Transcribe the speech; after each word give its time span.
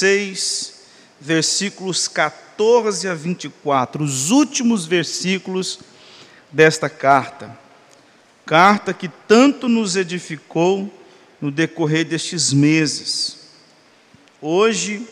6, 0.00 0.80
versículos 1.20 2.08
14 2.08 3.06
a 3.06 3.14
24, 3.14 4.02
os 4.02 4.30
últimos 4.30 4.86
versículos 4.86 5.78
desta 6.50 6.88
carta. 6.88 7.56
Carta 8.46 8.94
que 8.94 9.08
tanto 9.28 9.68
nos 9.68 9.96
edificou 9.96 10.90
no 11.38 11.50
decorrer 11.50 12.06
destes 12.06 12.50
meses. 12.50 13.40
Hoje 14.40 15.06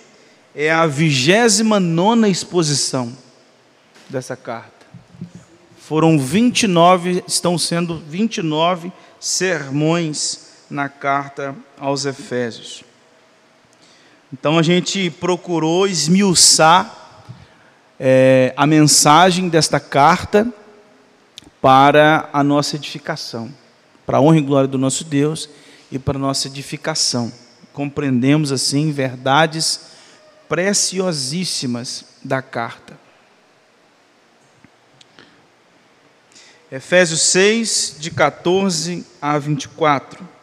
é 0.54 0.70
a 0.70 0.86
vigésima 0.86 1.78
nona 1.78 2.28
exposição 2.28 3.14
dessa 4.09 4.36
carta. 4.36 4.86
Foram 5.78 6.18
29, 6.18 7.23
estão 7.28 7.59
sendo 7.59 7.98
29 8.09 8.91
sermões 9.20 10.48
na 10.70 10.88
carta 10.88 11.55
aos 11.78 12.06
Efésios. 12.06 12.88
Então 14.32 14.59
a 14.59 14.62
gente 14.62 15.10
procurou 15.10 15.87
esmiuçar 15.87 16.95
é, 17.98 18.52
a 18.56 18.66
mensagem 18.66 19.48
desta 19.48 19.80
carta 19.80 20.46
para 21.62 22.28
a 22.32 22.45
nossa 22.45 22.77
edificação, 22.77 23.52
para 24.04 24.18
a 24.18 24.20
honra 24.20 24.38
e 24.38 24.42
glória 24.42 24.68
do 24.68 24.77
nosso 24.77 25.02
Deus 25.04 25.48
e 25.91 25.98
para 25.98 26.18
a 26.18 26.20
nossa 26.20 26.46
edificação. 26.46 27.32
Compreendemos 27.73 28.52
assim 28.52 28.92
verdades 28.92 29.92
preciosíssimas 30.46 32.04
da 32.23 32.42
carta. 32.42 32.98
Efésios 36.70 37.23
6, 37.23 37.96
de 37.98 38.10
14 38.10 39.06
a 39.23 39.38
24. 39.38 40.38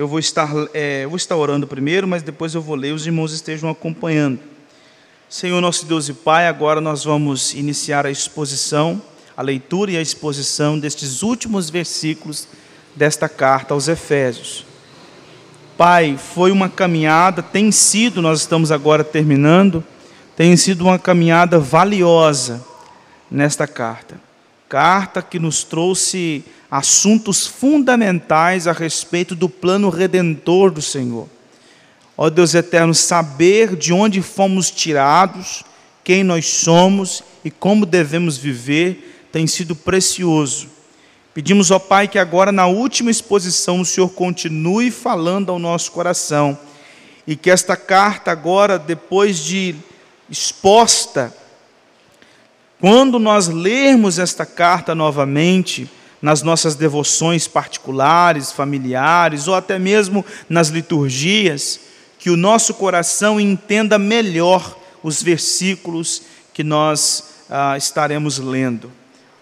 Eu 0.00 0.08
vou 0.08 0.18
estar, 0.18 0.48
é, 0.72 1.06
vou 1.06 1.18
estar 1.18 1.36
orando 1.36 1.66
primeiro, 1.66 2.08
mas 2.08 2.22
depois 2.22 2.54
eu 2.54 2.62
vou 2.62 2.74
ler, 2.74 2.94
os 2.94 3.04
irmãos 3.04 3.34
estejam 3.34 3.68
acompanhando. 3.68 4.40
Senhor 5.28 5.60
nosso 5.60 5.84
Deus 5.84 6.08
e 6.08 6.14
Pai, 6.14 6.46
agora 6.48 6.80
nós 6.80 7.04
vamos 7.04 7.52
iniciar 7.52 8.06
a 8.06 8.10
exposição, 8.10 9.02
a 9.36 9.42
leitura 9.42 9.90
e 9.90 9.98
a 9.98 10.00
exposição 10.00 10.78
destes 10.78 11.22
últimos 11.22 11.68
versículos 11.68 12.48
desta 12.96 13.28
carta 13.28 13.74
aos 13.74 13.88
Efésios. 13.88 14.64
Pai, 15.76 16.16
foi 16.16 16.50
uma 16.50 16.70
caminhada, 16.70 17.42
tem 17.42 17.70
sido, 17.70 18.22
nós 18.22 18.40
estamos 18.40 18.72
agora 18.72 19.04
terminando, 19.04 19.84
tem 20.34 20.56
sido 20.56 20.80
uma 20.80 20.98
caminhada 20.98 21.58
valiosa 21.58 22.64
nesta 23.30 23.66
carta. 23.66 24.18
Carta 24.66 25.20
que 25.20 25.38
nos 25.38 25.62
trouxe 25.62 26.42
assuntos 26.70 27.46
fundamentais 27.46 28.66
a 28.66 28.72
respeito 28.72 29.34
do 29.34 29.48
plano 29.48 29.88
redentor 29.88 30.70
do 30.70 30.80
Senhor. 30.80 31.28
Ó 32.16 32.30
Deus 32.30 32.54
eterno, 32.54 32.94
saber 32.94 33.74
de 33.74 33.92
onde 33.92 34.22
fomos 34.22 34.70
tirados, 34.70 35.64
quem 36.04 36.22
nós 36.22 36.46
somos 36.46 37.24
e 37.44 37.50
como 37.50 37.84
devemos 37.84 38.36
viver 38.36 39.26
tem 39.32 39.46
sido 39.46 39.74
precioso. 39.74 40.68
Pedimos, 41.32 41.70
ó 41.70 41.78
Pai, 41.78 42.08
que 42.08 42.18
agora 42.18 42.52
na 42.52 42.66
última 42.66 43.10
exposição 43.10 43.80
o 43.80 43.84
Senhor 43.84 44.08
continue 44.10 44.90
falando 44.90 45.50
ao 45.50 45.58
nosso 45.58 45.92
coração 45.92 46.58
e 47.26 47.36
que 47.36 47.50
esta 47.50 47.76
carta 47.76 48.30
agora, 48.30 48.78
depois 48.78 49.38
de 49.38 49.74
exposta, 50.28 51.34
quando 52.80 53.18
nós 53.18 53.46
lermos 53.48 54.18
esta 54.18 54.44
carta 54.44 54.94
novamente, 54.94 55.88
nas 56.20 56.42
nossas 56.42 56.74
devoções 56.74 57.48
particulares, 57.48 58.52
familiares, 58.52 59.48
ou 59.48 59.54
até 59.54 59.78
mesmo 59.78 60.24
nas 60.48 60.68
liturgias, 60.68 61.80
que 62.18 62.30
o 62.30 62.36
nosso 62.36 62.74
coração 62.74 63.40
entenda 63.40 63.98
melhor 63.98 64.76
os 65.02 65.22
versículos 65.22 66.22
que 66.52 66.62
nós 66.62 67.24
ah, 67.48 67.76
estaremos 67.76 68.38
lendo. 68.38 68.92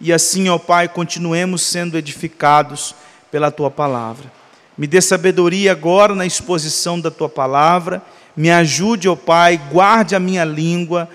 E 0.00 0.12
assim, 0.12 0.48
ó 0.48 0.58
Pai, 0.58 0.88
continuemos 0.88 1.62
sendo 1.62 1.98
edificados 1.98 2.94
pela 3.30 3.50
tua 3.50 3.70
palavra. 3.70 4.30
Me 4.76 4.86
dê 4.86 5.00
sabedoria 5.00 5.72
agora 5.72 6.14
na 6.14 6.24
exposição 6.24 7.00
da 7.00 7.10
tua 7.10 7.28
palavra. 7.28 8.00
Me 8.36 8.48
ajude, 8.48 9.08
ó 9.08 9.16
Pai, 9.16 9.60
guarde 9.72 10.14
a 10.14 10.20
minha 10.20 10.44
língua 10.44 11.08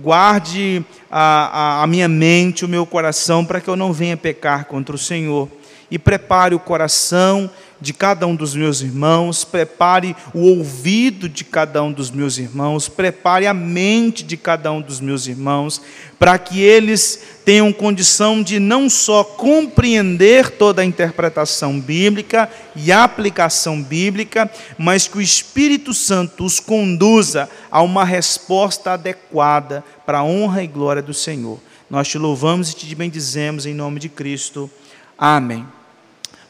guarde 0.00 0.84
a, 1.10 1.80
a, 1.80 1.82
a, 1.82 1.86
minha 1.86 2.08
mente, 2.08 2.64
o 2.64 2.68
meu 2.68 2.86
coração, 2.86 3.44
para 3.44 3.60
que 3.60 3.68
eu 3.68 3.76
não 3.76 3.92
venha 3.92 4.16
pecar 4.16 4.64
contra 4.66 4.94
o 4.94 4.98
Senhor. 4.98 5.48
E 5.90 5.98
prepare 5.98 6.54
o 6.54 6.58
coração 6.58 7.50
de 7.80 7.92
cada 7.92 8.26
um 8.26 8.34
dos 8.34 8.54
meus 8.54 8.80
irmãos, 8.80 9.44
prepare 9.44 10.16
o 10.34 10.40
ouvido 10.40 11.28
de 11.28 11.44
cada 11.44 11.82
um 11.82 11.92
dos 11.92 12.10
meus 12.10 12.38
irmãos, 12.38 12.88
prepare 12.88 13.46
a 13.46 13.54
mente 13.54 14.24
de 14.24 14.36
cada 14.36 14.72
um 14.72 14.80
dos 14.80 15.00
meus 15.00 15.26
irmãos, 15.26 15.80
para 16.18 16.36
que 16.38 16.60
eles 16.60 17.22
tenham 17.44 17.72
condição 17.72 18.42
de 18.42 18.58
não 18.58 18.90
só 18.90 19.22
compreender 19.22 20.50
toda 20.50 20.82
a 20.82 20.84
interpretação 20.84 21.78
bíblica 21.78 22.50
e 22.74 22.90
a 22.90 23.04
aplicação 23.04 23.82
bíblica, 23.82 24.50
mas 24.76 25.06
que 25.06 25.18
o 25.18 25.22
Espírito 25.22 25.94
Santo 25.94 26.44
os 26.44 26.58
conduza 26.58 27.48
a 27.70 27.80
uma 27.80 28.04
resposta 28.04 28.92
adequada 28.92 29.84
para 30.04 30.18
a 30.18 30.24
honra 30.24 30.62
e 30.62 30.66
glória 30.66 31.02
do 31.02 31.14
Senhor. 31.14 31.60
Nós 31.88 32.08
te 32.08 32.18
louvamos 32.18 32.70
e 32.70 32.76
te 32.76 32.94
bendizemos 32.94 33.64
em 33.64 33.72
nome 33.72 33.98
de 33.98 34.08
Cristo. 34.08 34.70
Amém. 35.16 35.77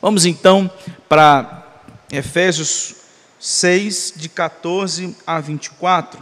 Vamos 0.01 0.25
então 0.25 0.71
para 1.09 1.65
Efésios 2.11 2.95
6, 3.41 4.15
de 4.15 4.29
14 4.29 5.17
a 5.27 5.41
24. 5.41 6.21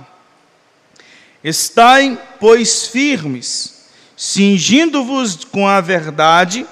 Estai, 1.45 2.19
pois, 2.41 2.87
firmes, 2.87 3.85
cingindo-vos 4.17 5.45
com 5.45 5.69
a 5.69 5.81
verdade 5.83 6.67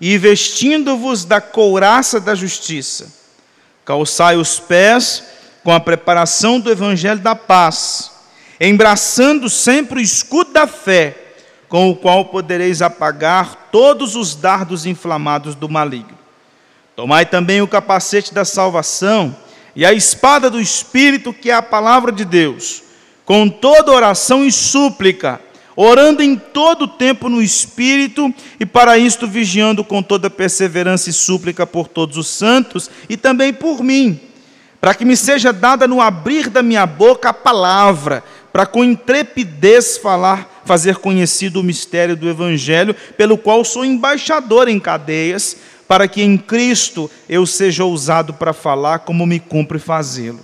e 0.00 0.18
vestindo-vos 0.18 1.24
da 1.24 1.40
couraça 1.40 2.20
da 2.20 2.34
justiça. 2.34 3.12
Calçai 3.84 4.36
os 4.36 4.58
pés 4.58 5.22
com 5.62 5.72
a 5.72 5.78
preparação 5.78 6.58
do 6.58 6.70
evangelho 6.70 7.20
da 7.20 7.36
paz, 7.36 8.10
embraçando 8.60 9.48
sempre 9.48 10.00
o 10.00 10.02
escudo 10.02 10.52
da 10.52 10.66
fé, 10.66 11.16
com 11.68 11.88
o 11.88 11.96
qual 11.96 12.24
podereis 12.24 12.82
apagar 12.82 13.68
todos 13.70 14.16
os 14.16 14.34
dardos 14.34 14.86
inflamados 14.86 15.54
do 15.54 15.68
maligno. 15.68 16.17
Tomai 16.98 17.24
também 17.24 17.62
o 17.62 17.68
capacete 17.68 18.34
da 18.34 18.44
salvação 18.44 19.36
e 19.76 19.86
a 19.86 19.92
espada 19.92 20.50
do 20.50 20.60
Espírito, 20.60 21.32
que 21.32 21.48
é 21.48 21.54
a 21.54 21.62
palavra 21.62 22.10
de 22.10 22.24
Deus, 22.24 22.82
com 23.24 23.48
toda 23.48 23.92
oração 23.92 24.44
e 24.44 24.50
súplica, 24.50 25.40
orando 25.76 26.24
em 26.24 26.34
todo 26.34 26.82
o 26.86 26.88
tempo 26.88 27.28
no 27.28 27.40
Espírito, 27.40 28.34
e 28.58 28.66
para 28.66 28.98
isto 28.98 29.28
vigiando 29.28 29.84
com 29.84 30.02
toda 30.02 30.28
perseverança 30.28 31.08
e 31.08 31.12
súplica 31.12 31.64
por 31.64 31.86
todos 31.86 32.16
os 32.16 32.26
santos 32.26 32.90
e 33.08 33.16
também 33.16 33.52
por 33.52 33.80
mim, 33.80 34.20
para 34.80 34.92
que 34.92 35.04
me 35.04 35.16
seja 35.16 35.52
dada 35.52 35.86
no 35.86 36.00
abrir 36.00 36.50
da 36.50 36.64
minha 36.64 36.84
boca 36.84 37.28
a 37.28 37.32
palavra, 37.32 38.24
para 38.52 38.66
com 38.66 38.82
intrepidez 38.82 39.98
falar, 39.98 40.62
fazer 40.64 40.96
conhecido 40.96 41.60
o 41.60 41.64
mistério 41.64 42.16
do 42.16 42.28
Evangelho, 42.28 42.92
pelo 43.16 43.38
qual 43.38 43.64
sou 43.64 43.84
embaixador 43.84 44.66
em 44.66 44.80
cadeias 44.80 45.77
para 45.88 46.06
que 46.06 46.22
em 46.22 46.36
Cristo 46.36 47.10
eu 47.26 47.46
seja 47.46 47.82
ousado 47.82 48.34
para 48.34 48.52
falar 48.52 49.00
como 49.00 49.26
me 49.26 49.40
cumpre 49.40 49.78
fazê-lo. 49.78 50.40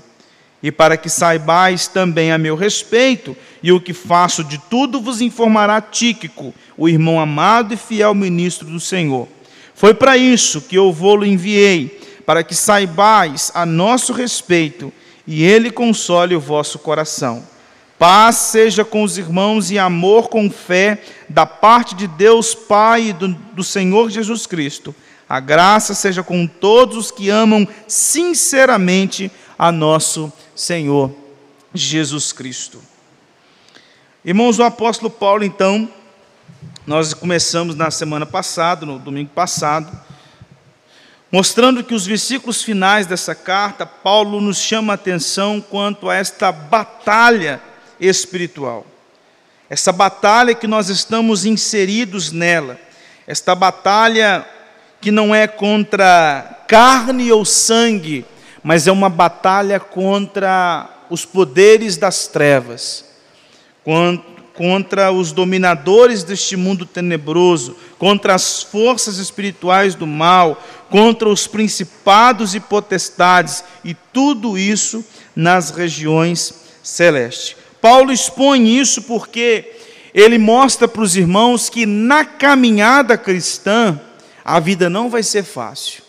E 0.62 0.72
para 0.72 0.96
que 0.96 1.10
saibais 1.10 1.86
também 1.86 2.32
a 2.32 2.38
meu 2.38 2.56
respeito, 2.56 3.36
e 3.62 3.70
o 3.70 3.78
que 3.78 3.92
faço 3.92 4.42
de 4.42 4.56
tudo 4.56 4.98
vos 4.98 5.20
informará 5.20 5.82
Tíquico, 5.82 6.54
o 6.74 6.88
irmão 6.88 7.20
amado 7.20 7.74
e 7.74 7.76
fiel 7.76 8.14
ministro 8.14 8.66
do 8.66 8.80
Senhor. 8.80 9.28
Foi 9.74 9.92
para 9.92 10.16
isso 10.16 10.62
que 10.62 10.76
eu 10.76 10.90
vou-lo 10.90 11.26
enviei, 11.26 12.00
para 12.24 12.42
que 12.42 12.54
saibais 12.54 13.52
a 13.54 13.66
nosso 13.66 14.14
respeito, 14.14 14.90
e 15.26 15.44
ele 15.44 15.70
console 15.70 16.34
o 16.34 16.40
vosso 16.40 16.78
coração. 16.78 17.44
Paz 17.98 18.36
seja 18.36 18.84
com 18.84 19.02
os 19.02 19.18
irmãos 19.18 19.70
e 19.70 19.78
amor 19.78 20.28
com 20.28 20.50
fé 20.50 21.02
da 21.28 21.44
parte 21.44 21.94
de 21.94 22.06
Deus 22.06 22.54
Pai 22.54 23.08
e 23.08 23.12
do, 23.12 23.28
do 23.28 23.62
Senhor 23.62 24.10
Jesus 24.10 24.46
Cristo 24.46 24.94
a 25.28 25.40
graça 25.40 25.94
seja 25.94 26.22
com 26.22 26.46
todos 26.46 26.96
os 26.96 27.10
que 27.10 27.30
amam 27.30 27.66
sinceramente 27.88 29.30
a 29.58 29.72
nosso 29.72 30.32
Senhor 30.54 31.14
Jesus 31.72 32.32
Cristo. 32.32 32.82
Irmãos, 34.24 34.58
o 34.58 34.62
apóstolo 34.62 35.10
Paulo, 35.10 35.44
então, 35.44 35.88
nós 36.86 37.14
começamos 37.14 37.74
na 37.74 37.90
semana 37.90 38.26
passada, 38.26 38.84
no 38.84 38.98
domingo 38.98 39.30
passado, 39.30 39.90
mostrando 41.32 41.82
que 41.82 41.94
os 41.94 42.06
versículos 42.06 42.62
finais 42.62 43.06
dessa 43.06 43.34
carta, 43.34 43.84
Paulo 43.84 44.40
nos 44.40 44.58
chama 44.58 44.92
a 44.92 44.94
atenção 44.94 45.60
quanto 45.60 46.08
a 46.08 46.14
esta 46.14 46.52
batalha 46.52 47.60
espiritual. 47.98 48.86
Essa 49.68 49.90
batalha 49.90 50.54
que 50.54 50.66
nós 50.66 50.88
estamos 50.88 51.44
inseridos 51.44 52.30
nela, 52.30 52.78
esta 53.26 53.54
batalha 53.54 54.46
que 55.04 55.10
não 55.10 55.34
é 55.34 55.46
contra 55.46 56.64
carne 56.66 57.30
ou 57.30 57.44
sangue, 57.44 58.24
mas 58.62 58.86
é 58.86 58.90
uma 58.90 59.10
batalha 59.10 59.78
contra 59.78 60.88
os 61.10 61.26
poderes 61.26 61.98
das 61.98 62.26
trevas, 62.26 63.04
contra 64.54 65.12
os 65.12 65.30
dominadores 65.30 66.24
deste 66.24 66.56
mundo 66.56 66.86
tenebroso, 66.86 67.76
contra 67.98 68.34
as 68.34 68.62
forças 68.62 69.18
espirituais 69.18 69.94
do 69.94 70.06
mal, 70.06 70.64
contra 70.88 71.28
os 71.28 71.46
principados 71.46 72.54
e 72.54 72.60
potestades, 72.60 73.62
e 73.84 73.92
tudo 74.10 74.56
isso 74.56 75.04
nas 75.36 75.68
regiões 75.68 76.54
celestes. 76.82 77.56
Paulo 77.78 78.10
expõe 78.10 78.78
isso 78.78 79.02
porque 79.02 79.70
ele 80.14 80.38
mostra 80.38 80.88
para 80.88 81.02
os 81.02 81.14
irmãos 81.14 81.68
que 81.68 81.84
na 81.84 82.24
caminhada 82.24 83.18
cristã 83.18 84.00
a 84.44 84.60
vida 84.60 84.90
não 84.90 85.08
vai 85.08 85.22
ser 85.22 85.42
fácil. 85.42 86.02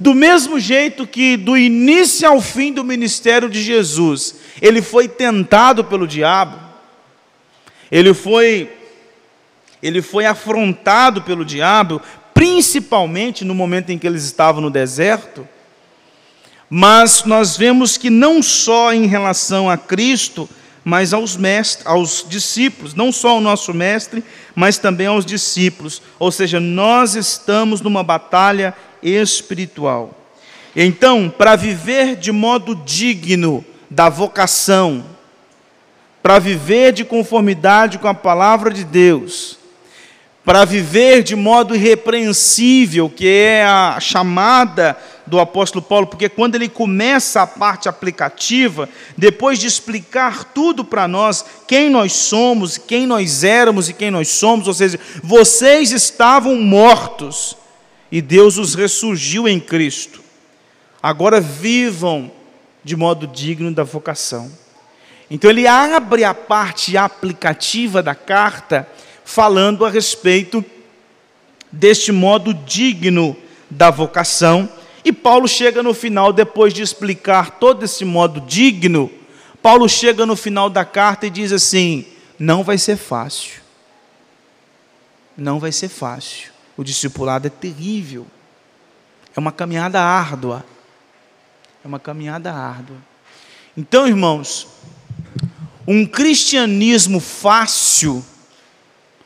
Do 0.00 0.14
mesmo 0.14 0.58
jeito 0.58 1.06
que 1.06 1.36
do 1.36 1.56
início 1.56 2.26
ao 2.26 2.40
fim 2.40 2.72
do 2.72 2.82
ministério 2.82 3.48
de 3.48 3.62
Jesus, 3.62 4.36
ele 4.60 4.80
foi 4.80 5.06
tentado 5.06 5.84
pelo 5.84 6.06
diabo, 6.06 6.58
ele 7.92 8.14
foi 8.14 8.70
ele 9.82 10.00
foi 10.00 10.24
afrontado 10.24 11.20
pelo 11.20 11.44
diabo, 11.44 12.00
principalmente 12.32 13.44
no 13.44 13.54
momento 13.54 13.90
em 13.90 13.98
que 13.98 14.06
eles 14.06 14.24
estavam 14.24 14.62
no 14.62 14.70
deserto. 14.70 15.46
Mas 16.70 17.24
nós 17.24 17.54
vemos 17.54 17.98
que 17.98 18.08
não 18.08 18.42
só 18.42 18.94
em 18.94 19.06
relação 19.06 19.68
a 19.68 19.76
Cristo, 19.76 20.48
mas 20.84 21.14
aos 21.14 21.36
mestres, 21.36 21.86
aos 21.86 22.24
discípulos, 22.28 22.94
não 22.94 23.10
só 23.10 23.30
ao 23.30 23.40
nosso 23.40 23.72
mestre, 23.72 24.22
mas 24.54 24.76
também 24.76 25.06
aos 25.06 25.24
discípulos. 25.24 26.02
Ou 26.18 26.30
seja, 26.30 26.60
nós 26.60 27.14
estamos 27.14 27.80
numa 27.80 28.02
batalha 28.02 28.74
espiritual. 29.02 30.10
Então, 30.76 31.32
para 31.36 31.56
viver 31.56 32.16
de 32.16 32.30
modo 32.32 32.74
digno 32.74 33.64
da 33.88 34.08
vocação, 34.08 35.04
para 36.22 36.38
viver 36.38 36.92
de 36.92 37.04
conformidade 37.04 37.98
com 37.98 38.08
a 38.08 38.14
palavra 38.14 38.70
de 38.70 38.84
Deus, 38.84 39.58
para 40.44 40.64
viver 40.66 41.22
de 41.22 41.34
modo 41.34 41.74
irrepreensível, 41.74 43.08
que 43.08 43.26
é 43.26 43.64
a 43.64 43.98
chamada 43.98 44.96
do 45.26 45.40
apóstolo 45.40 45.82
Paulo, 45.82 46.06
porque 46.06 46.28
quando 46.28 46.54
ele 46.54 46.68
começa 46.68 47.40
a 47.40 47.46
parte 47.46 47.88
aplicativa, 47.88 48.86
depois 49.16 49.58
de 49.58 49.66
explicar 49.66 50.44
tudo 50.44 50.84
para 50.84 51.08
nós, 51.08 51.42
quem 51.66 51.88
nós 51.88 52.12
somos, 52.12 52.76
quem 52.76 53.06
nós 53.06 53.42
éramos 53.42 53.88
e 53.88 53.94
quem 53.94 54.10
nós 54.10 54.28
somos, 54.28 54.68
ou 54.68 54.74
seja, 54.74 55.00
vocês 55.22 55.92
estavam 55.92 56.56
mortos 56.56 57.56
e 58.12 58.20
Deus 58.20 58.58
os 58.58 58.74
ressurgiu 58.74 59.48
em 59.48 59.58
Cristo. 59.58 60.22
Agora 61.02 61.40
vivam 61.40 62.30
de 62.82 62.94
modo 62.94 63.26
digno 63.26 63.72
da 63.72 63.82
vocação. 63.82 64.52
Então 65.30 65.50
ele 65.50 65.66
abre 65.66 66.22
a 66.22 66.34
parte 66.34 66.98
aplicativa 66.98 68.02
da 68.02 68.14
carta 68.14 68.86
falando 69.24 69.84
a 69.84 69.90
respeito 69.90 70.64
deste 71.72 72.12
modo 72.12 72.52
digno 72.54 73.36
da 73.70 73.90
vocação. 73.90 74.68
E 75.04 75.12
Paulo 75.12 75.48
chega 75.48 75.82
no 75.82 75.92
final, 75.92 76.32
depois 76.32 76.72
de 76.72 76.82
explicar 76.82 77.58
todo 77.58 77.84
esse 77.84 78.04
modo 78.04 78.40
digno, 78.40 79.10
Paulo 79.62 79.88
chega 79.88 80.26
no 80.26 80.36
final 80.36 80.68
da 80.68 80.84
carta 80.84 81.26
e 81.26 81.30
diz 81.30 81.52
assim: 81.52 82.06
não 82.38 82.62
vai 82.62 82.78
ser 82.78 82.96
fácil. 82.96 83.62
Não 85.36 85.58
vai 85.58 85.72
ser 85.72 85.88
fácil. 85.88 86.52
O 86.76 86.84
discipulado 86.84 87.46
é 87.46 87.50
terrível. 87.50 88.26
É 89.34 89.40
uma 89.40 89.50
caminhada 89.50 90.00
árdua. 90.00 90.64
É 91.84 91.88
uma 91.88 91.98
caminhada 91.98 92.52
árdua. 92.52 92.96
Então, 93.76 94.06
irmãos, 94.06 94.68
um 95.86 96.06
cristianismo 96.06 97.18
fácil, 97.18 98.24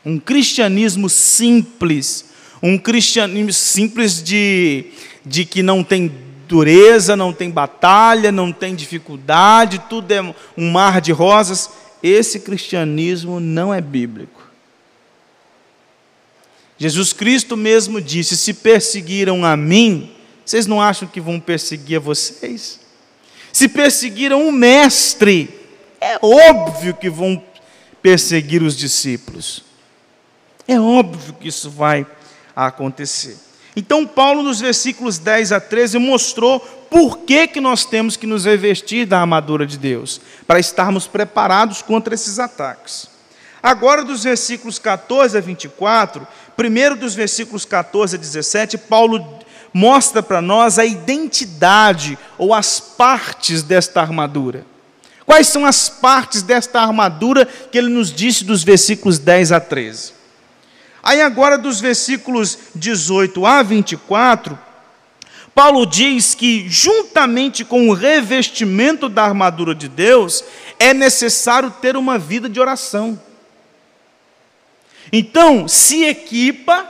um 0.09 0.19
cristianismo 0.19 1.07
simples, 1.11 2.25
um 2.63 2.79
cristianismo 2.79 3.53
simples 3.53 4.23
de, 4.23 4.87
de 5.23 5.45
que 5.45 5.63
não 5.63 5.85
tem 5.85 6.11
dureza, 6.49 7.15
não 7.15 7.31
tem 7.31 7.51
batalha, 7.51 8.33
não 8.33 8.51
tem 8.51 8.75
dificuldade, 8.75 9.83
tudo 9.91 10.11
é 10.11 10.23
um 10.57 10.71
mar 10.71 11.03
de 11.03 11.13
rosas, 11.13 11.69
esse 12.03 12.41
cristianismo 12.41 13.39
não 13.39 13.73
é 13.73 13.83
bíblico. 13.83 14.49
Jesus 16.79 17.13
Cristo 17.13 17.55
mesmo 17.55 18.01
disse: 18.01 18.35
Se 18.35 18.55
perseguiram 18.55 19.45
a 19.45 19.59
mim, 19.59 20.11
vocês 20.43 20.67
não 20.67 20.81
acham 20.81 21.07
que 21.07 21.21
vão 21.21 21.39
perseguir 21.39 21.99
a 21.99 22.01
vocês? 22.01 22.81
Se 23.53 23.69
perseguiram 23.69 24.49
o 24.49 24.53
Mestre, 24.53 25.51
é 26.01 26.19
óbvio 26.23 26.95
que 26.95 27.11
vão 27.11 27.43
perseguir 28.01 28.63
os 28.63 28.75
discípulos. 28.75 29.68
É 30.69 30.79
óbvio 30.79 31.33
que 31.41 31.49
isso 31.49 31.71
vai 31.71 32.07
acontecer. 32.55 33.39
Então, 33.75 34.07
Paulo, 34.07 34.43
nos 34.43 34.61
versículos 34.61 35.19
10 35.19 35.53
a 35.53 35.61
13, 35.61 35.99
mostrou 35.99 36.61
por 36.91 37.21
que, 37.21 37.47
que 37.47 37.61
nós 37.61 37.87
temos 37.87 38.17
que 38.17 38.27
nos 38.27 38.45
revestir 38.45 39.07
da 39.07 39.21
armadura 39.21 39.67
de 39.67 39.79
Deus, 39.79 40.21
para 40.47 40.59
estarmos 40.59 41.07
preparados 41.07 41.81
contra 41.81 42.15
esses 42.15 42.39
ataques. 42.39 43.09
Agora, 43.63 44.05
dos 44.05 44.25
versículos 44.25 44.79
14 44.79 45.39
a 45.39 45.41
24, 45.41 46.27
primeiro 46.57 46.97
dos 46.97 47.15
versículos 47.15 47.65
14 47.65 48.17
a 48.17 48.19
17, 48.19 48.77
Paulo 48.79 49.39
mostra 49.73 50.23
para 50.23 50.43
nós 50.43 50.79
a 50.79 50.85
identidade 50.85 52.19
ou 52.37 52.53
as 52.53 52.81
partes 52.81 53.63
desta 53.63 54.01
armadura. 54.01 54.67
Quais 55.25 55.47
são 55.47 55.65
as 55.65 55.89
partes 55.89 56.43
desta 56.43 56.81
armadura 56.81 57.47
que 57.47 57.79
ele 57.79 57.89
nos 57.89 58.13
disse 58.13 58.45
dos 58.45 58.65
versículos 58.65 59.19
10 59.19 59.53
a 59.53 59.61
13? 59.61 60.18
Aí, 61.09 61.23
agora, 61.23 61.57
dos 61.57 61.81
versículos 61.81 62.59
18 62.75 63.47
a 63.47 63.63
24, 63.63 64.59
Paulo 65.55 65.87
diz 65.87 66.35
que, 66.35 66.69
juntamente 66.69 67.65
com 67.65 67.89
o 67.89 67.95
revestimento 67.95 69.09
da 69.09 69.25
armadura 69.25 69.75
de 69.75 69.89
Deus, 69.89 70.45
é 70.79 70.93
necessário 70.93 71.71
ter 71.81 71.97
uma 71.97 72.19
vida 72.19 72.47
de 72.47 72.61
oração. 72.61 73.19
Então, 75.11 75.67
se 75.67 76.05
equipa, 76.05 76.87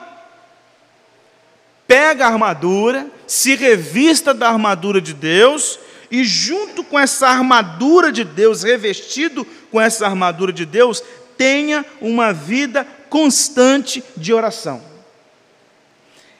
pega 1.86 2.26
a 2.26 2.32
armadura, 2.32 3.08
se 3.24 3.54
revista 3.54 4.34
da 4.34 4.48
armadura 4.48 5.00
de 5.00 5.14
Deus, 5.14 5.78
e 6.10 6.24
junto 6.24 6.82
com 6.82 6.98
essa 6.98 7.28
armadura 7.28 8.10
de 8.10 8.24
Deus, 8.24 8.64
revestido 8.64 9.46
com 9.70 9.80
essa 9.80 10.06
armadura 10.06 10.52
de 10.52 10.66
Deus, 10.66 11.04
tenha 11.36 11.86
uma 12.00 12.32
vida 12.32 12.84
constante 13.08 14.02
de 14.16 14.32
oração. 14.32 14.82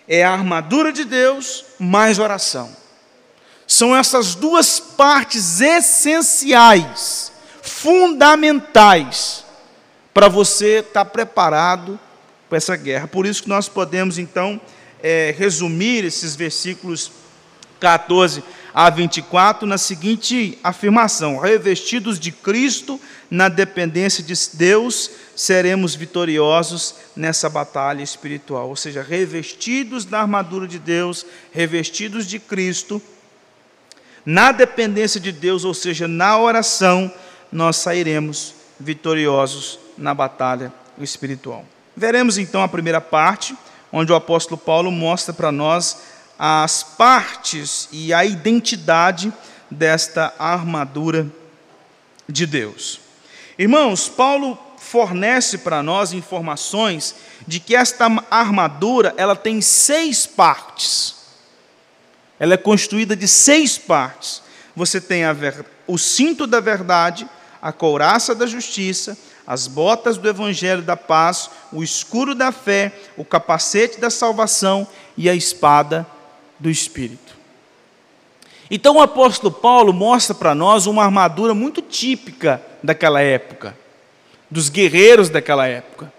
É 0.07 0.25
a 0.25 0.33
armadura 0.33 0.93
de 0.93 1.05
Deus 1.05 1.65
mais 1.79 2.19
oração. 2.19 2.75
São 3.67 3.95
essas 3.95 4.35
duas 4.35 4.81
partes 4.81 5.61
essenciais, 5.61 7.31
fundamentais, 7.61 9.45
para 10.15 10.29
você 10.29 10.79
estar 10.79 11.05
tá 11.05 11.11
preparado 11.11 12.01
para 12.49 12.57
essa 12.57 12.75
guerra. 12.75 13.07
Por 13.07 13.27
isso 13.27 13.43
que 13.43 13.49
nós 13.49 13.69
podemos, 13.69 14.19
então, 14.19 14.59
é, 15.03 15.35
resumir 15.37 16.05
esses 16.05 16.35
versículos 16.35 17.13
14 17.79 18.43
a 18.75 18.91
24 18.91 19.67
na 19.67 19.79
seguinte 19.79 20.59
afirmação: 20.63 21.39
Revestidos 21.39 22.19
de 22.19 22.33
Cristo 22.33 23.01
na 23.31 23.49
dependência 23.49 24.23
de 24.23 24.35
Deus, 24.55 25.11
seremos 25.38 25.95
vitoriosos 25.95 26.97
nessa 27.14 27.49
batalha 27.49 28.02
espiritual. 28.02 28.68
Ou 28.68 28.75
seja, 28.75 29.04
revestidos 29.04 30.04
da 30.04 30.21
armadura 30.21 30.66
de 30.66 30.80
Deus, 30.80 31.25
revestidos 31.52 32.26
de 32.26 32.40
Cristo, 32.40 33.00
na 34.26 34.50
dependência 34.50 35.21
de 35.21 35.30
Deus, 35.30 35.64
ou 35.64 35.73
seja, 35.73 36.09
na 36.09 36.37
oração, 36.37 37.12
nós 37.52 37.76
sairemos 37.76 38.52
vitoriosos 38.80 39.78
na 39.97 40.12
batalha 40.12 40.73
espiritual. 40.99 41.64
Veremos 41.97 42.37
então 42.37 42.61
a 42.61 42.68
primeira 42.68 43.00
parte, 43.00 43.57
onde 43.92 44.11
o 44.11 44.16
apóstolo 44.16 44.59
Paulo 44.59 44.90
mostra 44.90 45.33
para 45.33 45.52
nós 45.52 45.99
as 46.37 46.83
partes 46.83 47.88
e 47.92 48.12
a 48.12 48.25
identidade 48.25 49.33
desta 49.71 50.35
armadura 50.37 51.28
de 52.28 52.45
Deus. 52.45 53.00
Irmãos, 53.57 54.09
Paulo 54.09 54.66
fornece 54.81 55.59
para 55.59 55.83
nós 55.83 56.13
informações 56.13 57.15
de 57.47 57.61
que 57.61 57.75
esta 57.75 58.07
armadura 58.31 59.15
ela 59.17 59.37
tem 59.37 59.61
seis 59.61 60.27
partes. 60.27 61.17
Ela 62.39 62.55
é 62.55 62.57
construída 62.57 63.17
de 63.17 63.27
seis 63.27 63.77
partes. 63.77 64.43
Você 64.75 65.01
tem 65.01 65.23
ver... 65.35 65.65
o 65.87 65.99
cinto 65.99 66.47
da 66.47 66.61
verdade, 66.61 67.29
a 67.61 67.73
couraça 67.73 68.35
da 68.35 68.47
justiça, 68.47 69.19
as 69.47 69.67
botas 69.67 70.19
do 70.19 70.29
evangelho 70.29 70.83
da 70.83 70.97
paz, 70.97 71.51
o 71.73 71.83
escuro 71.83 72.35
da 72.35 72.53
fé, 72.53 72.93
o 73.17 73.25
capacete 73.25 73.99
da 73.99 74.11
salvação 74.11 74.87
e 75.17 75.29
a 75.29 75.35
espada 75.35 76.07
do 76.59 76.71
espírito. 76.71 77.37
Então 78.71 78.97
o 78.97 79.01
apóstolo 79.01 79.51
Paulo 79.51 79.93
mostra 79.93 80.35
para 80.35 80.55
nós 80.55 80.87
uma 80.87 81.05
armadura 81.05 81.55
muito 81.55 81.81
típica 81.81 82.63
daquela 82.83 83.21
época, 83.23 83.77
dos 84.50 84.69
guerreiros 84.69 85.28
daquela 85.28 85.67
época. 85.67 86.12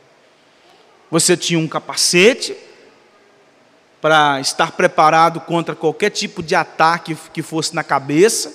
Você 1.10 1.36
tinha 1.36 1.60
um 1.60 1.68
capacete 1.68 2.56
para 4.02 4.40
estar 4.40 4.72
preparado 4.72 5.42
contra 5.42 5.76
qualquer 5.76 6.10
tipo 6.10 6.42
de 6.42 6.56
ataque 6.56 7.18
que 7.34 7.42
fosse 7.42 7.76
na 7.76 7.84
cabeça. 7.84 8.54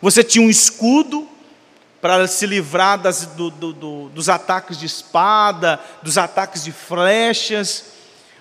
Você 0.00 0.24
tinha 0.24 0.44
um 0.44 0.50
escudo 0.50 1.28
para 2.00 2.26
se 2.26 2.46
livrar 2.46 2.98
das, 2.98 3.26
do, 3.26 3.50
do, 3.50 3.72
do, 3.72 4.08
dos 4.10 4.28
ataques 4.28 4.78
de 4.78 4.86
espada, 4.86 5.80
dos 6.02 6.18
ataques 6.18 6.64
de 6.64 6.72
flechas. 6.72 7.84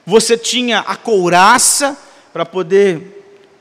Você 0.06 0.38
tinha 0.38 0.80
a 0.80 0.96
couraça 0.96 1.98
para 2.32 2.46
poder 2.46 3.15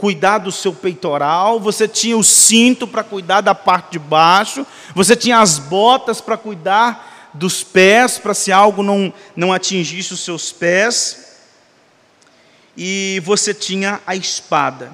cuidar 0.05 0.37
do 0.37 0.53
seu 0.53 0.75
peitoral, 0.75 1.59
você 1.59 1.89
tinha 1.89 2.15
o 2.15 2.23
cinto 2.23 2.87
para 2.87 3.03
cuidar 3.03 3.41
da 3.41 3.55
parte 3.55 3.93
de 3.93 3.99
baixo, 3.99 4.67
você 4.95 5.17
tinha 5.17 5.39
as 5.39 5.59
botas 5.59 6.21
para 6.21 6.37
cuidar 6.37 7.31
dos 7.33 7.65
pés, 7.65 8.19
para 8.19 8.35
se 8.35 8.53
algo 8.53 8.83
não, 8.83 9.11
não 9.35 9.51
atingisse 9.51 10.13
os 10.13 10.21
seus 10.21 10.53
pés, 10.53 11.39
e 12.77 13.23
você 13.25 13.55
tinha 13.55 13.99
a 14.07 14.15
espada. 14.15 14.93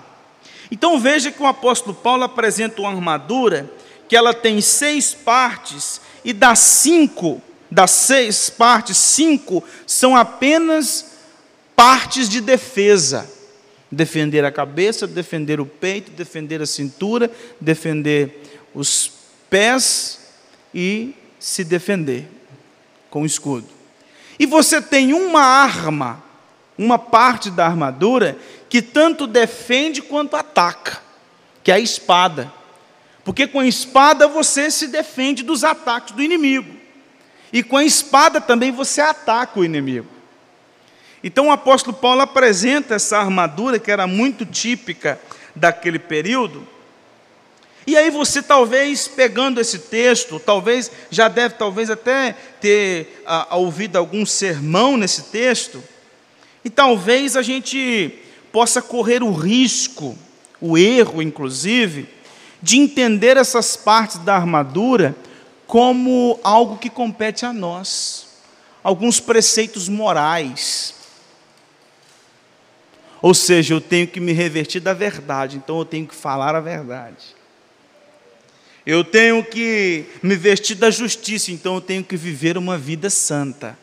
Então 0.70 0.96
veja 1.00 1.32
que 1.32 1.42
o 1.42 1.46
apóstolo 1.48 1.92
Paulo 1.92 2.22
apresenta 2.22 2.80
uma 2.80 2.90
armadura 2.90 3.68
que 4.08 4.14
ela 4.14 4.32
tem 4.32 4.60
seis 4.60 5.12
partes, 5.12 6.00
e 6.24 6.32
das 6.32 6.60
cinco, 6.60 7.42
das 7.68 7.90
seis 7.90 8.48
partes, 8.48 8.96
cinco 8.96 9.64
são 9.88 10.14
apenas 10.14 11.04
partes 11.74 12.28
de 12.28 12.40
defesa 12.40 13.39
defender 13.90 14.44
a 14.44 14.52
cabeça, 14.52 15.06
defender 15.06 15.60
o 15.60 15.66
peito, 15.66 16.10
defender 16.12 16.62
a 16.62 16.66
cintura, 16.66 17.30
defender 17.60 18.60
os 18.74 19.10
pés 19.48 20.20
e 20.74 21.14
se 21.38 21.64
defender 21.64 22.28
com 23.10 23.22
o 23.22 23.26
escudo. 23.26 23.66
E 24.38 24.46
você 24.46 24.80
tem 24.80 25.12
uma 25.12 25.42
arma, 25.42 26.22
uma 26.78 26.98
parte 26.98 27.50
da 27.50 27.66
armadura 27.66 28.38
que 28.68 28.80
tanto 28.80 29.26
defende 29.26 30.00
quanto 30.00 30.36
ataca, 30.36 31.02
que 31.62 31.72
é 31.72 31.74
a 31.74 31.80
espada. 31.80 32.52
Porque 33.24 33.46
com 33.46 33.60
a 33.60 33.66
espada 33.66 34.28
você 34.28 34.70
se 34.70 34.88
defende 34.88 35.42
dos 35.42 35.64
ataques 35.64 36.14
do 36.14 36.22
inimigo. 36.22 36.74
E 37.52 37.62
com 37.62 37.76
a 37.76 37.84
espada 37.84 38.40
também 38.40 38.70
você 38.70 39.00
ataca 39.00 39.58
o 39.58 39.64
inimigo. 39.64 40.19
Então 41.22 41.48
o 41.48 41.50
apóstolo 41.50 41.96
Paulo 41.96 42.22
apresenta 42.22 42.94
essa 42.94 43.18
armadura 43.18 43.78
que 43.78 43.90
era 43.90 44.06
muito 44.06 44.46
típica 44.46 45.20
daquele 45.54 45.98
período. 45.98 46.66
E 47.86 47.96
aí 47.96 48.10
você 48.10 48.42
talvez 48.42 49.08
pegando 49.08 49.60
esse 49.60 49.78
texto, 49.78 50.38
talvez 50.38 50.90
já 51.10 51.28
deve 51.28 51.54
talvez 51.54 51.90
até 51.90 52.36
ter 52.60 53.22
ah, 53.26 53.56
ouvido 53.56 53.96
algum 53.96 54.24
sermão 54.24 54.96
nesse 54.96 55.24
texto, 55.24 55.82
e 56.64 56.70
talvez 56.70 57.36
a 57.36 57.42
gente 57.42 58.18
possa 58.52 58.82
correr 58.82 59.22
o 59.22 59.32
risco, 59.32 60.16
o 60.60 60.76
erro 60.76 61.22
inclusive, 61.22 62.06
de 62.62 62.78
entender 62.78 63.36
essas 63.36 63.76
partes 63.76 64.18
da 64.18 64.36
armadura 64.36 65.16
como 65.66 66.38
algo 66.44 66.76
que 66.76 66.90
compete 66.90 67.46
a 67.46 67.52
nós, 67.52 68.28
alguns 68.82 69.20
preceitos 69.20 69.88
morais. 69.88 70.99
Ou 73.22 73.34
seja, 73.34 73.74
eu 73.74 73.80
tenho 73.80 74.06
que 74.06 74.18
me 74.18 74.32
revertir 74.32 74.80
da 74.80 74.94
verdade, 74.94 75.56
então 75.56 75.78
eu 75.78 75.84
tenho 75.84 76.06
que 76.06 76.14
falar 76.14 76.54
a 76.54 76.60
verdade. 76.60 77.36
Eu 78.86 79.04
tenho 79.04 79.44
que 79.44 80.06
me 80.22 80.34
vestir 80.36 80.74
da 80.74 80.90
justiça, 80.90 81.52
então 81.52 81.74
eu 81.74 81.80
tenho 81.80 82.02
que 82.02 82.16
viver 82.16 82.56
uma 82.56 82.78
vida 82.78 83.10
santa. 83.10 83.78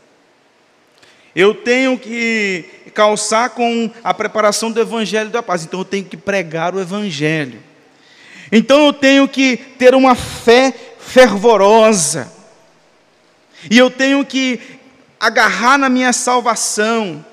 Eu 1.35 1.53
tenho 1.53 1.99
que 1.99 2.65
calçar 2.95 3.51
com 3.51 3.91
a 4.03 4.11
preparação 4.11 4.71
do 4.71 4.81
Evangelho 4.81 5.29
da 5.29 5.43
paz, 5.43 5.63
então 5.63 5.81
eu 5.81 5.85
tenho 5.85 6.03
que 6.03 6.17
pregar 6.17 6.73
o 6.73 6.79
Evangelho. 6.79 7.61
Então 8.51 8.87
eu 8.87 8.93
tenho 8.93 9.27
que 9.27 9.55
ter 9.55 9.93
uma 9.93 10.15
fé 10.15 10.73
fervorosa, 10.97 12.33
e 13.69 13.77
eu 13.77 13.89
tenho 13.89 14.25
que 14.25 14.59
agarrar 15.19 15.77
na 15.77 15.89
minha 15.89 16.11
salvação, 16.11 17.23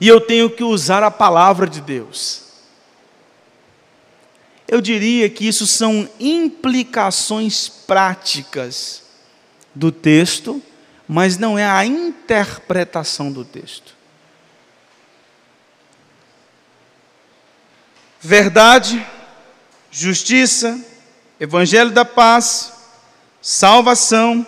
e 0.00 0.08
eu 0.08 0.18
tenho 0.18 0.48
que 0.48 0.64
usar 0.64 1.02
a 1.02 1.10
palavra 1.10 1.68
de 1.68 1.80
Deus. 1.80 2.42
Eu 4.66 4.80
diria 4.80 5.28
que 5.28 5.46
isso 5.46 5.66
são 5.66 6.08
implicações 6.18 7.68
práticas 7.68 9.02
do 9.74 9.92
texto, 9.92 10.62
mas 11.06 11.36
não 11.36 11.58
é 11.58 11.66
a 11.66 11.84
interpretação 11.84 13.30
do 13.30 13.44
texto. 13.44 13.94
Verdade, 18.20 19.04
justiça, 19.90 20.82
evangelho 21.38 21.90
da 21.90 22.04
paz, 22.04 22.72
salvação, 23.42 24.46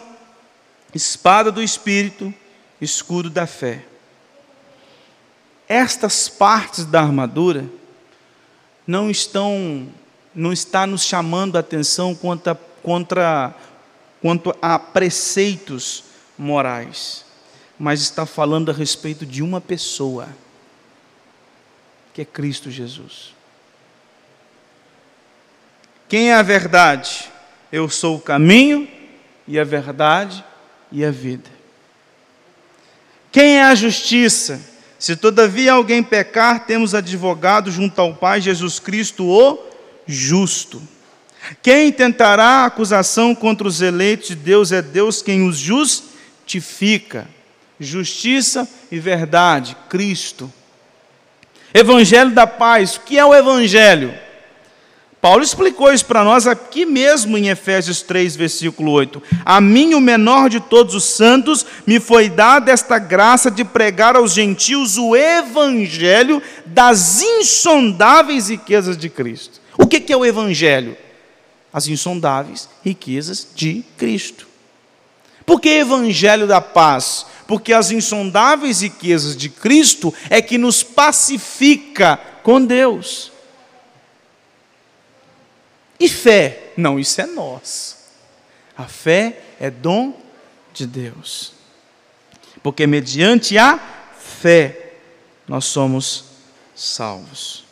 espada 0.94 1.50
do 1.50 1.62
espírito, 1.62 2.32
escudo 2.80 3.28
da 3.28 3.46
fé 3.46 3.91
estas 5.72 6.28
partes 6.28 6.84
da 6.84 7.00
armadura 7.00 7.64
não 8.86 9.10
estão 9.10 9.88
não 10.34 10.52
está 10.52 10.86
nos 10.86 11.02
chamando 11.04 11.56
a 11.56 11.60
atenção 11.60 12.14
contra, 12.14 12.54
contra, 12.82 13.54
quanto 14.20 14.54
a 14.62 14.78
preceitos 14.78 16.04
morais, 16.38 17.24
mas 17.78 18.00
está 18.00 18.24
falando 18.24 18.70
a 18.70 18.74
respeito 18.74 19.26
de 19.26 19.42
uma 19.42 19.60
pessoa, 19.60 20.28
que 22.14 22.22
é 22.22 22.24
Cristo 22.24 22.70
Jesus. 22.70 23.34
Quem 26.08 26.30
é 26.30 26.34
a 26.34 26.42
verdade? 26.42 27.30
Eu 27.70 27.90
sou 27.90 28.16
o 28.16 28.20
caminho 28.20 28.88
e 29.46 29.58
a 29.58 29.64
verdade 29.64 30.42
e 30.90 31.04
a 31.04 31.10
vida. 31.10 31.50
Quem 33.30 33.58
é 33.58 33.64
a 33.64 33.74
justiça? 33.74 34.71
Se 35.02 35.16
todavia 35.16 35.72
alguém 35.72 36.00
pecar, 36.00 36.64
temos 36.64 36.94
advogado 36.94 37.72
junto 37.72 38.00
ao 38.00 38.14
Pai, 38.14 38.40
Jesus 38.40 38.78
Cristo, 38.78 39.26
o 39.26 39.58
justo. 40.06 40.80
Quem 41.60 41.90
tentará 41.90 42.64
acusação 42.64 43.34
contra 43.34 43.66
os 43.66 43.82
eleitos 43.82 44.28
de 44.28 44.36
Deus 44.36 44.70
é 44.70 44.80
Deus 44.80 45.20
quem 45.20 45.44
os 45.44 45.58
justifica. 45.58 47.26
Justiça 47.80 48.68
e 48.92 49.00
verdade, 49.00 49.76
Cristo. 49.90 50.52
Evangelho 51.74 52.30
da 52.30 52.46
paz, 52.46 52.94
o 52.94 53.00
que 53.00 53.18
é 53.18 53.24
o 53.24 53.34
Evangelho? 53.34 54.14
Paulo 55.22 55.44
explicou 55.44 55.92
isso 55.92 56.04
para 56.04 56.24
nós 56.24 56.48
aqui 56.48 56.84
mesmo 56.84 57.38
em 57.38 57.46
Efésios 57.48 58.02
3, 58.02 58.34
versículo 58.34 58.90
8. 58.90 59.22
A 59.44 59.60
mim, 59.60 59.94
o 59.94 60.00
menor 60.00 60.50
de 60.50 60.58
todos 60.58 60.96
os 60.96 61.04
santos, 61.04 61.64
me 61.86 62.00
foi 62.00 62.28
dada 62.28 62.72
esta 62.72 62.98
graça 62.98 63.48
de 63.48 63.64
pregar 63.64 64.16
aos 64.16 64.32
gentios 64.32 64.98
o 64.98 65.14
evangelho 65.14 66.42
das 66.66 67.22
insondáveis 67.22 68.48
riquezas 68.48 68.96
de 68.96 69.08
Cristo. 69.08 69.60
O 69.78 69.86
que 69.86 70.12
é 70.12 70.16
o 70.16 70.26
evangelho? 70.26 70.96
As 71.72 71.86
insondáveis 71.86 72.68
riquezas 72.84 73.46
de 73.54 73.84
Cristo. 73.96 74.48
Por 75.46 75.60
que 75.60 75.68
evangelho 75.68 76.48
da 76.48 76.60
paz? 76.60 77.26
Porque 77.46 77.72
as 77.72 77.92
insondáveis 77.92 78.80
riquezas 78.80 79.36
de 79.36 79.48
Cristo 79.48 80.12
é 80.28 80.42
que 80.42 80.58
nos 80.58 80.82
pacifica 80.82 82.18
com 82.42 82.60
Deus. 82.64 83.30
E 86.02 86.08
fé? 86.08 86.72
Não, 86.76 86.98
isso 86.98 87.20
é 87.20 87.26
nós. 87.26 87.96
A 88.76 88.86
fé 88.86 89.38
é 89.60 89.70
dom 89.70 90.12
de 90.74 90.84
Deus. 90.84 91.52
Porque 92.60 92.88
mediante 92.88 93.56
a 93.56 93.78
fé 94.18 94.94
nós 95.46 95.64
somos 95.64 96.24
salvos. 96.74 97.64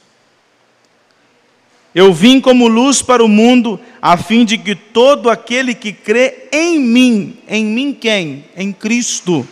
Eu 1.93 2.15
vim 2.15 2.41
como 2.41 2.69
luz 2.69 3.03
para 3.03 3.25
o 3.25 3.27
mundo, 3.27 3.81
a 4.01 4.17
fim 4.17 4.45
de 4.45 4.57
que 4.57 4.77
todo 4.77 5.29
aquele 5.29 5.75
que 5.75 5.93
crê 5.93 6.47
em 6.53 6.79
mim, 6.79 7.37
em 7.49 7.65
mim 7.65 7.93
quem? 7.93 8.45
Em 8.57 8.73
Cristo, 8.73 9.45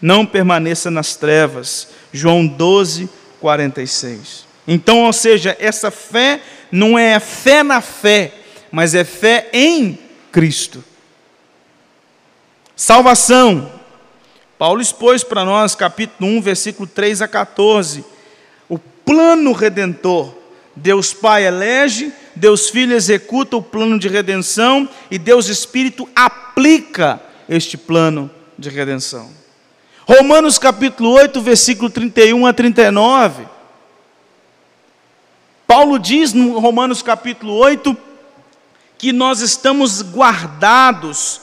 não 0.00 0.24
permaneça 0.24 0.88
nas 0.88 1.16
trevas. 1.16 1.88
João 2.12 2.46
12, 2.46 3.08
46. 3.40 4.46
Então, 4.68 5.02
ou 5.02 5.12
seja, 5.12 5.56
essa 5.58 5.90
fé 5.90 6.40
não 6.74 6.98
é 6.98 7.20
fé 7.20 7.62
na 7.62 7.80
fé, 7.80 8.32
mas 8.72 8.96
é 8.96 9.04
fé 9.04 9.48
em 9.52 9.96
Cristo. 10.32 10.82
Salvação. 12.74 13.70
Paulo 14.58 14.82
expôs 14.82 15.22
para 15.22 15.44
nós, 15.44 15.76
capítulo 15.76 16.28
1, 16.28 16.40
versículo 16.40 16.88
3 16.88 17.22
a 17.22 17.28
14, 17.28 18.04
o 18.68 18.76
plano 18.76 19.52
redentor 19.52 20.34
Deus 20.74 21.14
Pai 21.14 21.46
elege, 21.46 22.12
Deus 22.34 22.68
Filho 22.68 22.96
executa 22.96 23.56
o 23.56 23.62
plano 23.62 23.96
de 23.96 24.08
redenção 24.08 24.88
e 25.08 25.16
Deus 25.16 25.46
Espírito 25.46 26.08
aplica 26.12 27.20
este 27.48 27.76
plano 27.76 28.28
de 28.58 28.68
redenção. 28.68 29.30
Romanos 30.08 30.58
capítulo 30.58 31.10
8, 31.12 31.40
versículo 31.40 31.88
31 31.88 32.46
a 32.46 32.52
39. 32.52 33.53
Paulo 35.66 35.98
diz 35.98 36.32
no 36.32 36.58
Romanos 36.58 37.02
capítulo 37.02 37.54
8 37.54 37.96
que 38.98 39.12
nós 39.12 39.40
estamos 39.40 40.02
guardados, 40.02 41.40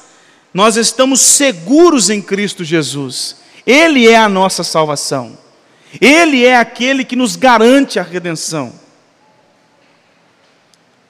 nós 0.54 0.78
estamos 0.78 1.22
seguros 1.22 2.10
em 2.10 2.22
Cristo 2.22 2.64
Jesus. 2.64 3.38
Ele 3.66 4.08
é 4.08 4.18
a 4.18 4.30
nossa 4.30 4.64
salvação. 4.64 5.38
Ele 6.00 6.46
é 6.46 6.58
aquele 6.58 7.04
que 7.04 7.16
nos 7.16 7.36
garante 7.36 8.00
a 8.00 8.04
redenção. 8.04 8.74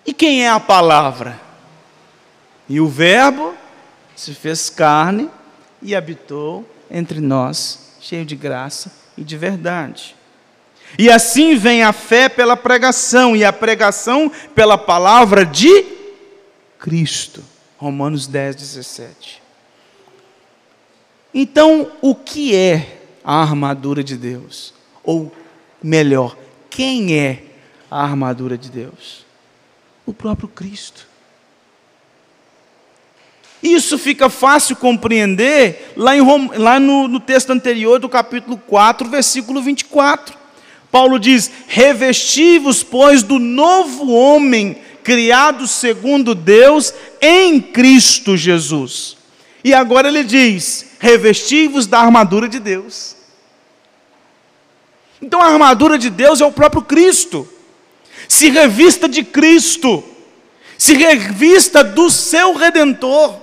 E 0.05 0.13
quem 0.13 0.43
é 0.43 0.49
a 0.49 0.59
palavra? 0.59 1.39
E 2.67 2.79
o 2.79 2.87
Verbo 2.87 3.53
se 4.15 4.33
fez 4.33 4.69
carne 4.69 5.29
e 5.81 5.95
habitou 5.95 6.67
entre 6.89 7.19
nós, 7.19 7.97
cheio 7.99 8.25
de 8.25 8.35
graça 8.35 8.91
e 9.17 9.23
de 9.23 9.37
verdade. 9.37 10.15
E 10.97 11.09
assim 11.09 11.55
vem 11.55 11.83
a 11.83 11.93
fé 11.93 12.27
pela 12.29 12.57
pregação, 12.57 13.35
e 13.35 13.43
a 13.43 13.53
pregação 13.53 14.31
pela 14.53 14.77
palavra 14.77 15.45
de 15.45 15.85
Cristo. 16.79 17.43
Romanos 17.77 18.27
10, 18.27 18.55
17. 18.55 19.41
Então, 21.33 21.91
o 22.01 22.13
que 22.13 22.55
é 22.55 22.99
a 23.23 23.41
armadura 23.41 24.03
de 24.03 24.17
Deus? 24.17 24.73
Ou 25.03 25.31
melhor, 25.81 26.37
quem 26.69 27.17
é 27.17 27.43
a 27.89 28.03
armadura 28.03 28.57
de 28.57 28.69
Deus? 28.69 29.25
O 30.05 30.13
próprio 30.13 30.47
Cristo. 30.47 31.07
Isso 33.63 33.97
fica 33.97 34.29
fácil 34.29 34.75
compreender 34.75 35.93
lá, 35.95 36.15
em, 36.15 36.21
lá 36.57 36.79
no, 36.79 37.07
no 37.07 37.19
texto 37.19 37.51
anterior 37.51 37.99
do 37.99 38.09
capítulo 38.09 38.57
4, 38.57 39.07
versículo 39.07 39.61
24. 39.61 40.40
Paulo 40.91 41.17
diz: 41.17 41.49
Revestivos, 41.67 42.83
pois, 42.83 43.23
do 43.23 43.39
novo 43.39 44.11
homem, 44.11 44.77
criado 45.03 45.67
segundo 45.67 46.35
Deus 46.35 46.93
em 47.21 47.61
Cristo 47.61 48.35
Jesus. 48.35 49.17
E 49.63 49.73
agora 49.73 50.09
ele 50.09 50.23
diz: 50.23 50.91
Revestivos 50.99 51.87
da 51.87 51.99
armadura 51.99 52.49
de 52.49 52.59
Deus. 52.59 53.15
Então 55.21 55.39
a 55.39 55.45
armadura 55.45 55.97
de 55.97 56.09
Deus 56.09 56.41
é 56.41 56.45
o 56.45 56.51
próprio 56.51 56.81
Cristo. 56.81 57.47
Se 58.27 58.49
revista 58.49 59.07
de 59.07 59.23
Cristo, 59.23 60.03
se 60.77 60.93
revista 60.93 61.83
do 61.83 62.09
seu 62.09 62.53
redentor 62.53 63.39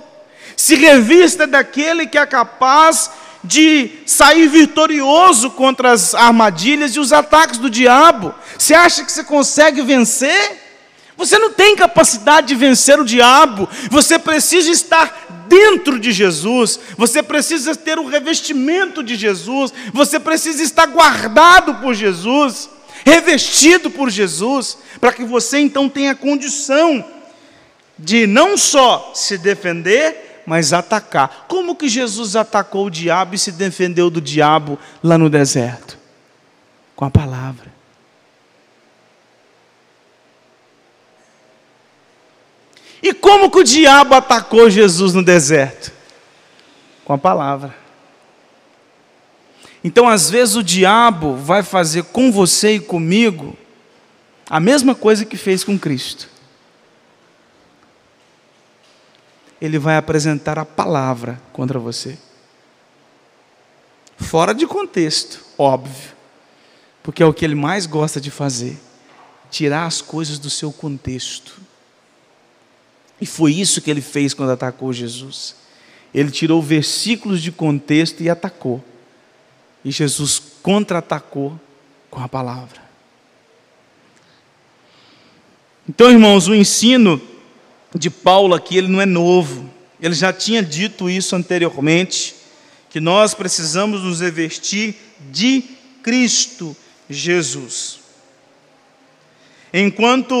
se 0.59 0.75
revista 0.75 1.47
daquele 1.47 2.05
que 2.05 2.17
é 2.17 2.25
capaz 2.25 3.09
de 3.43 3.91
sair 4.05 4.47
vitorioso 4.47 5.51
contra 5.51 5.91
as 5.91 6.13
armadilhas 6.13 6.95
e 6.95 6.99
os 6.99 7.13
ataques 7.13 7.57
do 7.57 7.69
diabo. 7.69 8.33
Você 8.57 8.73
acha 8.73 9.03
que 9.03 9.11
você 9.11 9.23
consegue 9.23 9.81
vencer? 9.81 10.69
Você 11.15 11.37
não 11.37 11.51
tem 11.51 11.75
capacidade 11.75 12.47
de 12.47 12.55
vencer 12.55 12.99
o 12.99 13.05
diabo. 13.05 13.67
Você 13.89 14.17
precisa 14.17 14.71
estar 14.71 15.45
dentro 15.49 15.99
de 15.99 16.11
Jesus. 16.11 16.79
Você 16.97 17.21
precisa 17.21 17.75
ter 17.75 17.99
o 17.99 18.07
revestimento 18.07 19.03
de 19.03 19.15
Jesus. 19.15 19.73
Você 19.93 20.19
precisa 20.19 20.63
estar 20.63 20.85
guardado 20.85 21.75
por 21.75 21.93
Jesus, 21.93 22.69
revestido 23.05 23.89
por 23.89 24.09
Jesus, 24.09 24.77
para 25.01 25.11
que 25.11 25.25
você 25.25 25.59
então 25.59 25.89
tenha 25.89 26.15
condição 26.15 27.03
de 27.97 28.25
não 28.25 28.57
só 28.57 29.11
se 29.13 29.37
defender, 29.37 30.28
mas 30.49 30.73
atacar. 30.73 31.45
Como 31.47 31.75
que 31.75 31.87
Jesus 31.87 32.35
atacou 32.35 32.87
o 32.87 32.89
diabo 32.89 33.35
e 33.35 33.37
se 33.37 33.51
defendeu 33.51 34.09
do 34.09 34.19
diabo 34.19 34.79
lá 35.03 35.15
no 35.15 35.29
deserto? 35.29 35.95
Com 36.95 37.05
a 37.05 37.11
palavra. 37.11 37.71
E 43.03 43.13
como 43.13 43.51
que 43.51 43.59
o 43.59 43.63
diabo 43.63 44.15
atacou 44.15 44.71
Jesus 44.71 45.13
no 45.13 45.23
deserto? 45.23 45.93
Com 47.05 47.13
a 47.13 47.17
palavra. 47.19 47.75
Então, 49.83 50.09
às 50.09 50.31
vezes, 50.31 50.55
o 50.55 50.63
diabo 50.63 51.35
vai 51.35 51.61
fazer 51.61 52.05
com 52.05 52.31
você 52.31 52.77
e 52.77 52.79
comigo 52.79 53.55
a 54.49 54.59
mesma 54.59 54.95
coisa 54.95 55.25
que 55.25 55.37
fez 55.37 55.63
com 55.63 55.77
Cristo. 55.77 56.27
Ele 59.61 59.77
vai 59.77 59.97
apresentar 59.97 60.57
a 60.57 60.65
palavra 60.65 61.41
contra 61.51 61.79
você. 61.79 62.17
Fora 64.17 64.53
de 64.53 64.67
contexto, 64.67 65.43
óbvio, 65.57 66.11
porque 67.01 67.23
é 67.23 67.25
o 67.25 67.33
que 67.33 67.45
ele 67.45 67.55
mais 67.55 67.85
gosta 67.85 68.19
de 68.19 68.29
fazer 68.29 68.77
tirar 69.49 69.85
as 69.85 70.01
coisas 70.01 70.37
do 70.37 70.49
seu 70.49 70.71
contexto. 70.71 71.59
E 73.19 73.25
foi 73.25 73.53
isso 73.53 73.81
que 73.81 73.89
ele 73.89 74.01
fez 74.01 74.33
quando 74.33 74.51
atacou 74.51 74.93
Jesus. 74.93 75.55
Ele 76.13 76.31
tirou 76.31 76.61
versículos 76.61 77.41
de 77.41 77.51
contexto 77.51 78.21
e 78.21 78.29
atacou. 78.29 78.83
E 79.83 79.91
Jesus 79.91 80.41
contra-atacou 80.61 81.59
com 82.09 82.21
a 82.21 82.27
palavra. 82.27 82.81
Então, 85.87 86.11
irmãos, 86.11 86.47
o 86.47 86.55
ensino 86.55 87.19
de 87.95 88.09
Paulo 88.09 88.53
aqui, 88.53 88.77
ele 88.77 88.87
não 88.87 89.01
é 89.01 89.05
novo. 89.05 89.69
Ele 90.01 90.13
já 90.13 90.31
tinha 90.31 90.61
dito 90.61 91.09
isso 91.09 91.35
anteriormente, 91.35 92.35
que 92.89 92.99
nós 92.99 93.33
precisamos 93.33 94.03
nos 94.03 94.21
revestir 94.21 94.95
de 95.31 95.63
Cristo 96.01 96.75
Jesus. 97.09 97.99
Enquanto 99.73 100.33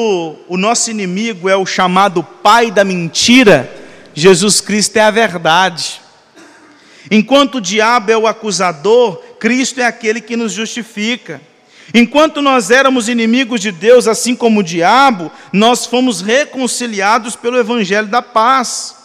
o 0.47 0.57
nosso 0.57 0.89
inimigo 0.89 1.49
é 1.49 1.55
o 1.55 1.65
chamado 1.65 2.23
pai 2.23 2.71
da 2.71 2.83
mentira, 2.83 3.71
Jesus 4.13 4.59
Cristo 4.59 4.97
é 4.97 5.01
a 5.01 5.11
verdade. 5.11 6.01
Enquanto 7.11 7.55
o 7.55 7.61
diabo 7.61 8.11
é 8.11 8.17
o 8.17 8.27
acusador, 8.27 9.17
Cristo 9.39 9.79
é 9.79 9.85
aquele 9.85 10.21
que 10.21 10.35
nos 10.35 10.53
justifica. 10.53 11.41
Enquanto 11.93 12.41
nós 12.41 12.69
éramos 12.69 13.09
inimigos 13.09 13.59
de 13.59 13.71
Deus, 13.71 14.07
assim 14.07 14.35
como 14.35 14.59
o 14.59 14.63
diabo, 14.63 15.31
nós 15.51 15.85
fomos 15.85 16.21
reconciliados 16.21 17.35
pelo 17.35 17.57
Evangelho 17.57 18.07
da 18.07 18.21
paz. 18.21 18.95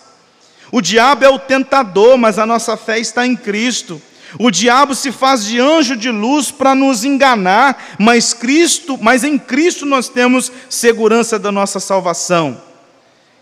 O 0.71 0.81
diabo 0.81 1.25
é 1.25 1.29
o 1.29 1.39
tentador, 1.39 2.19
mas 2.19 2.39
a 2.39 2.45
nossa 2.45 2.77
fé 2.77 2.99
está 2.99 3.27
em 3.27 3.37
Cristo. 3.37 4.01
O 4.39 4.51
diabo 4.51 4.95
se 4.95 5.13
faz 5.13 5.45
de 5.45 5.61
anjo 5.61 5.97
de 5.97 6.11
luz 6.11 6.51
para 6.51 6.75
nos 6.75 7.05
enganar, 7.05 7.95
mas 7.99 8.35
Cristo, 8.35 8.99
mas 9.01 9.23
em 9.23 9.39
Cristo 9.39 9.87
nós 9.87 10.09
temos 10.09 10.51
segurança 10.69 11.39
da 11.39 11.53
nossa 11.53 11.79
salvação. 11.79 12.61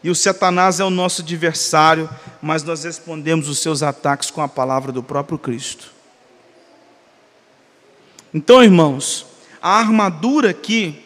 E 0.05 0.11
o 0.11 0.14
Satanás 0.14 0.81
é 0.81 0.85
o 0.85 0.90
nosso 0.90 1.22
adversário, 1.22 2.09
mas 2.42 2.62
nós 2.62 2.85
respondemos 2.85 3.48
os 3.48 3.59
seus 3.59 3.83
ataques 3.83 4.31
com 4.31 4.42
a 4.42 4.48
palavra 4.48 4.92
do 4.92 5.02
próprio 5.02 5.38
Cristo. 5.38 5.90
Então, 8.35 8.62
irmãos, 8.62 9.31
a 9.62 9.79
armadura 9.79 10.51
aqui 10.51 10.98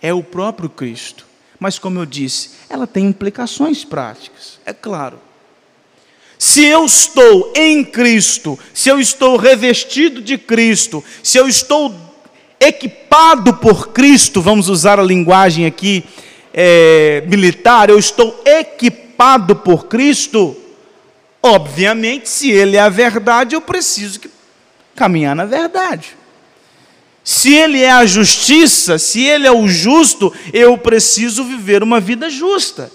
é 0.00 0.12
o 0.12 0.22
próprio 0.22 0.70
Cristo. 0.70 1.26
Mas, 1.60 1.78
como 1.78 1.98
eu 1.98 2.06
disse, 2.06 2.50
ela 2.70 2.86
tem 2.86 3.06
implicações 3.06 3.84
práticas, 3.84 4.58
é 4.64 4.72
claro. 4.72 5.20
Se 6.38 6.64
eu 6.64 6.84
estou 6.84 7.52
em 7.54 7.84
Cristo, 7.84 8.56
se 8.72 8.88
eu 8.88 9.00
estou 9.00 9.36
revestido 9.36 10.22
de 10.22 10.38
Cristo, 10.38 11.04
se 11.22 11.36
eu 11.36 11.48
estou 11.48 11.92
equipado 12.60 13.54
por 13.54 13.88
Cristo, 13.88 14.40
vamos 14.40 14.68
usar 14.68 15.00
a 15.00 15.02
linguagem 15.02 15.66
aqui 15.66 16.04
é, 16.54 17.24
militar, 17.26 17.90
eu 17.90 17.98
estou 17.98 18.40
equipado 18.46 19.56
por 19.56 19.86
Cristo, 19.86 20.56
obviamente, 21.42 22.28
se 22.28 22.50
Ele 22.50 22.76
é 22.76 22.80
a 22.80 22.88
verdade, 22.88 23.56
eu 23.56 23.60
preciso 23.60 24.20
caminhar 24.94 25.34
na 25.34 25.44
verdade. 25.44 26.17
Se 27.30 27.52
Ele 27.54 27.82
é 27.82 27.90
a 27.90 28.06
justiça, 28.06 28.96
se 28.96 29.22
Ele 29.22 29.46
é 29.46 29.52
o 29.52 29.68
justo, 29.68 30.32
eu 30.50 30.78
preciso 30.78 31.44
viver 31.44 31.82
uma 31.82 32.00
vida 32.00 32.30
justa. 32.30 32.90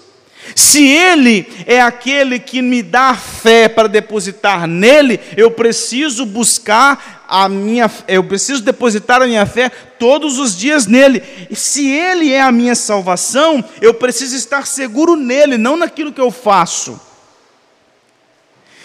Se 0.56 0.84
Ele 0.84 1.46
é 1.64 1.80
aquele 1.80 2.40
que 2.40 2.60
me 2.60 2.82
dá 2.82 3.14
fé 3.14 3.68
para 3.68 3.86
depositar 3.86 4.66
nele, 4.66 5.20
eu 5.36 5.52
preciso 5.52 6.26
buscar 6.26 7.24
a 7.28 7.48
minha, 7.48 7.88
eu 8.08 8.24
preciso 8.24 8.60
depositar 8.60 9.22
a 9.22 9.26
minha 9.28 9.46
fé 9.46 9.68
todos 10.00 10.36
os 10.40 10.58
dias 10.58 10.84
nele. 10.84 11.22
E 11.48 11.54
se 11.54 11.88
Ele 11.88 12.32
é 12.32 12.40
a 12.40 12.50
minha 12.50 12.74
salvação, 12.74 13.64
eu 13.80 13.94
preciso 13.94 14.34
estar 14.34 14.66
seguro 14.66 15.14
nele, 15.14 15.56
não 15.56 15.76
naquilo 15.76 16.12
que 16.12 16.20
eu 16.20 16.32
faço. 16.32 17.00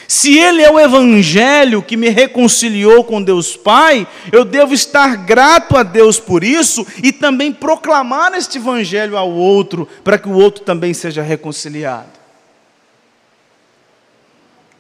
Se 0.10 0.40
Ele 0.40 0.64
é 0.64 0.72
o 0.72 0.80
Evangelho 0.80 1.84
que 1.84 1.96
me 1.96 2.10
reconciliou 2.10 3.04
com 3.04 3.22
Deus 3.22 3.56
Pai, 3.56 4.08
eu 4.32 4.44
devo 4.44 4.74
estar 4.74 5.16
grato 5.16 5.78
a 5.78 5.84
Deus 5.84 6.20
por 6.20 6.44
isso 6.44 6.84
e 7.04 7.12
também 7.12 7.54
proclamar 7.54 8.34
este 8.34 8.58
Evangelho 8.58 9.16
ao 9.16 9.30
outro, 9.30 9.88
para 10.04 10.18
que 10.18 10.28
o 10.28 10.34
outro 10.34 10.64
também 10.64 10.96
seja 10.96 11.22
reconciliado. 11.22 12.10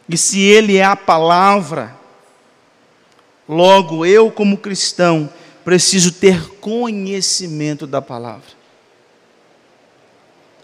E 0.09 0.17
se 0.17 0.41
Ele 0.41 0.77
é 0.77 0.83
a 0.83 0.95
palavra, 0.95 1.95
logo 3.47 4.03
eu, 4.03 4.31
como 4.31 4.57
cristão, 4.57 5.31
preciso 5.63 6.11
ter 6.11 6.49
conhecimento 6.55 7.85
da 7.85 8.01
palavra. 8.01 8.49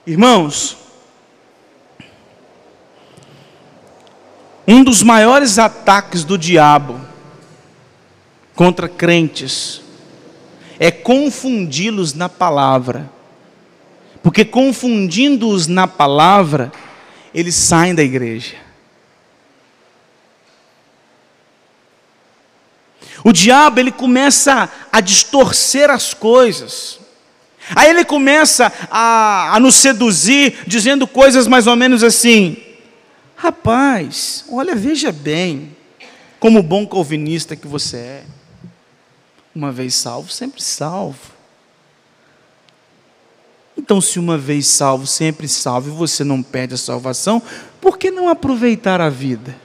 Irmãos, 0.07 0.84
um 4.67 4.83
dos 4.83 5.03
maiores 5.03 5.59
ataques 5.59 6.23
do 6.23 6.37
diabo 6.37 6.99
contra 8.55 8.87
crentes 8.87 9.81
é 10.79 10.91
confundi-los 10.91 12.13
na 12.13 12.27
palavra. 12.27 13.09
Porque 14.23 14.43
confundindo-os 14.43 15.67
na 15.67 15.87
palavra, 15.87 16.71
eles 17.33 17.53
saem 17.55 17.93
da 17.93 18.01
igreja. 18.01 18.55
O 23.23 23.31
diabo 23.31 23.79
ele 23.79 23.91
começa 23.91 24.69
a 24.91 24.99
distorcer 24.99 25.89
as 25.89 26.13
coisas. 26.13 26.99
Aí 27.75 27.89
ele 27.89 28.05
começa 28.05 28.71
a, 28.91 29.55
a 29.55 29.59
nos 29.59 29.75
seduzir, 29.75 30.59
dizendo 30.67 31.07
coisas 31.07 31.47
mais 31.47 31.65
ou 31.65 31.75
menos 31.75 32.03
assim: 32.03 32.57
Rapaz, 33.45 34.43
olha, 34.49 34.75
veja 34.75 35.11
bem, 35.11 35.77
como 36.39 36.63
bom 36.63 36.87
calvinista 36.87 37.55
que 37.55 37.67
você 37.67 37.97
é. 37.97 38.25
Uma 39.53 39.71
vez 39.71 39.93
salvo, 39.93 40.31
sempre 40.31 40.63
salvo. 40.63 41.31
Então, 43.77 44.01
se 44.01 44.17
uma 44.17 44.35
vez 44.35 44.65
salvo, 44.65 45.05
sempre 45.05 45.47
salvo, 45.47 45.89
e 45.89 45.93
você 45.93 46.23
não 46.23 46.41
perde 46.41 46.73
a 46.73 46.77
salvação, 46.77 47.39
por 47.79 47.99
que 47.99 48.09
não 48.09 48.29
aproveitar 48.29 48.99
a 48.99 49.09
vida? 49.09 49.55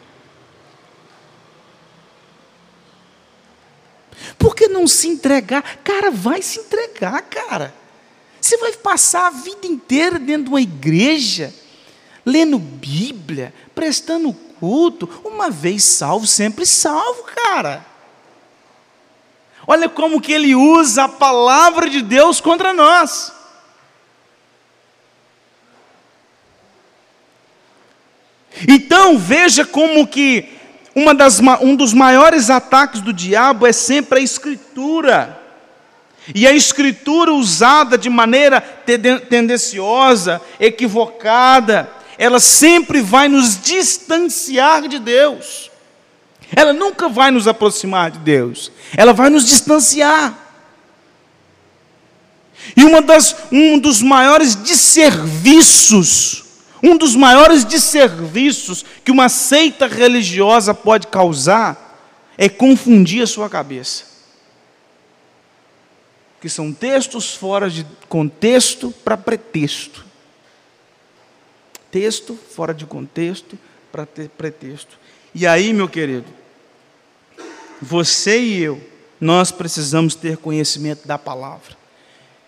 Por 4.38 4.54
que 4.54 4.68
não 4.68 4.86
se 4.86 5.08
entregar? 5.08 5.78
Cara, 5.82 6.10
vai 6.10 6.42
se 6.42 6.60
entregar, 6.60 7.22
cara. 7.22 7.74
Você 8.38 8.58
vai 8.58 8.74
passar 8.74 9.28
a 9.28 9.30
vida 9.30 9.66
inteira 9.66 10.18
dentro 10.18 10.44
de 10.44 10.50
uma 10.50 10.60
igreja, 10.60 11.50
lendo 12.24 12.58
Bíblia, 12.58 13.52
prestando 13.74 14.32
culto, 14.32 15.08
uma 15.24 15.50
vez 15.50 15.84
salvo, 15.84 16.26
sempre 16.26 16.66
salvo, 16.66 17.24
cara. 17.24 17.84
Olha 19.66 19.88
como 19.88 20.20
que 20.20 20.32
ele 20.32 20.54
usa 20.54 21.04
a 21.04 21.08
palavra 21.08 21.88
de 21.88 22.02
Deus 22.02 22.40
contra 22.40 22.72
nós. 22.72 23.32
Então 28.68 29.18
veja 29.18 29.64
como 29.64 30.06
que 30.06 30.58
das, 31.16 31.40
um 31.60 31.74
dos 31.74 31.94
maiores 31.94 32.50
ataques 32.50 33.00
do 33.00 33.12
diabo 33.12 33.66
é 33.66 33.72
sempre 33.72 34.18
a 34.18 34.22
escritura. 34.22 35.38
E 36.34 36.46
a 36.46 36.52
escritura 36.52 37.32
usada 37.32 37.96
de 37.96 38.10
maneira 38.10 38.60
tendenciosa, 38.60 40.40
equivocada, 40.60 41.90
ela 42.20 42.38
sempre 42.38 43.00
vai 43.00 43.28
nos 43.28 43.58
distanciar 43.58 44.86
de 44.86 44.98
Deus. 44.98 45.70
Ela 46.54 46.74
nunca 46.74 47.08
vai 47.08 47.30
nos 47.30 47.48
aproximar 47.48 48.10
de 48.10 48.18
Deus. 48.18 48.70
Ela 48.94 49.14
vai 49.14 49.30
nos 49.30 49.46
distanciar. 49.46 50.38
E 52.76 52.84
uma 52.84 53.00
das, 53.00 53.34
um 53.50 53.78
dos 53.78 54.02
maiores 54.02 54.54
desserviços 54.54 56.44
um 56.82 56.96
dos 56.96 57.14
maiores 57.14 57.64
desserviços 57.64 58.84
que 59.04 59.10
uma 59.10 59.28
seita 59.28 59.86
religiosa 59.86 60.72
pode 60.72 61.08
causar 61.08 61.98
é 62.38 62.48
confundir 62.48 63.22
a 63.22 63.26
sua 63.26 63.50
cabeça. 63.50 64.04
Que 66.40 66.48
são 66.48 66.72
textos 66.72 67.34
fora 67.34 67.68
de 67.68 67.86
contexto 68.08 68.94
para 69.04 69.16
pretexto. 69.18 70.09
Texto 71.90 72.38
fora 72.54 72.72
de 72.72 72.86
contexto 72.86 73.58
para 73.90 74.06
pretexto. 74.06 74.98
E 75.34 75.46
aí, 75.46 75.72
meu 75.72 75.88
querido, 75.88 76.26
você 77.80 78.40
e 78.40 78.62
eu, 78.62 78.80
nós 79.20 79.50
precisamos 79.50 80.14
ter 80.14 80.36
conhecimento 80.36 81.06
da 81.06 81.18
palavra 81.18 81.80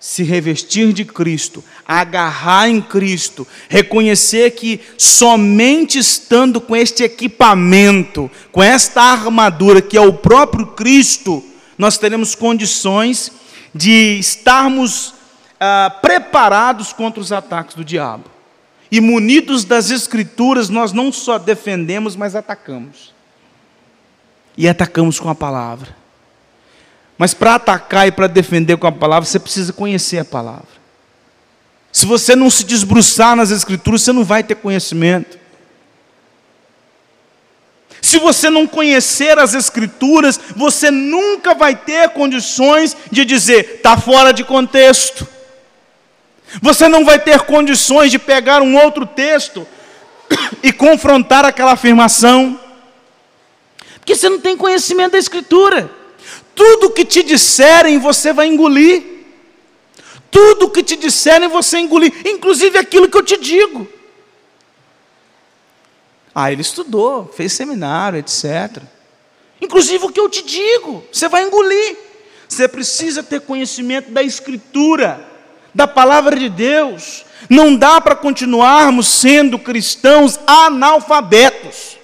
se 0.03 0.25
revestir 0.25 0.93
de 0.93 1.05
Cristo, 1.05 1.63
agarrar 1.87 2.69
em 2.69 2.83
Cristo, 2.83 3.47
reconhecer 3.69 4.51
que 4.51 4.81
somente 4.99 5.97
estando 5.97 6.61
com 6.61 6.75
este 6.75 7.05
equipamento, 7.05 8.29
com 8.51 8.61
esta 8.61 9.01
armadura 9.01 9.81
que 9.81 9.97
é 9.97 10.01
o 10.01 10.13
próprio 10.13 10.67
Cristo, 10.67 11.41
nós 11.79 11.99
teremos 11.99 12.35
condições 12.35 13.31
de 13.73 14.19
estarmos 14.19 15.15
ah, 15.61 15.97
preparados 16.03 16.93
contra 16.93 17.21
os 17.21 17.31
ataques 17.31 17.77
do 17.77 17.85
diabo. 17.85 18.25
E 18.93 19.01
munidos 19.01 19.65
das 19.65 19.91
Escrituras, 19.91 20.69
nós 20.69 20.93
não 20.93 21.11
só 21.11 21.39
defendemos, 21.39 22.15
mas 22.15 22.37
atacamos. 22.37 23.15
E 24.55 24.69
atacamos 24.69 25.19
com 25.19 25.31
a 25.31 25.35
palavra. 25.35 25.97
Mas 27.17 27.33
para 27.33 27.55
atacar 27.55 28.07
e 28.07 28.13
para 28.13 28.27
defender 28.27 28.77
com 28.77 28.87
a 28.87 28.93
palavra, 28.93 29.25
você 29.25 29.39
precisa 29.39 29.73
conhecer 29.73 30.19
a 30.19 30.27
palavra. 30.27 30.69
Se 31.91 32.05
você 32.05 32.37
não 32.37 32.51
se 32.51 32.65
desbruçar 32.65 33.35
nas 33.35 33.51
Escrituras, 33.51 34.03
você 34.03 34.13
não 34.13 34.25
vai 34.25 34.45
ter 34.45 34.57
conhecimento. 34.57 35.39
Se 38.03 38.19
você 38.19 38.51
não 38.51 38.67
conhecer 38.67 39.39
as 39.39 39.55
Escrituras, 39.55 40.39
você 40.55 40.91
nunca 40.91 41.55
vai 41.55 41.75
ter 41.75 42.11
condições 42.11 42.95
de 43.11 43.25
dizer, 43.25 43.77
está 43.77 43.97
fora 43.97 44.33
de 44.33 44.45
contexto. 44.45 45.27
Você 46.61 46.89
não 46.89 47.05
vai 47.05 47.19
ter 47.19 47.41
condições 47.43 48.11
de 48.11 48.19
pegar 48.19 48.61
um 48.61 48.77
outro 48.77 49.07
texto 49.07 49.67
e 50.63 50.73
confrontar 50.73 51.45
aquela 51.45 51.73
afirmação, 51.73 52.61
porque 53.97 54.17
você 54.17 54.29
não 54.29 54.41
tem 54.41 54.57
conhecimento 54.57 55.13
da 55.13 55.19
Escritura. 55.19 55.89
Tudo 56.57 56.91
que 56.91 57.05
te 57.05 57.23
disserem, 57.23 57.99
você 57.99 58.33
vai 58.33 58.49
engolir. 58.49 59.03
Tudo 60.29 60.71
que 60.71 60.83
te 60.83 60.97
disserem, 60.97 61.49
você 61.49 61.79
engolir, 61.79 62.13
inclusive 62.27 62.77
aquilo 62.79 63.09
que 63.09 63.17
eu 63.17 63.23
te 63.23 63.37
digo. 63.37 63.87
Ah, 66.35 66.51
ele 66.51 66.63
estudou, 66.63 67.31
fez 67.37 67.53
seminário, 67.53 68.19
etc. 68.19 68.83
Inclusive 69.61 70.07
o 70.07 70.11
que 70.11 70.19
eu 70.19 70.29
te 70.29 70.43
digo, 70.43 71.05
você 71.13 71.29
vai 71.29 71.45
engolir. 71.45 71.97
Você 72.49 72.67
precisa 72.67 73.23
ter 73.23 73.43
conhecimento 73.43 74.11
da 74.11 74.23
Escritura, 74.23 75.25
da 75.75 75.87
palavra 75.87 76.37
de 76.37 76.49
Deus. 76.49 77.25
Não 77.49 77.75
dá 77.75 78.01
para 78.01 78.15
continuarmos 78.15 79.09
sendo 79.09 79.59
cristãos 79.59 80.39
analfabetos. 80.47 82.03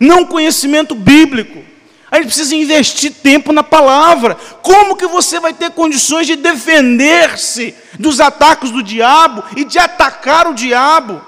não 0.00 0.24
conhecimento 0.24 0.94
bíblico. 0.94 1.64
A 2.10 2.16
gente 2.16 2.26
precisa 2.26 2.54
investir 2.54 3.12
tempo 3.12 3.52
na 3.52 3.64
palavra. 3.64 4.36
Como 4.62 4.96
que 4.96 5.06
você 5.06 5.40
vai 5.40 5.52
ter 5.52 5.70
condições 5.72 6.26
de 6.26 6.36
defender-se 6.36 7.74
dos 7.98 8.20
ataques 8.20 8.70
do 8.70 8.82
diabo 8.82 9.42
e 9.56 9.64
de 9.64 9.78
atacar 9.78 10.46
o 10.46 10.54
diabo 10.54 11.24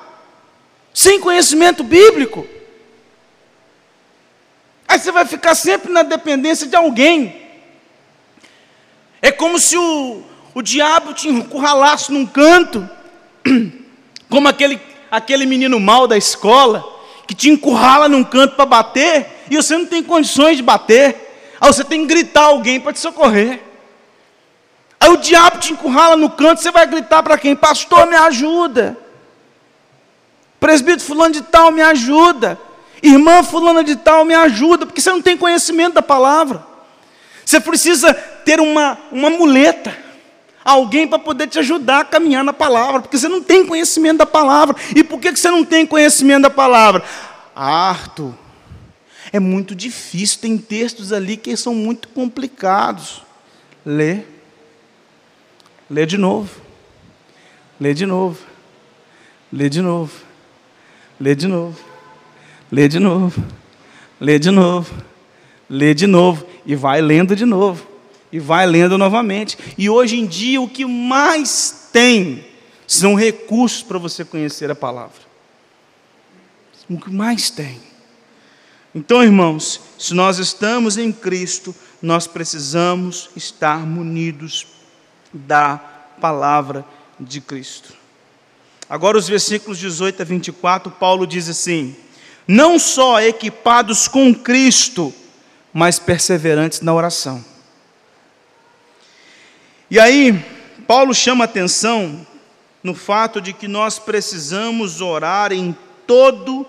sem 0.95 1.21
conhecimento 1.21 1.83
bíblico? 1.83 2.47
Aí 4.87 4.99
você 4.99 5.11
vai 5.11 5.27
ficar 5.27 5.55
sempre 5.55 5.93
na 5.93 6.03
dependência 6.03 6.67
de 6.67 6.77
alguém. 6.77 7.48
É 9.21 9.33
como 9.33 9.59
se 9.59 9.77
o, 9.77 10.23
o 10.55 10.63
diabo 10.63 11.13
te 11.13 11.29
encurralasse 11.29 12.13
num 12.13 12.27
canto, 12.27 12.89
como 14.29 14.49
aquele, 14.49 14.81
aquele 15.11 15.47
menino 15.47 15.81
mal 15.81 16.07
da 16.07 16.17
escola 16.17 16.85
que 17.27 17.35
te 17.35 17.51
encurrala 17.51 18.09
num 18.09 18.25
canto 18.25 18.57
para 18.57 18.65
bater 18.65 19.45
e 19.51 19.57
você 19.57 19.77
não 19.77 19.85
tem 19.85 20.03
condições 20.03 20.57
de 20.57 20.63
bater. 20.63 21.55
Aí 21.61 21.73
você 21.73 21.85
tem 21.85 22.01
que 22.01 22.07
gritar 22.07 22.45
alguém 22.45 22.81
para 22.81 22.93
te 22.93 23.01
socorrer. 23.01 23.61
Aí 24.99 25.11
o 25.11 25.17
diabo 25.17 25.59
te 25.59 25.73
encurrala 25.73 26.17
no 26.17 26.31
canto, 26.31 26.63
você 26.63 26.71
vai 26.71 26.87
gritar 26.87 27.23
para 27.23 27.37
quem? 27.37 27.55
Pastor, 27.55 28.07
me 28.07 28.17
ajuda. 28.17 28.97
Presbítero 30.59 31.05
fulano 31.05 31.35
de 31.35 31.43
tal, 31.43 31.71
me 31.71 31.83
ajuda. 31.83 32.59
Irmã 33.03 33.43
fulana 33.43 33.85
de 33.85 33.95
tal, 33.95 34.25
me 34.25 34.35
ajuda, 34.35 34.87
porque 34.87 35.01
você 35.01 35.11
não 35.11 35.23
tem 35.23 35.37
conhecimento 35.37 35.95
da 35.95 36.03
palavra. 36.03 36.67
Você 37.45 37.61
precisa 37.61 38.13
ter 38.49 38.61
uma, 38.61 38.97
uma 39.13 39.29
muleta. 39.29 39.95
alguém 40.65 41.07
para 41.07 41.19
poder 41.19 41.49
te 41.49 41.59
ajudar 41.59 42.01
a 42.01 42.05
caminhar 42.05 42.43
na 42.43 42.55
palavra, 42.55 43.03
porque 43.03 43.19
você 43.19 43.29
não 43.29 43.43
tem 43.43 43.67
conhecimento 43.67 44.19
da 44.19 44.27
palavra. 44.27 44.75
E 44.97 45.05
por 45.05 45.21
que 45.21 45.37
você 45.37 45.51
não 45.51 45.63
tem 45.63 45.85
conhecimento 45.85 46.45
da 46.45 46.51
palavra? 46.51 47.05
Arthur, 47.55 48.33
é 49.31 49.39
muito 49.39 49.75
difícil, 49.75 50.41
tem 50.41 50.57
textos 50.57 51.13
ali 51.13 51.37
que 51.37 51.55
são 51.59 51.75
muito 51.75 52.09
complicados. 52.09 53.23
Lê. 53.85 54.21
Lê 55.91 56.07
de 56.07 56.17
novo. 56.17 56.51
Lê 57.79 57.93
de 57.93 58.07
novo. 58.07 58.39
Lê 59.53 59.69
de 59.69 59.83
novo. 59.83 60.13
Lê 61.21 61.35
de 61.35 61.49
novo. 61.49 61.79
Lê 62.73 62.89
de 62.89 62.99
novo. 62.99 63.45
Lê 64.19 64.39
de 64.39 64.51
novo. 64.51 64.95
Lê 65.69 65.93
de 65.93 66.07
novo. 66.07 66.47
E 66.65 66.75
vai 66.75 67.03
lendo 67.03 67.37
de 67.37 67.45
novo. 67.45 67.88
E 68.33 68.39
vai 68.39 68.67
lendo 68.67 68.99
novamente. 68.99 69.57
E 69.77 69.89
hoje 69.89 70.19
em 70.19 70.27
dia 70.27 70.61
o 70.61 70.69
que 70.69 70.85
mais 70.85 71.89
tem 71.93 72.45
são 72.87 73.15
recursos 73.15 73.83
para 73.83 73.99
você 73.99 74.25
conhecer 74.25 74.71
a 74.71 74.75
palavra. 74.75 75.29
O 76.89 76.99
que 76.99 77.11
mais 77.11 77.51
tem. 77.51 77.81
Então, 78.95 79.23
irmãos, 79.23 79.81
se 79.99 80.15
nós 80.15 80.39
estamos 80.39 80.97
em 80.97 81.13
Cristo, 81.13 81.75
nós 82.01 82.27
precisamos 82.27 83.29
estar 83.37 83.81
munidos 83.81 84.67
da 85.33 85.77
palavra 86.21 86.85
de 87.21 87.41
Cristo. 87.41 87.93
Agora, 88.89 89.19
os 89.19 89.29
versículos 89.29 89.79
18 89.79 90.23
a 90.23 90.25
24, 90.25 90.91
Paulo 90.93 91.27
diz 91.27 91.49
assim: 91.49 91.95
Não 92.47 92.79
só 92.79 93.21
equipados 93.21 94.09
com 94.09 94.35
Cristo, 94.35 95.13
mas 95.73 95.99
perseverantes 95.99 96.81
na 96.81 96.95
oração. 96.95 97.45
E 99.91 99.99
aí, 99.99 100.45
Paulo 100.87 101.15
chama 101.15 101.45
atenção 101.45 102.27
no 102.83 102.95
fato 102.95 103.41
de 103.41 103.53
que 103.53 103.67
nós 103.67 103.99
precisamos 103.99 105.01
orar 105.01 105.53
em 105.53 105.77
todo 106.07 106.67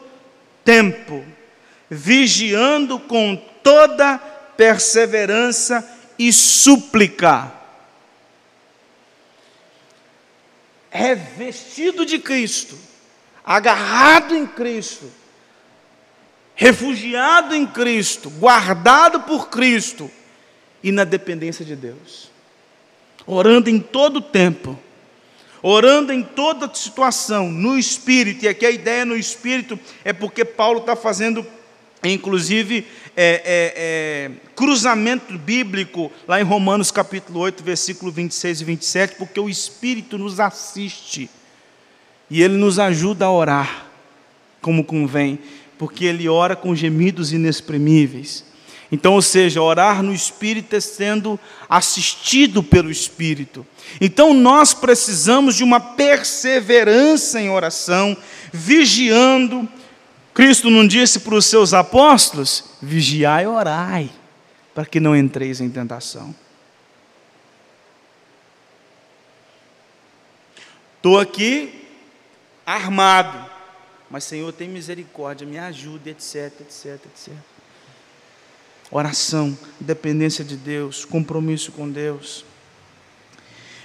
tempo 0.64 1.26
vigiando 1.90 3.00
com 3.00 3.36
toda 3.64 4.18
perseverança 4.56 5.88
e 6.18 6.32
súplica. 6.32 7.52
Revestido 10.92 12.06
de 12.06 12.20
Cristo, 12.20 12.78
agarrado 13.44 14.36
em 14.36 14.46
Cristo, 14.46 15.12
refugiado 16.56 17.56
em 17.56 17.66
Cristo, 17.66 18.30
guardado 18.30 19.22
por 19.22 19.50
Cristo 19.50 20.10
e 20.84 20.92
na 20.92 21.04
dependência 21.04 21.64
de 21.64 21.76
Deus. 21.76 22.29
Orando 23.32 23.70
em 23.70 23.80
todo 23.80 24.22
tempo, 24.22 24.76
orando 25.62 26.12
em 26.12 26.24
toda 26.24 26.74
situação, 26.74 27.52
no 27.52 27.78
Espírito, 27.78 28.44
e 28.44 28.48
aqui 28.48 28.66
a 28.66 28.72
ideia 28.72 29.06
no 29.06 29.16
Espírito 29.16 29.80
é 30.04 30.12
porque 30.12 30.44
Paulo 30.44 30.80
está 30.80 30.96
fazendo 30.96 31.46
inclusive 32.04 32.88
é, 33.16 33.44
é, 33.46 33.74
é, 33.76 34.32
cruzamento 34.56 35.38
bíblico 35.38 36.12
lá 36.28 36.42
em 36.42 36.44
Romanos 36.44 36.90
capítulo 36.90 37.42
8, 37.42 37.64
versículo 37.64 38.12
26 38.12 38.62
e 38.62 38.64
27, 38.64 39.16
porque 39.16 39.40
o 39.40 39.48
Espírito 39.48 40.18
nos 40.18 40.40
assiste 40.40 41.30
e 42.32 42.42
ele 42.42 42.56
nos 42.56 42.80
ajuda 42.80 43.26
a 43.26 43.32
orar 43.32 43.86
como 44.60 44.84
convém, 44.84 45.38
porque 45.78 46.04
ele 46.04 46.28
ora 46.28 46.56
com 46.56 46.74
gemidos 46.74 47.32
inexprimíveis. 47.32 48.49
Então, 48.92 49.14
ou 49.14 49.22
seja, 49.22 49.62
orar 49.62 50.02
no 50.02 50.14
Espírito 50.14 50.76
é 50.76 50.80
sendo 50.80 51.40
assistido 51.70 52.64
pelo 52.64 52.90
Espírito. 52.90 53.66
Então, 54.02 54.34
nós 54.34 54.74
precisamos 54.74 55.56
de 55.56 55.64
uma 55.64 55.80
perseverança 55.80 57.40
em 57.40 57.50
oração, 57.50 58.18
vigiando, 58.52 59.70
Cristo 60.34 60.70
não 60.70 60.88
disse 60.88 61.20
para 61.20 61.36
os 61.36 61.46
seus 61.46 61.74
apóstolos: 61.74 62.64
vigiai 62.82 63.44
e 63.44 63.48
orai, 63.48 64.10
para 64.74 64.86
que 64.86 65.00
não 65.00 65.16
entreis 65.16 65.62
em 65.62 65.70
tentação. 65.70 66.34
Estou 70.96 71.20
aqui 71.20 71.86
armado, 72.66 73.50
mas 74.10 74.24
Senhor, 74.24 74.52
tem 74.52 74.68
misericórdia, 74.68 75.46
me 75.46 75.58
ajude, 75.58 76.10
etc, 76.10 76.62
etc, 76.62 77.00
etc. 77.06 77.34
Oração, 78.92 79.58
dependência 79.80 80.44
de 80.44 80.56
Deus, 80.56 81.06
compromisso 81.06 81.72
com 81.72 81.90
Deus. 81.90 82.44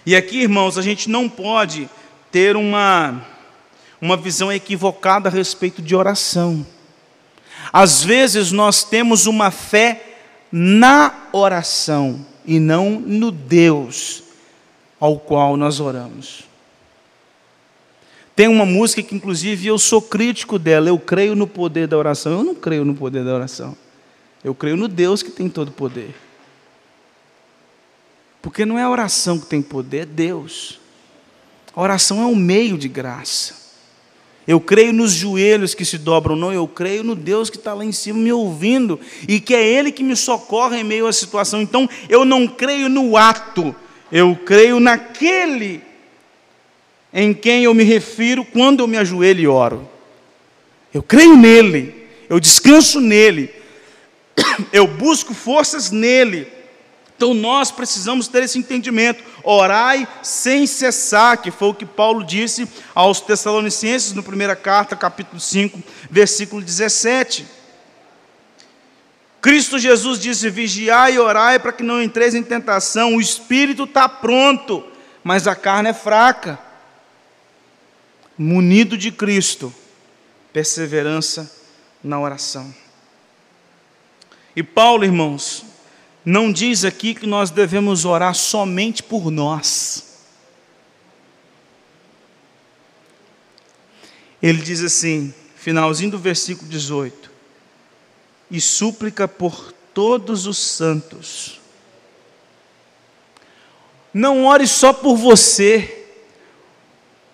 E 0.07 0.17
aqui, 0.17 0.43
irmãos, 0.43 0.79
a 0.79 0.83
gente 0.83 1.09
não 1.11 1.29
pode 1.29 1.89
ter 2.31 2.57
uma 2.57 3.25
uma 4.01 4.17
visão 4.19 4.53
equivocada 4.53 5.31
a 5.31 5.33
respeito 5.33 5.81
de 5.81 5.97
oração. 5.97 6.67
Às 7.73 8.03
vezes 8.03 8.53
nós 8.53 8.85
temos 8.85 9.27
uma 9.27 9.51
fé 9.51 10.19
na 10.53 11.29
oração 11.33 12.25
e 12.45 12.61
não 12.61 12.91
no 13.01 13.31
Deus 13.31 14.23
ao 15.01 15.19
qual 15.19 15.57
nós 15.57 15.81
oramos. 15.81 16.45
Tem 18.37 18.47
uma 18.49 18.67
música 18.67 19.03
que, 19.03 19.15
inclusive, 19.15 19.69
eu 19.69 19.79
sou 19.79 20.03
crítico 20.03 20.59
dela. 20.59 20.89
Eu 20.89 20.99
creio 20.99 21.35
no 21.35 21.47
poder 21.47 21.87
da 21.87 21.97
oração. 21.97 22.33
Eu 22.33 22.45
não 22.45 22.55
creio 22.55 22.85
no 22.85 22.95
poder 22.95 23.25
da 23.25 23.33
oração. 23.33 23.77
Eu 24.45 24.55
creio 24.55 24.77
no 24.77 24.87
Deus 24.87 25.23
que 25.23 25.31
tem 25.31 25.49
todo 25.49 25.73
poder. 25.73 26.15
Porque 28.43 28.67
não 28.67 28.79
é 28.79 28.83
a 28.83 28.91
oração 28.91 29.41
que 29.41 29.47
tem 29.47 29.63
poder, 29.63 30.03
é 30.03 30.05
Deus. 30.05 30.79
A 31.75 31.81
oração 31.81 32.21
é 32.21 32.27
um 32.27 32.37
meio 32.37 32.77
de 32.77 32.87
graça. 32.89 33.65
Eu 34.47 34.61
creio 34.61 34.93
nos 34.93 35.13
joelhos 35.13 35.75
que 35.75 35.87
se 35.87 35.97
dobram, 35.97 36.37
não, 36.37 36.53
eu 36.53 36.69
creio 36.69 37.03
no 37.03 37.15
Deus 37.15 37.49
que 37.49 37.57
está 37.57 37.73
lá 37.73 37.83
em 37.83 37.93
cima 37.93 38.19
me 38.19 38.31
ouvindo 38.31 39.01
e 39.27 39.41
que 39.41 39.55
é 39.55 39.67
Ele 39.67 39.91
que 39.91 40.03
me 40.03 40.15
socorre 40.15 40.81
em 40.81 40.85
meio 40.85 41.07
à 41.07 41.13
situação. 41.15 41.63
Então, 41.63 41.89
eu 42.11 42.27
não 42.27 42.47
creio 42.47 42.91
no 42.91 43.17
ato, 43.17 43.75
eu 44.13 44.37
creio 44.37 44.79
naquele 44.79 45.81
em 47.11 47.33
quem 47.33 47.65
eu 47.65 47.73
me 47.73 47.85
refiro 47.85 48.45
quando 48.45 48.81
eu 48.81 48.87
me 48.87 48.99
ajoelho 48.99 49.41
e 49.41 49.47
oro. 49.47 49.89
Eu 50.93 51.03
creio 51.03 51.37
nele, 51.37 52.09
eu 52.29 52.39
descanso 52.39 53.01
nele, 53.01 53.51
eu 54.73 54.87
busco 54.87 55.35
forças 55.35 55.91
nele. 55.91 56.53
Então 57.17 57.33
nós 57.33 57.71
precisamos 57.71 58.27
ter 58.29 58.43
esse 58.43 58.59
entendimento. 58.59 59.23
Orai 59.43 60.07
sem 60.23 60.67
cessar, 60.67 61.41
que 61.41 61.51
foi 61.51 61.69
o 61.69 61.75
que 61.75 61.87
Paulo 61.87 62.25
disse 62.25 62.69
aos 62.95 63.21
Tessalonicenses 63.21 64.13
no 64.13 64.23
primeira 64.23 64.57
carta, 64.57 64.97
capítulo 64.97 65.41
5, 65.41 65.83
versículo 66.11 66.61
17. 66.61 67.47
Cristo 69.41 69.79
Jesus 69.79 70.19
disse: 70.19 70.51
Vigiai 70.51 71.15
e 71.15 71.19
orai 71.19 71.59
para 71.59 71.73
que 71.73 71.83
não 71.83 72.03
entreis 72.03 72.35
em 72.35 72.43
tentação. 72.43 73.15
O 73.15 73.21
espírito 73.21 73.85
está 73.85 74.09
pronto, 74.09 74.85
mas 75.23 75.47
a 75.47 75.55
carne 75.55 75.91
é 75.91 75.95
fraca. 75.95 76.59
Munido 78.37 78.99
de 78.99 79.13
Cristo, 79.13 79.73
perseverança 80.53 81.51
na 82.03 82.19
oração. 82.19 82.75
E 84.57 84.63
Paulo, 84.63 85.05
irmãos, 85.05 85.65
não 86.25 86.53
diz 86.53 86.85
aqui 86.85 87.15
que 87.15 87.27
nós 87.27 87.51
devemos 87.51 88.05
orar 88.05 88.35
somente 88.35 89.03
por 89.03 89.31
nós. 89.31 90.15
Ele 94.43 94.61
diz 94.63 94.83
assim, 94.83 95.33
finalzinho 95.57 96.13
do 96.13 96.19
versículo 96.19 96.69
18: 96.69 97.31
E 98.51 98.61
súplica 98.61 99.27
por 99.27 99.73
todos 99.93 100.47
os 100.47 100.59
santos. 100.59 101.61
Não 104.13 104.45
ore 104.47 104.67
só 104.67 104.93
por 104.93 105.17
você, 105.17 106.07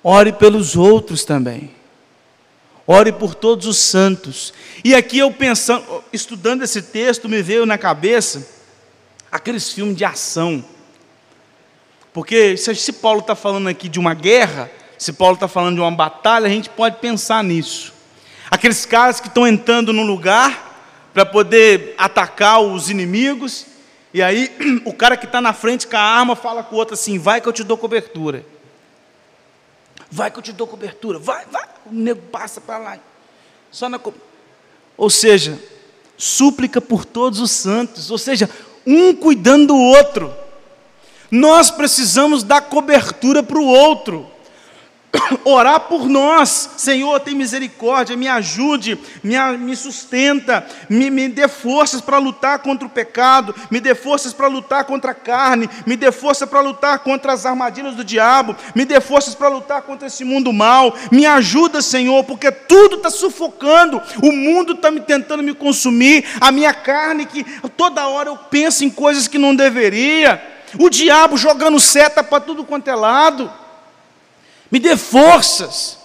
ore 0.03 0.33
pelos 0.33 0.77
outros 0.77 1.25
também. 1.25 1.80
Ore 2.87 3.13
por 3.13 3.35
todos 3.35 3.67
os 3.67 3.79
santos. 3.79 4.53
E 4.85 4.95
aqui 4.95 5.19
eu 5.19 5.31
pensando, 5.31 6.05
estudando 6.13 6.63
esse 6.63 6.83
texto, 6.83 7.29
me 7.29 7.43
veio 7.43 7.65
na 7.65 7.79
cabeça 7.79 8.47
aqueles 9.31 9.73
filmes 9.73 9.97
de 9.97 10.05
ação. 10.05 10.65
Porque 12.13 12.57
se 12.57 12.93
Paulo 12.93 13.21
está 13.21 13.37
falando 13.37 13.69
aqui 13.69 13.89
de 13.89 13.99
uma 13.99 14.15
guerra, 14.15 14.71
se 14.99 15.13
Paulo 15.13 15.35
está 15.35 15.47
falando 15.47 15.77
de 15.77 15.81
uma 15.81 15.91
batalha, 15.91 16.47
a 16.47 16.51
gente 16.51 16.69
pode 16.69 16.97
pensar 16.97 17.45
nisso. 17.45 17.93
Aqueles 18.51 18.85
caras 18.85 19.21
que 19.21 19.29
estão 19.29 19.47
entrando 19.47 19.93
no 19.93 20.03
lugar 20.03 21.09
para 21.15 21.25
poder 21.25 21.95
atacar 21.97 22.61
os 22.61 22.91
inimigos, 22.91 23.67
e 24.13 24.21
aí 24.23 24.51
o 24.85 24.93
cara 24.93 25.17
que 25.17 25.27
está 25.27 25.41
na 25.41 25.53
frente 25.53 25.87
com 25.87 25.97
a 25.97 26.01
arma 26.01 26.35
fala 26.35 26.65
com 26.65 26.75
o 26.75 26.79
outro 26.79 26.95
assim: 26.95 27.19
vai 27.19 27.41
que 27.41 27.49
eu 27.49 27.53
te 27.53 27.63
dou 27.63 27.79
cobertura. 27.79 28.45
Vai 30.11 30.31
que 30.31 30.39
eu 30.39 30.43
te 30.43 30.53
dou 30.53 30.67
cobertura. 30.67 31.19
Vai, 31.19 31.45
vai. 31.47 31.69
O 31.87 31.93
nego 31.95 32.21
passa 32.23 32.61
para 32.61 32.79
lá. 32.79 32.99
Só 33.71 33.89
na. 33.89 34.01
Ou 34.97 35.09
seja, 35.11 35.59
súplica 36.17 36.81
por 36.81 37.05
todos 37.05 37.41
os 37.41 37.51
santos. 37.51 38.11
Ou 38.11 38.19
seja, 38.19 38.51
um 38.87 39.15
cuidando 39.15 39.69
do 39.69 39.77
outro. 39.77 40.35
Nós 41.31 41.71
precisamos 41.71 42.43
dar 42.43 42.63
cobertura 42.63 43.43
para 43.43 43.59
o 43.59 43.67
outro. 43.67 44.30
Orar 45.45 45.81
por 45.81 46.09
nós, 46.09 46.71
Senhor, 46.77 47.19
tem 47.21 47.35
misericórdia, 47.35 48.17
me 48.17 48.29
ajude, 48.29 48.99
me, 49.23 49.37
me 49.59 49.77
sustenta, 49.77 50.67
me, 50.89 51.11
me 51.11 51.29
dê 51.29 51.49
forças 51.49 52.01
para 52.01 52.19
lutar 52.19 52.61
contra 52.61 52.87
o 52.87 52.91
pecado, 52.91 53.55
me 53.71 53.81
dê 53.81 53.95
forças 53.95 54.33
para 54.33 54.47
lutar 54.47 54.85
contra 54.85 55.11
a 55.13 55.15
carne, 55.15 55.69
me 55.87 55.97
dê 55.97 56.13
força 56.13 56.47
para 56.47 56.61
lutar 56.61 57.01
contra 57.01 57.33
as 57.33 57.45
armadilhas 57.45 57.95
do 57.95 58.05
diabo, 58.05 58.57
me 58.75 58.85
dê 58.85 59.01
forças 59.01 59.35
para 59.35 59.49
lutar 59.49 59.83
contra 59.83 60.07
esse 60.07 60.25
mundo 60.25 60.53
mal, 60.53 60.95
me 61.11 61.27
ajuda, 61.27 61.83
Senhor, 61.83 62.25
porque 62.25 62.51
tudo 62.51 62.97
está 62.97 63.11
sufocando, 63.11 64.01
o 64.23 64.33
mundo 64.33 64.75
está 64.75 64.91
me 64.91 65.01
tentando 65.01 65.43
me 65.43 65.55
consumir, 65.55 66.25
a 66.41 66.53
minha 66.53 66.73
carne 66.73 67.27
que 67.27 67.45
toda 67.71 68.07
hora 68.07 68.29
eu 68.29 68.37
penso 68.37 68.85
em 68.85 68.91
coisas 68.91 69.27
que 69.27 69.39
não 69.39 69.55
deveria, 69.55 70.41
o 70.79 70.89
diabo 70.89 71.37
jogando 71.37 71.81
seta 71.81 72.23
para 72.23 72.41
tudo 72.41 72.65
quanto 72.65 72.89
é 72.89 72.95
lado 72.95 73.51
me 74.71 74.79
dê 74.79 74.97
forças, 74.97 75.99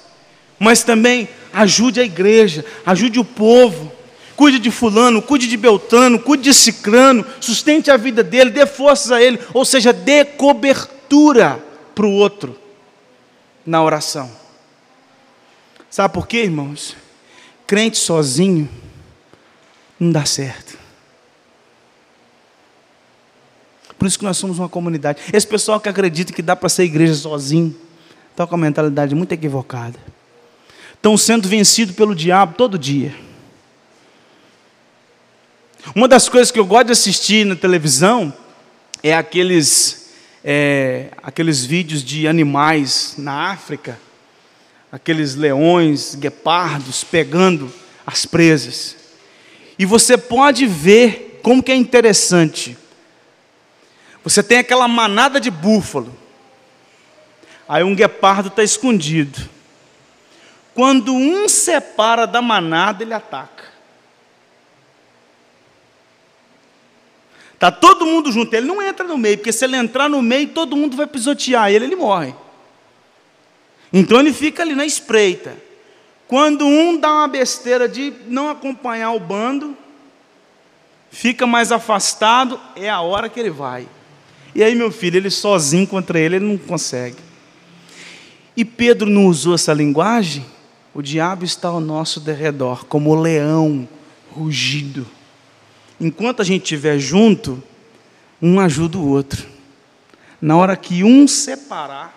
mas 0.59 0.83
também 0.83 1.29
ajude 1.53 1.99
a 1.99 2.03
igreja, 2.03 2.65
ajude 2.85 3.19
o 3.19 3.25
povo, 3.25 3.91
cuide 4.35 4.59
de 4.59 4.71
Fulano, 4.71 5.21
cuide 5.21 5.47
de 5.47 5.57
Beltrano, 5.57 6.19
cuide 6.19 6.43
de 6.43 6.53
Cicrano, 6.53 7.25
sustente 7.39 7.89
a 7.89 7.97
vida 7.97 8.23
dele, 8.23 8.49
dê 8.49 8.65
forças 8.65 9.11
a 9.11 9.21
ele, 9.21 9.39
ou 9.53 9.63
seja, 9.63 9.93
dê 9.93 10.25
cobertura 10.25 11.63
para 11.93 12.05
o 12.05 12.11
outro 12.11 12.59
na 13.65 13.81
oração. 13.83 14.29
Sabe 15.89 16.13
por 16.13 16.27
quê, 16.27 16.43
irmãos? 16.43 16.95
Crente 17.65 17.97
sozinho 17.97 18.69
não 19.99 20.11
dá 20.11 20.25
certo. 20.25 20.77
Por 23.97 24.05
isso 24.05 24.19
que 24.19 24.25
nós 24.25 24.37
somos 24.37 24.59
uma 24.59 24.67
comunidade. 24.67 25.21
Esse 25.31 25.47
pessoal 25.47 25.79
que 25.79 25.87
acredita 25.87 26.33
que 26.33 26.41
dá 26.41 26.55
para 26.55 26.67
ser 26.67 26.83
igreja 26.83 27.15
sozinho, 27.15 27.75
Estão 28.35 28.45
com 28.45 28.55
a 28.55 28.57
mentalidade 28.57 29.15
muito 29.15 29.31
equivocada. 29.31 29.97
Estão 30.93 31.17
sendo 31.17 31.47
vencidos 31.47 31.95
pelo 31.95 32.13
diabo 32.13 32.55
todo 32.57 32.77
dia. 32.77 33.15
Uma 35.95 36.05
das 36.05 36.27
coisas 36.27 36.51
que 36.51 36.59
eu 36.59 36.65
gosto 36.65 36.87
de 36.87 36.91
assistir 36.91 37.45
na 37.45 37.55
televisão 37.55 38.33
é 39.01 39.15
aqueles, 39.15 40.09
é, 40.43 41.11
aqueles 41.23 41.63
vídeos 41.63 42.03
de 42.03 42.27
animais 42.27 43.15
na 43.17 43.51
África, 43.51 43.97
aqueles 44.91 45.35
leões, 45.35 46.13
guepardos 46.15 47.05
pegando 47.05 47.71
as 48.05 48.25
presas. 48.25 48.97
E 49.79 49.85
você 49.85 50.17
pode 50.17 50.67
ver 50.67 51.39
como 51.41 51.63
que 51.63 51.71
é 51.71 51.75
interessante. 51.75 52.77
Você 54.25 54.43
tem 54.43 54.57
aquela 54.57 54.89
manada 54.89 55.39
de 55.39 55.49
búfalo 55.49 56.24
Aí 57.67 57.83
um 57.83 57.95
guepardo 57.95 58.49
está 58.49 58.63
escondido. 58.63 59.49
Quando 60.73 61.13
um 61.13 61.47
separa 61.47 62.27
da 62.27 62.41
manada, 62.41 63.03
ele 63.03 63.13
ataca. 63.13 63.65
Está 67.53 67.71
todo 67.71 68.05
mundo 68.05 68.31
junto, 68.31 68.53
ele 68.53 68.67
não 68.67 68.81
entra 68.81 69.07
no 69.07 69.17
meio, 69.17 69.37
porque 69.37 69.53
se 69.53 69.63
ele 69.63 69.77
entrar 69.77 70.09
no 70.09 70.21
meio, 70.21 70.49
todo 70.49 70.75
mundo 70.75 70.97
vai 70.97 71.07
pisotear 71.07 71.71
ele, 71.71 71.85
ele 71.85 71.95
morre. 71.95 72.35
Então 73.91 74.19
ele 74.19 74.33
fica 74.33 74.61
ali 74.61 74.75
na 74.75 74.85
espreita. 74.85 75.55
Quando 76.27 76.65
um 76.65 76.97
dá 76.97 77.09
uma 77.09 77.27
besteira 77.27 77.87
de 77.87 78.13
não 78.27 78.49
acompanhar 78.49 79.13
o 79.13 79.19
bando, 79.19 79.75
fica 81.09 81.47
mais 81.47 81.71
afastado, 81.71 82.59
é 82.75 82.89
a 82.89 82.99
hora 82.99 83.29
que 83.29 83.39
ele 83.39 83.51
vai. 83.51 83.87
E 84.53 84.63
aí, 84.63 84.75
meu 84.75 84.91
filho, 84.91 85.17
ele 85.17 85.29
sozinho 85.29 85.87
contra 85.87 86.19
ele, 86.19 86.35
ele 86.35 86.45
não 86.45 86.57
consegue. 86.57 87.17
E 88.55 88.63
Pedro 88.63 89.09
não 89.09 89.27
usou 89.27 89.53
essa 89.53 89.73
linguagem? 89.73 90.45
O 90.93 91.01
diabo 91.01 91.43
está 91.43 91.67
ao 91.67 91.81
nosso 91.81 92.21
derredor, 92.21 92.85
como 92.85 93.09
o 93.09 93.21
leão 93.21 93.87
rugido. 94.31 95.05
Enquanto 95.99 96.41
a 96.41 96.45
gente 96.45 96.63
estiver 96.63 96.97
junto, 96.97 97.61
um 98.41 98.59
ajuda 98.59 98.97
o 98.97 99.07
outro. 99.07 99.45
Na 100.41 100.55
hora 100.55 100.77
que 100.77 101.03
um 101.03 101.27
separar, 101.27 102.13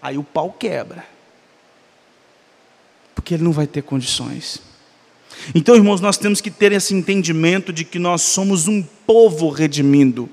aí 0.00 0.16
o 0.16 0.22
pau 0.22 0.52
quebra. 0.52 1.04
Porque 3.12 3.34
ele 3.34 3.42
não 3.42 3.52
vai 3.52 3.66
ter 3.66 3.82
condições. 3.82 4.62
Então, 5.52 5.74
irmãos, 5.74 6.00
nós 6.00 6.16
temos 6.16 6.40
que 6.40 6.52
ter 6.52 6.70
esse 6.70 6.94
entendimento 6.94 7.72
de 7.72 7.84
que 7.84 7.98
nós 7.98 8.22
somos 8.22 8.68
um 8.68 8.82
povo 8.82 9.48
redimindo, 9.48 10.28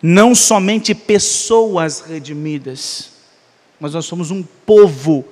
não 0.00 0.36
somente 0.36 0.94
pessoas 0.94 2.00
redimidas 2.00 3.09
mas 3.80 3.94
nós 3.94 4.04
somos 4.04 4.30
um 4.30 4.42
povo. 4.42 5.24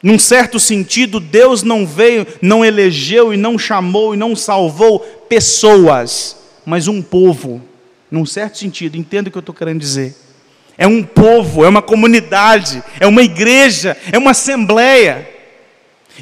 Num 0.00 0.18
certo 0.18 0.60
sentido, 0.60 1.18
Deus 1.18 1.64
não 1.64 1.84
veio, 1.84 2.24
não 2.40 2.64
elegeu 2.64 3.34
e 3.34 3.36
não 3.36 3.58
chamou 3.58 4.14
e 4.14 4.16
não 4.16 4.36
salvou 4.36 5.00
pessoas, 5.28 6.36
mas 6.64 6.86
um 6.86 7.02
povo. 7.02 7.60
Num 8.08 8.24
certo 8.24 8.58
sentido, 8.58 8.96
entenda 8.96 9.28
o 9.28 9.32
que 9.32 9.36
eu 9.38 9.40
estou 9.40 9.54
querendo 9.54 9.80
dizer. 9.80 10.14
É 10.78 10.86
um 10.86 11.02
povo, 11.02 11.64
é 11.64 11.68
uma 11.68 11.82
comunidade, 11.82 12.84
é 13.00 13.06
uma 13.06 13.22
igreja, 13.22 13.96
é 14.12 14.18
uma 14.18 14.30
assembleia. 14.30 15.28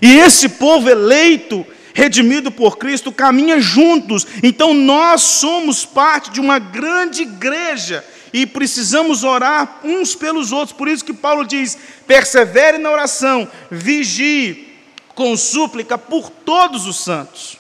E 0.00 0.16
esse 0.18 0.48
povo 0.48 0.88
eleito, 0.88 1.66
redimido 1.92 2.50
por 2.50 2.78
Cristo, 2.78 3.12
caminha 3.12 3.60
juntos. 3.60 4.26
Então 4.42 4.72
nós 4.72 5.20
somos 5.20 5.84
parte 5.84 6.30
de 6.30 6.40
uma 6.40 6.58
grande 6.58 7.22
igreja 7.22 8.02
e 8.34 8.44
precisamos 8.44 9.22
orar 9.22 9.78
uns 9.84 10.16
pelos 10.16 10.50
outros. 10.50 10.76
Por 10.76 10.88
isso 10.88 11.04
que 11.04 11.12
Paulo 11.12 11.46
diz: 11.46 11.78
persevere 12.04 12.78
na 12.78 12.90
oração, 12.90 13.48
vigie 13.70 14.74
com 15.14 15.36
súplica 15.36 15.96
por 15.96 16.28
todos 16.28 16.84
os 16.84 16.96
santos. 16.96 17.56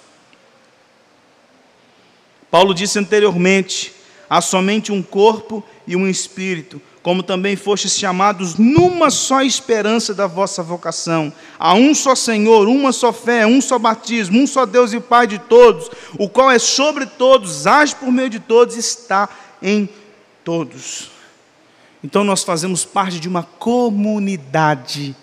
Paulo 2.50 2.74
disse 2.74 2.98
anteriormente: 2.98 3.94
há 4.28 4.40
somente 4.40 4.90
um 4.90 5.00
corpo 5.00 5.62
e 5.86 5.94
um 5.94 6.08
espírito, 6.08 6.82
como 7.04 7.22
também 7.22 7.54
fostes 7.54 7.96
chamados 7.96 8.56
numa 8.56 9.10
só 9.10 9.42
esperança 9.42 10.12
da 10.12 10.26
vossa 10.26 10.60
vocação. 10.60 11.32
Há 11.56 11.74
um 11.74 11.94
só 11.94 12.16
Senhor, 12.16 12.66
uma 12.66 12.90
só 12.90 13.12
fé, 13.12 13.46
um 13.46 13.60
só 13.60 13.78
batismo, 13.78 14.40
um 14.40 14.46
só 14.46 14.66
Deus 14.66 14.92
e 14.92 14.98
Pai 14.98 15.28
de 15.28 15.38
todos, 15.38 15.88
o 16.18 16.28
qual 16.28 16.50
é 16.50 16.58
sobre 16.58 17.06
todos, 17.06 17.64
age 17.64 17.94
por 17.94 18.10
meio 18.10 18.28
de 18.28 18.40
todos, 18.40 18.76
está 18.76 19.28
em 19.62 19.86
todos. 19.86 20.03
Então 22.02 22.22
nós 22.22 22.44
fazemos 22.44 22.84
parte 22.84 23.18
de 23.18 23.26
uma 23.26 23.42
comunidade 23.42 25.16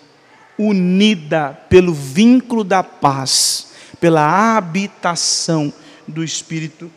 unida 0.58 1.58
pelo 1.68 1.94
vínculo 1.94 2.64
da 2.64 2.82
paz, 2.82 3.68
pela 4.00 4.56
habitação 4.56 5.72
do 6.08 6.24
Espírito 6.24 6.90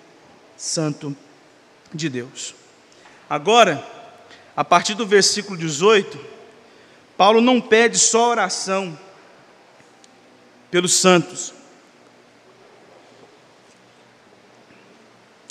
Santo 0.57 1.15
de 1.93 2.09
Deus. 2.09 2.55
Agora, 3.29 3.85
a 4.57 4.63
partir 4.63 4.95
do 4.95 5.05
versículo 5.05 5.55
18, 5.55 6.19
Paulo 7.15 7.39
não 7.39 7.61
pede 7.61 7.99
só 7.99 8.31
oração 8.31 8.97
pelos 10.71 10.93
santos, 10.93 11.53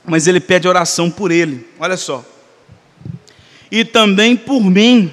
mas 0.05 0.27
ele 0.27 0.41
pede 0.41 0.67
oração 0.67 1.09
por 1.11 1.31
ele. 1.31 1.67
Olha 1.79 1.97
só 1.97 2.34
e 3.71 3.85
também 3.85 4.37
por 4.37 4.63
mim, 4.63 5.13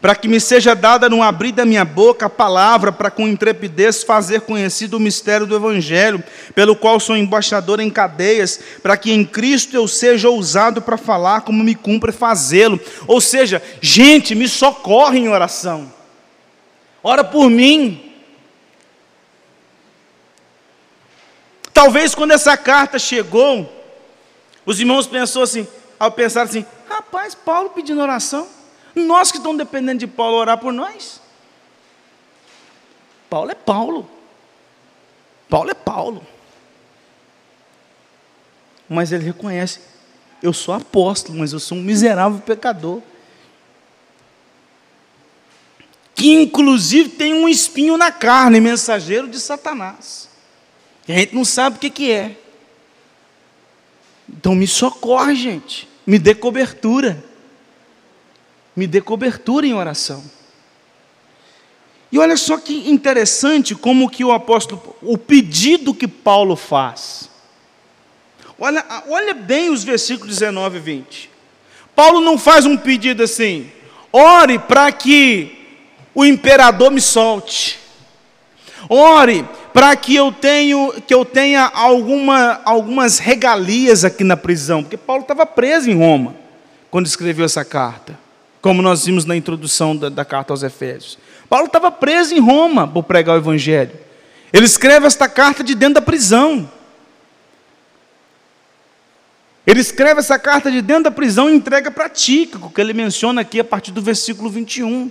para 0.00 0.16
que 0.16 0.26
me 0.26 0.40
seja 0.40 0.74
dada 0.74 1.08
no 1.08 1.22
abrir 1.22 1.52
da 1.52 1.64
minha 1.64 1.84
boca 1.84 2.26
a 2.26 2.28
palavra, 2.28 2.90
para 2.90 3.08
com 3.08 3.28
intrepidez 3.28 4.02
fazer 4.02 4.40
conhecido 4.40 4.96
o 4.96 5.00
mistério 5.00 5.46
do 5.46 5.54
Evangelho, 5.54 6.22
pelo 6.56 6.74
qual 6.74 6.98
sou 6.98 7.16
embaixador 7.16 7.78
em 7.78 7.88
cadeias, 7.88 8.58
para 8.82 8.96
que 8.96 9.12
em 9.12 9.24
Cristo 9.24 9.76
eu 9.76 9.86
seja 9.86 10.28
ousado 10.28 10.82
para 10.82 10.96
falar 10.96 11.42
como 11.42 11.62
me 11.62 11.76
cumpre 11.76 12.10
fazê-lo. 12.10 12.80
Ou 13.06 13.20
seja, 13.20 13.62
gente, 13.80 14.34
me 14.34 14.48
socorre 14.48 15.20
em 15.20 15.28
oração, 15.28 15.92
ora 17.00 17.22
por 17.22 17.48
mim. 17.48 18.12
Talvez 21.72 22.12
quando 22.14 22.32
essa 22.32 22.56
carta 22.56 22.98
chegou, 22.98 23.72
os 24.66 24.80
irmãos 24.80 25.06
pensou 25.06 25.42
assim, 25.42 25.66
ao 26.02 26.10
pensar 26.10 26.42
assim, 26.42 26.66
Rapaz, 26.88 27.32
Paulo 27.32 27.70
pedindo 27.70 28.00
oração. 28.00 28.48
Nós 28.92 29.30
que 29.30 29.36
estamos 29.36 29.56
dependendo 29.56 30.00
de 30.00 30.08
Paulo 30.08 30.36
orar 30.36 30.58
por 30.58 30.72
nós. 30.72 31.20
Paulo 33.30 33.52
é 33.52 33.54
Paulo. 33.54 34.10
Paulo 35.48 35.70
é 35.70 35.74
Paulo. 35.74 36.26
Mas 38.88 39.12
ele 39.12 39.24
reconhece: 39.24 39.78
eu 40.42 40.52
sou 40.52 40.74
apóstolo, 40.74 41.38
mas 41.38 41.52
eu 41.52 41.60
sou 41.60 41.78
um 41.78 41.82
miserável 41.82 42.40
pecador. 42.40 43.00
Que 46.16 46.32
inclusive 46.32 47.10
tem 47.10 47.32
um 47.32 47.48
espinho 47.48 47.96
na 47.96 48.10
carne, 48.10 48.60
mensageiro 48.60 49.28
de 49.28 49.38
Satanás. 49.38 50.28
E 51.06 51.12
a 51.12 51.16
gente 51.16 51.32
não 51.32 51.44
sabe 51.44 51.76
o 51.76 51.78
que, 51.78 51.90
que 51.90 52.10
é. 52.10 52.36
Então 54.28 54.56
me 54.56 54.66
socorre, 54.66 55.36
gente. 55.36 55.91
Me 56.06 56.18
dê 56.18 56.34
cobertura. 56.34 57.22
Me 58.74 58.86
dê 58.86 59.00
cobertura 59.00 59.66
em 59.66 59.74
oração. 59.74 60.22
E 62.10 62.18
olha 62.18 62.36
só 62.36 62.58
que 62.58 62.90
interessante 62.90 63.74
como 63.74 64.10
que 64.10 64.22
o 64.24 64.32
apóstolo, 64.32 64.94
o 65.00 65.16
pedido 65.16 65.94
que 65.94 66.06
Paulo 66.06 66.56
faz. 66.56 67.30
Olha, 68.58 68.84
olha 69.08 69.34
bem 69.34 69.70
os 69.70 69.82
versículos 69.82 70.38
19 70.38 70.76
e 70.76 70.80
20. 70.80 71.30
Paulo 71.96 72.20
não 72.20 72.38
faz 72.38 72.66
um 72.66 72.76
pedido 72.76 73.22
assim: 73.22 73.70
ore 74.12 74.58
para 74.58 74.92
que 74.92 75.58
o 76.14 76.24
imperador 76.24 76.90
me 76.90 77.00
solte. 77.00 77.78
Ore 78.88 79.44
para 79.72 79.96
que 79.96 80.14
eu 80.14 80.34
que 81.06 81.14
eu 81.14 81.24
tenha 81.24 81.70
alguma, 81.74 82.60
algumas 82.64 83.18
regalias 83.18 84.04
aqui 84.04 84.22
na 84.22 84.36
prisão, 84.36 84.82
porque 84.82 84.96
Paulo 84.96 85.22
estava 85.22 85.46
preso 85.46 85.90
em 85.90 85.96
Roma 85.96 86.34
quando 86.90 87.06
escreveu 87.06 87.44
essa 87.44 87.64
carta, 87.64 88.18
como 88.60 88.82
nós 88.82 89.06
vimos 89.06 89.24
na 89.24 89.34
introdução 89.34 89.96
da, 89.96 90.08
da 90.08 90.24
carta 90.24 90.52
aos 90.52 90.62
Efésios. 90.62 91.18
Paulo 91.48 91.66
estava 91.66 91.90
preso 91.90 92.34
em 92.34 92.40
Roma 92.40 92.86
por 92.86 93.02
pregar 93.02 93.34
o 93.34 93.38
Evangelho. 93.38 93.92
Ele 94.52 94.66
escreve 94.66 95.06
esta 95.06 95.28
carta 95.28 95.64
de 95.64 95.74
dentro 95.74 95.94
da 95.94 96.02
prisão. 96.02 96.70
Ele 99.66 99.80
escreve 99.80 100.20
essa 100.20 100.38
carta 100.38 100.70
de 100.70 100.82
dentro 100.82 101.04
da 101.04 101.10
prisão 101.10 101.48
e 101.48 101.54
entrega 101.54 101.90
para 101.90 102.08
Tíquico, 102.08 102.70
que 102.70 102.80
ele 102.80 102.92
menciona 102.92 103.40
aqui 103.40 103.60
a 103.60 103.64
partir 103.64 103.92
do 103.92 104.02
versículo 104.02 104.50
21. 104.50 105.10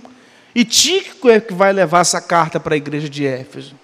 E 0.54 0.64
Tíquico 0.64 1.28
é 1.28 1.40
que 1.40 1.54
vai 1.54 1.72
levar 1.72 2.00
essa 2.00 2.20
carta 2.20 2.60
para 2.60 2.74
a 2.74 2.76
igreja 2.76 3.08
de 3.08 3.26
Éfeso. 3.26 3.74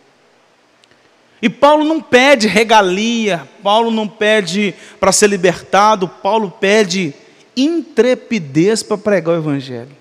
E 1.40 1.48
Paulo 1.48 1.84
não 1.84 2.00
pede 2.00 2.48
regalia, 2.48 3.48
Paulo 3.62 3.90
não 3.90 4.08
pede 4.08 4.74
para 4.98 5.12
ser 5.12 5.28
libertado, 5.28 6.08
Paulo 6.08 6.50
pede 6.50 7.14
intrepidez 7.56 8.82
para 8.82 8.98
pregar 8.98 9.34
o 9.34 9.38
Evangelho. 9.38 9.96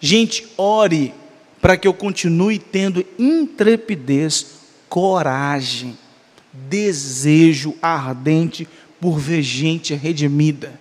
Gente, 0.00 0.48
ore 0.56 1.12
para 1.60 1.76
que 1.76 1.86
eu 1.86 1.92
continue 1.92 2.58
tendo 2.58 3.04
intrepidez, 3.18 4.46
coragem, 4.88 5.96
desejo 6.52 7.74
ardente 7.82 8.66
por 8.98 9.18
ver 9.18 9.42
gente 9.42 9.94
redimida. 9.94 10.80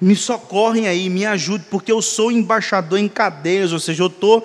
Me 0.00 0.16
socorrem 0.16 0.88
aí, 0.88 1.08
me 1.10 1.26
ajude, 1.26 1.66
porque 1.70 1.92
eu 1.92 2.00
sou 2.00 2.32
embaixador 2.32 2.98
em 2.98 3.08
cadeias, 3.08 3.72
ou 3.72 3.78
seja, 3.78 4.02
eu 4.02 4.08
estou 4.08 4.44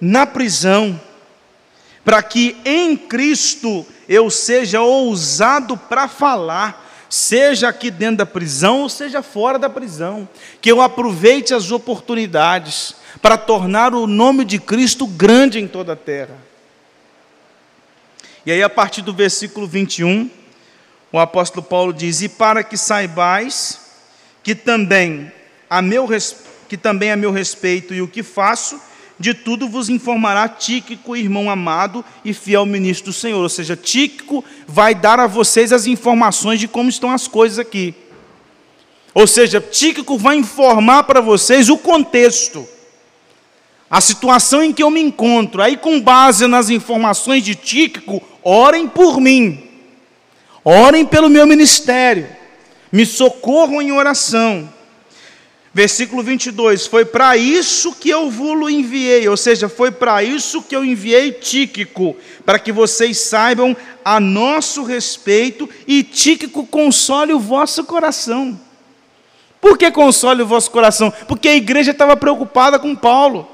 na 0.00 0.24
prisão 0.24 0.98
para 2.04 2.22
que 2.22 2.56
em 2.64 2.96
Cristo 2.96 3.86
eu 4.08 4.30
seja 4.30 4.82
ousado 4.82 5.76
para 5.76 6.06
falar, 6.06 7.06
seja 7.08 7.68
aqui 7.68 7.90
dentro 7.90 8.18
da 8.18 8.26
prisão 8.26 8.82
ou 8.82 8.88
seja 8.88 9.22
fora 9.22 9.58
da 9.58 9.70
prisão, 9.70 10.28
que 10.60 10.70
eu 10.70 10.82
aproveite 10.82 11.54
as 11.54 11.70
oportunidades 11.70 12.94
para 13.22 13.38
tornar 13.38 13.94
o 13.94 14.06
nome 14.06 14.44
de 14.44 14.58
Cristo 14.58 15.06
grande 15.06 15.58
em 15.58 15.66
toda 15.66 15.94
a 15.94 15.96
terra. 15.96 16.36
E 18.44 18.52
aí, 18.52 18.62
a 18.62 18.68
partir 18.68 19.00
do 19.00 19.14
versículo 19.14 19.66
21, 19.66 20.30
o 21.10 21.18
apóstolo 21.18 21.62
Paulo 21.62 21.94
diz: 21.94 22.20
E 22.20 22.28
para 22.28 22.62
que 22.62 22.76
saibais 22.76 23.80
que 24.42 24.54
também 24.54 25.32
a 25.70 25.80
meu, 25.80 26.06
que 26.68 26.76
também 26.76 27.10
a 27.10 27.16
meu 27.16 27.32
respeito 27.32 27.94
e 27.94 28.02
o 28.02 28.08
que 28.08 28.22
faço, 28.22 28.78
de 29.24 29.32
tudo 29.32 29.66
vos 29.66 29.88
informará 29.88 30.46
Tíquico, 30.46 31.16
irmão 31.16 31.50
amado 31.50 32.04
e 32.22 32.34
fiel 32.34 32.66
ministro 32.66 33.10
do 33.10 33.14
Senhor. 33.14 33.40
Ou 33.40 33.48
seja, 33.48 33.74
Tíquico 33.74 34.44
vai 34.68 34.94
dar 34.94 35.18
a 35.18 35.26
vocês 35.26 35.72
as 35.72 35.86
informações 35.86 36.60
de 36.60 36.68
como 36.68 36.90
estão 36.90 37.10
as 37.10 37.26
coisas 37.26 37.58
aqui. 37.58 37.94
Ou 39.14 39.26
seja, 39.26 39.62
Tíquico 39.62 40.18
vai 40.18 40.36
informar 40.36 41.04
para 41.04 41.22
vocês 41.22 41.70
o 41.70 41.78
contexto, 41.78 42.68
a 43.88 43.98
situação 43.98 44.62
em 44.62 44.74
que 44.74 44.82
eu 44.82 44.90
me 44.90 45.00
encontro. 45.00 45.62
Aí, 45.62 45.78
com 45.78 45.98
base 45.98 46.46
nas 46.46 46.68
informações 46.68 47.42
de 47.42 47.54
Tíquico, 47.54 48.22
orem 48.42 48.86
por 48.86 49.18
mim, 49.22 49.70
orem 50.62 51.06
pelo 51.06 51.30
meu 51.30 51.46
ministério, 51.46 52.28
me 52.92 53.06
socorram 53.06 53.80
em 53.80 53.90
oração 53.90 54.73
Versículo 55.74 56.22
22, 56.22 56.86
foi 56.86 57.04
para 57.04 57.36
isso 57.36 57.96
que 57.96 58.08
eu 58.08 58.30
vos 58.30 58.70
enviei, 58.70 59.28
ou 59.28 59.36
seja, 59.36 59.68
foi 59.68 59.90
para 59.90 60.22
isso 60.22 60.62
que 60.62 60.76
eu 60.76 60.84
enviei 60.84 61.32
Tíquico, 61.32 62.16
para 62.46 62.60
que 62.60 62.70
vocês 62.70 63.18
saibam 63.18 63.76
a 64.04 64.20
nosso 64.20 64.84
respeito 64.84 65.68
e 65.84 66.04
Tíquico 66.04 66.64
console 66.64 67.32
o 67.32 67.40
vosso 67.40 67.82
coração. 67.82 68.60
Por 69.60 69.76
que 69.76 69.90
console 69.90 70.42
o 70.42 70.46
vosso 70.46 70.70
coração? 70.70 71.12
Porque 71.26 71.48
a 71.48 71.56
igreja 71.56 71.90
estava 71.90 72.16
preocupada 72.16 72.78
com 72.78 72.94
Paulo. 72.94 73.48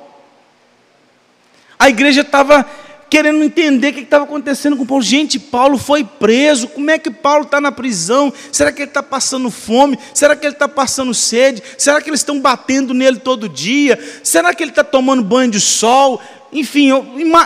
A 1.78 1.88
igreja 1.88 2.20
estava 2.20 2.68
querendo 3.10 3.42
entender 3.42 3.90
o 3.90 3.94
que 3.94 4.00
estava 4.00 4.24
acontecendo 4.24 4.76
com 4.76 4.86
Paulo. 4.86 5.02
Gente, 5.02 5.38
Paulo 5.38 5.76
foi 5.76 6.04
preso. 6.04 6.68
Como 6.68 6.88
é 6.90 6.98
que 6.98 7.10
Paulo 7.10 7.42
está 7.42 7.60
na 7.60 7.72
prisão? 7.72 8.32
Será 8.52 8.70
que 8.70 8.82
ele 8.82 8.90
está 8.90 9.02
passando 9.02 9.50
fome? 9.50 9.98
Será 10.14 10.36
que 10.36 10.46
ele 10.46 10.54
está 10.54 10.68
passando 10.68 11.12
sede? 11.12 11.60
Será 11.76 12.00
que 12.00 12.08
eles 12.08 12.20
estão 12.20 12.40
batendo 12.40 12.94
nele 12.94 13.18
todo 13.18 13.48
dia? 13.48 13.98
Será 14.22 14.54
que 14.54 14.62
ele 14.62 14.70
está 14.70 14.84
tomando 14.84 15.24
banho 15.24 15.50
de 15.50 15.60
sol? 15.60 16.22
Enfim, 16.52 16.90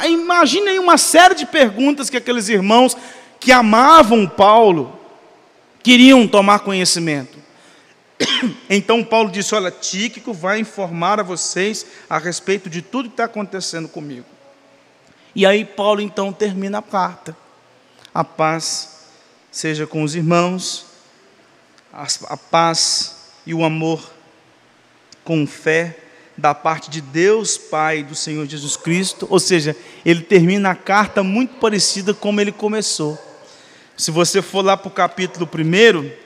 imagine 0.05 0.69
aí 0.69 0.79
uma 0.79 0.99
série 0.99 1.35
de 1.35 1.47
perguntas 1.47 2.11
que 2.11 2.19
aqueles 2.19 2.51
irmãos 2.51 2.95
que 3.41 3.51
amavam 3.51 4.27
Paulo 4.27 4.99
queriam 5.83 6.29
tomar 6.29 6.61
conhecimento. 6.61 7.39
Então 8.69 9.05
Paulo 9.05 9.31
disse: 9.31 9.55
Olha, 9.55 9.71
Tíquico 9.71 10.33
vai 10.33 10.59
informar 10.59 11.21
a 11.21 11.23
vocês 11.23 11.87
a 12.09 12.19
respeito 12.19 12.71
de 12.71 12.81
tudo 12.81 13.09
que 13.09 13.15
está 13.15 13.25
acontecendo 13.25 13.89
comigo. 13.89 14.34
E 15.35 15.45
aí 15.45 15.65
Paulo 15.65 16.01
então 16.01 16.33
termina 16.33 16.79
a 16.79 16.83
carta. 16.83 17.37
A 18.15 18.23
paz 18.23 19.09
seja 19.51 19.87
com 19.87 20.03
os 20.03 20.15
irmãos, 20.15 20.87
a 21.93 22.37
paz 22.37 23.33
e 23.47 23.53
o 23.53 23.65
amor 23.65 24.01
com 25.25 25.47
fé 25.47 25.99
da 26.37 26.55
parte 26.55 26.91
de 26.91 27.01
Deus 27.01 27.57
Pai 27.57 28.03
do 28.03 28.15
Senhor 28.15 28.47
Jesus 28.47 28.77
Cristo. 28.77 29.27
Ou 29.31 29.41
seja, 29.41 29.77
ele 30.05 30.23
termina 30.23 30.71
a 30.71 30.75
carta 30.75 31.23
muito 31.23 31.55
parecida 31.55 32.13
como 32.13 32.41
ele 32.41 32.53
começou. 32.53 33.19
Se 33.97 34.11
você 34.11 34.43
for 34.43 34.65
lá 34.65 34.77
para 34.77 34.89
o 34.89 34.91
capítulo 34.91 35.49
1, 35.53 36.24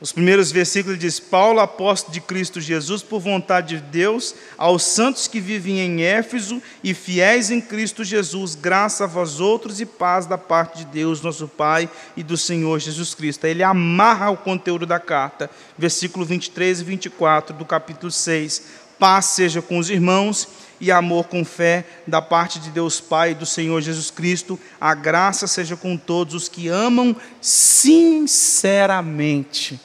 os 0.00 0.12
primeiros 0.12 0.50
versículos 0.50 0.98
diz: 0.98 1.20
Paulo, 1.20 1.60
apóstolo 1.60 2.14
de 2.14 2.22
Cristo 2.22 2.58
Jesus, 2.58 3.02
por 3.02 3.20
vontade 3.20 3.76
de 3.76 3.82
Deus, 3.82 4.34
aos 4.56 4.82
santos 4.82 5.28
que 5.28 5.38
vivem 5.38 5.78
em 5.78 6.02
Éfeso 6.02 6.62
e 6.82 6.94
fiéis 6.94 7.50
em 7.50 7.60
Cristo 7.60 8.02
Jesus, 8.02 8.54
graça 8.54 9.04
a 9.04 9.06
vós 9.06 9.40
outros 9.40 9.78
e 9.78 9.84
paz 9.84 10.24
da 10.24 10.38
parte 10.38 10.78
de 10.78 10.86
Deus, 10.86 11.20
nosso 11.20 11.46
Pai 11.46 11.86
e 12.16 12.22
do 12.22 12.38
Senhor 12.38 12.78
Jesus 12.78 13.14
Cristo. 13.14 13.44
Ele 13.44 13.62
amarra 13.62 14.30
o 14.30 14.38
conteúdo 14.38 14.86
da 14.86 14.98
carta, 14.98 15.50
versículo 15.76 16.24
23 16.24 16.80
e 16.80 16.84
24 16.84 17.54
do 17.54 17.66
capítulo 17.66 18.10
6. 18.10 18.80
Paz 18.98 19.26
seja 19.26 19.60
com 19.60 19.76
os 19.76 19.90
irmãos 19.90 20.48
e 20.80 20.90
amor 20.90 21.24
com 21.24 21.44
fé 21.44 21.84
da 22.06 22.22
parte 22.22 22.58
de 22.58 22.70
Deus 22.70 23.02
Pai 23.02 23.32
e 23.32 23.34
do 23.34 23.44
Senhor 23.44 23.78
Jesus 23.82 24.10
Cristo. 24.10 24.58
A 24.80 24.94
graça 24.94 25.46
seja 25.46 25.76
com 25.76 25.94
todos 25.94 26.34
os 26.34 26.48
que 26.48 26.68
amam 26.68 27.14
sinceramente 27.38 29.78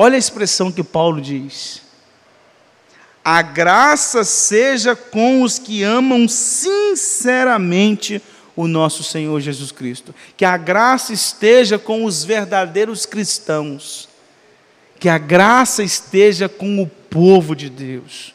Olha 0.00 0.14
a 0.14 0.18
expressão 0.18 0.70
que 0.70 0.84
Paulo 0.84 1.20
diz. 1.20 1.82
A 3.24 3.42
graça 3.42 4.22
seja 4.22 4.94
com 4.94 5.42
os 5.42 5.58
que 5.58 5.82
amam 5.82 6.28
sinceramente 6.28 8.22
o 8.54 8.68
nosso 8.68 9.02
Senhor 9.02 9.40
Jesus 9.40 9.72
Cristo. 9.72 10.14
Que 10.36 10.44
a 10.44 10.56
graça 10.56 11.12
esteja 11.12 11.80
com 11.80 12.04
os 12.04 12.22
verdadeiros 12.22 13.04
cristãos. 13.06 14.08
Que 15.00 15.08
a 15.08 15.18
graça 15.18 15.82
esteja 15.82 16.48
com 16.48 16.80
o 16.80 16.86
povo 16.86 17.56
de 17.56 17.68
Deus, 17.68 18.32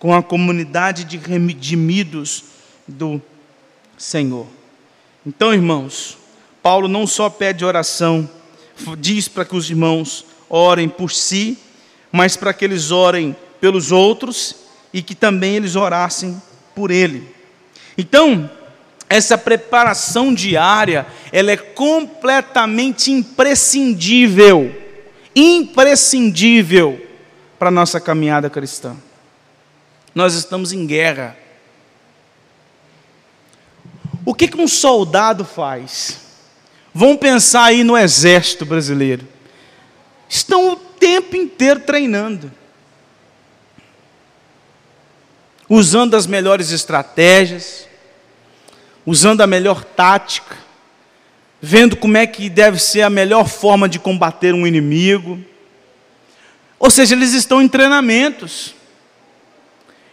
com 0.00 0.12
a 0.12 0.20
comunidade 0.20 1.04
de 1.04 1.16
redimidos 1.16 2.42
do 2.88 3.22
Senhor. 3.96 4.48
Então, 5.24 5.54
irmãos, 5.54 6.18
Paulo 6.60 6.88
não 6.88 7.06
só 7.06 7.30
pede 7.30 7.64
oração, 7.64 8.28
diz 8.98 9.28
para 9.28 9.44
que 9.44 9.54
os 9.54 9.70
irmãos 9.70 10.26
orem 10.48 10.88
por 10.88 11.10
si, 11.10 11.58
mas 12.10 12.36
para 12.36 12.52
que 12.52 12.64
eles 12.64 12.90
orem 12.90 13.36
pelos 13.60 13.92
outros 13.92 14.56
e 14.92 15.02
que 15.02 15.14
também 15.14 15.56
eles 15.56 15.76
orassem 15.76 16.40
por 16.74 16.90
ele. 16.90 17.34
Então, 17.96 18.50
essa 19.08 19.38
preparação 19.38 20.34
diária, 20.34 21.06
ela 21.32 21.50
é 21.50 21.56
completamente 21.56 23.10
imprescindível, 23.10 24.74
imprescindível 25.34 27.04
para 27.58 27.68
a 27.68 27.72
nossa 27.72 28.00
caminhada 28.00 28.50
cristã. 28.50 28.96
Nós 30.14 30.34
estamos 30.34 30.72
em 30.72 30.86
guerra. 30.86 31.36
O 34.24 34.34
que, 34.34 34.48
que 34.48 34.60
um 34.60 34.68
soldado 34.68 35.44
faz? 35.44 36.20
Vão 36.92 37.16
pensar 37.16 37.64
aí 37.64 37.82
no 37.82 37.96
exército 37.96 38.66
brasileiro. 38.66 39.26
Estão 40.28 40.72
o 40.72 40.76
tempo 40.76 41.36
inteiro 41.36 41.80
treinando. 41.80 42.52
Usando 45.68 46.14
as 46.14 46.26
melhores 46.26 46.70
estratégias, 46.70 47.86
usando 49.04 49.40
a 49.40 49.46
melhor 49.46 49.84
tática, 49.84 50.56
vendo 51.60 51.96
como 51.96 52.16
é 52.16 52.26
que 52.26 52.48
deve 52.48 52.78
ser 52.78 53.02
a 53.02 53.10
melhor 53.10 53.48
forma 53.48 53.88
de 53.88 53.98
combater 53.98 54.54
um 54.54 54.66
inimigo. 54.66 55.42
Ou 56.78 56.90
seja, 56.90 57.14
eles 57.14 57.32
estão 57.32 57.60
em 57.60 57.68
treinamentos. 57.68 58.74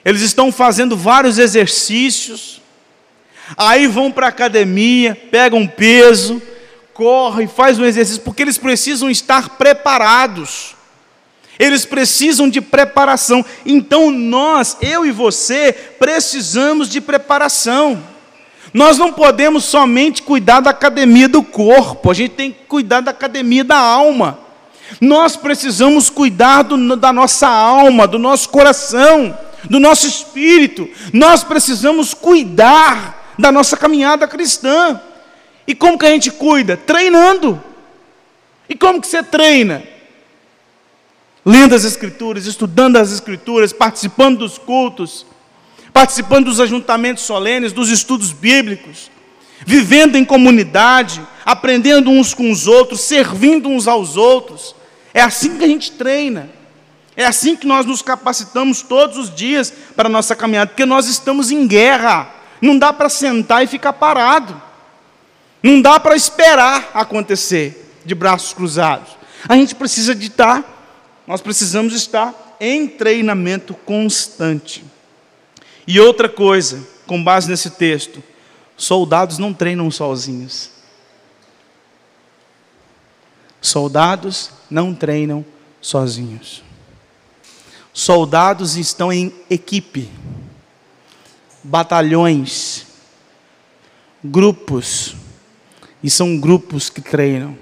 Eles 0.03 0.21
estão 0.21 0.51
fazendo 0.51 0.95
vários 0.95 1.37
exercícios. 1.37 2.61
Aí 3.55 3.87
vão 3.87 4.11
para 4.11 4.27
a 4.27 4.29
academia, 4.29 5.15
pegam 5.15 5.67
peso, 5.67 6.41
correm, 6.95 7.45
fazem 7.45 7.83
um 7.83 7.87
exercício, 7.87 8.21
porque 8.21 8.41
eles 8.41 8.57
precisam 8.57 9.09
estar 9.09 9.49
preparados. 9.49 10.73
Eles 11.59 11.85
precisam 11.85 12.49
de 12.49 12.61
preparação. 12.61 13.45
Então 13.65 14.09
nós, 14.09 14.77
eu 14.81 15.05
e 15.05 15.11
você, 15.11 15.73
precisamos 15.73 16.89
de 16.89 17.01
preparação. 17.01 18.01
Nós 18.73 18.97
não 18.97 19.11
podemos 19.11 19.65
somente 19.65 20.21
cuidar 20.21 20.61
da 20.61 20.69
academia 20.69 21.27
do 21.29 21.43
corpo, 21.43 22.09
a 22.09 22.13
gente 22.13 22.31
tem 22.31 22.51
que 22.51 22.63
cuidar 22.65 23.01
da 23.01 23.11
academia 23.11 23.63
da 23.63 23.77
alma. 23.77 24.39
Nós 25.01 25.35
precisamos 25.35 26.09
cuidar 26.09 26.63
do, 26.63 26.95
da 26.95 27.11
nossa 27.11 27.47
alma, 27.47 28.07
do 28.07 28.19
nosso 28.19 28.49
coração, 28.49 29.37
do 29.65 29.79
nosso 29.79 30.07
espírito. 30.07 30.89
Nós 31.11 31.43
precisamos 31.43 32.13
cuidar 32.13 33.33
da 33.37 33.51
nossa 33.51 33.75
caminhada 33.75 34.27
cristã. 34.27 34.99
E 35.67 35.73
como 35.73 35.97
que 35.97 36.05
a 36.05 36.09
gente 36.09 36.31
cuida? 36.31 36.77
Treinando. 36.77 37.61
E 38.69 38.75
como 38.75 39.01
que 39.01 39.07
você 39.07 39.23
treina? 39.23 39.83
Lendo 41.45 41.75
as 41.75 41.83
Escrituras, 41.83 42.45
estudando 42.45 42.97
as 42.97 43.11
Escrituras, 43.11 43.71
participando 43.71 44.39
dos 44.39 44.57
cultos, 44.57 45.25
participando 45.93 46.45
dos 46.45 46.59
ajuntamentos 46.59 47.23
solenes, 47.23 47.71
dos 47.71 47.89
estudos 47.89 48.31
bíblicos, 48.31 49.11
vivendo 49.65 50.15
em 50.15 50.25
comunidade, 50.25 51.21
aprendendo 51.45 52.09
uns 52.09 52.33
com 52.33 52.51
os 52.51 52.67
outros, 52.67 53.01
servindo 53.01 53.69
uns 53.69 53.87
aos 53.87 54.17
outros. 54.17 54.75
É 55.13 55.21
assim 55.21 55.57
que 55.57 55.63
a 55.63 55.67
gente 55.67 55.91
treina. 55.91 56.49
É 57.15 57.25
assim 57.25 57.55
que 57.55 57.65
nós 57.65 57.85
nos 57.85 58.01
capacitamos 58.01 58.81
todos 58.81 59.17
os 59.17 59.33
dias 59.33 59.73
para 59.95 60.09
a 60.09 60.11
nossa 60.11 60.35
caminhada, 60.35 60.71
porque 60.71 60.85
nós 60.85 61.07
estamos 61.07 61.49
em 61.49 61.65
guerra. 61.65 62.29
Não 62.59 62.77
dá 62.77 62.91
para 62.91 63.07
sentar 63.07 63.63
e 63.63 63.67
ficar 63.67 63.93
parado. 63.93 64.61
Não 65.65 65.81
dá 65.81 65.99
para 65.99 66.15
esperar 66.15 66.91
acontecer 66.93 67.91
de 68.05 68.13
braços 68.13 68.53
cruzados. 68.53 69.17
A 69.49 69.55
gente 69.55 69.73
precisa 69.73 70.13
de 70.13 70.27
estar, 70.27 70.63
nós 71.25 71.41
precisamos 71.41 71.95
estar 71.95 72.55
em 72.59 72.87
treinamento 72.87 73.73
constante. 73.73 74.85
E 75.87 75.99
outra 75.99 76.29
coisa, 76.29 76.87
com 77.07 77.23
base 77.23 77.49
nesse 77.49 77.71
texto, 77.71 78.21
soldados 78.77 79.39
não 79.39 79.55
treinam 79.55 79.89
sozinhos. 79.89 80.69
Soldados 83.59 84.51
não 84.69 84.93
treinam 84.93 85.43
sozinhos. 85.81 86.61
Soldados 87.91 88.77
estão 88.77 89.11
em 89.11 89.33
equipe, 89.49 90.11
batalhões, 91.63 92.85
grupos, 94.23 95.15
e 96.05 96.09
são 96.11 96.37
grupos 96.37 96.87
que 96.87 97.01
treinam. 97.01 97.57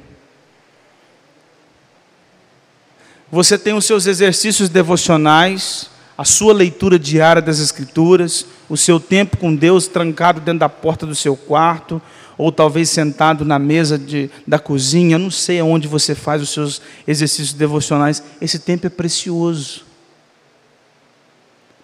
Você 3.32 3.58
tem 3.58 3.74
os 3.74 3.86
seus 3.86 4.06
exercícios 4.06 4.68
devocionais, 4.68 5.90
a 6.18 6.26
sua 6.26 6.52
leitura 6.54 7.00
diária 7.00 7.42
das 7.42 7.60
Escrituras, 7.60 8.46
o 8.68 8.76
seu 8.76 9.00
tempo 9.00 9.38
com 9.38 9.56
Deus 9.56 9.88
trancado 9.88 10.42
dentro 10.42 10.60
da 10.60 10.68
porta 10.68 11.06
do 11.06 11.16
seu 11.16 11.38
quarto, 11.38 12.02
ou 12.38 12.52
talvez 12.52 12.90
sentado 12.90 13.46
na 13.46 13.58
mesa 13.58 13.98
de, 13.98 14.30
da 14.46 14.60
cozinha, 14.60 15.18
não 15.18 15.32
sei 15.32 15.62
onde 15.62 15.88
você 15.88 16.14
faz 16.14 16.42
os 16.42 16.50
seus 16.50 16.82
exercícios 17.08 17.54
devocionais. 17.54 18.22
Esse 18.42 18.60
tempo 18.60 18.86
é 18.86 18.90
precioso. 18.90 19.86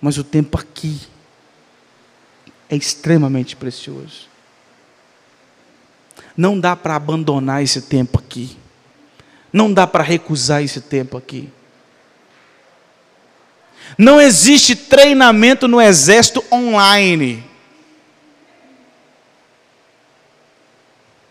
Mas 0.01 0.17
o 0.17 0.25
tempo 0.25 0.59
aqui 0.59 0.99
é 2.69 2.75
extremamente 2.75 3.55
precioso. 3.55 4.28
Não 6.39 6.57
dá 6.57 6.73
para 6.73 6.95
abandonar 6.95 7.61
esse 7.61 7.81
tempo 7.81 8.17
aqui. 8.17 8.55
Não 9.51 9.73
dá 9.73 9.85
para 9.85 10.05
recusar 10.05 10.63
esse 10.63 10.79
tempo 10.79 11.17
aqui. 11.17 11.49
Não 13.97 14.21
existe 14.21 14.73
treinamento 14.73 15.67
no 15.67 15.81
exército 15.81 16.41
online. 16.49 17.43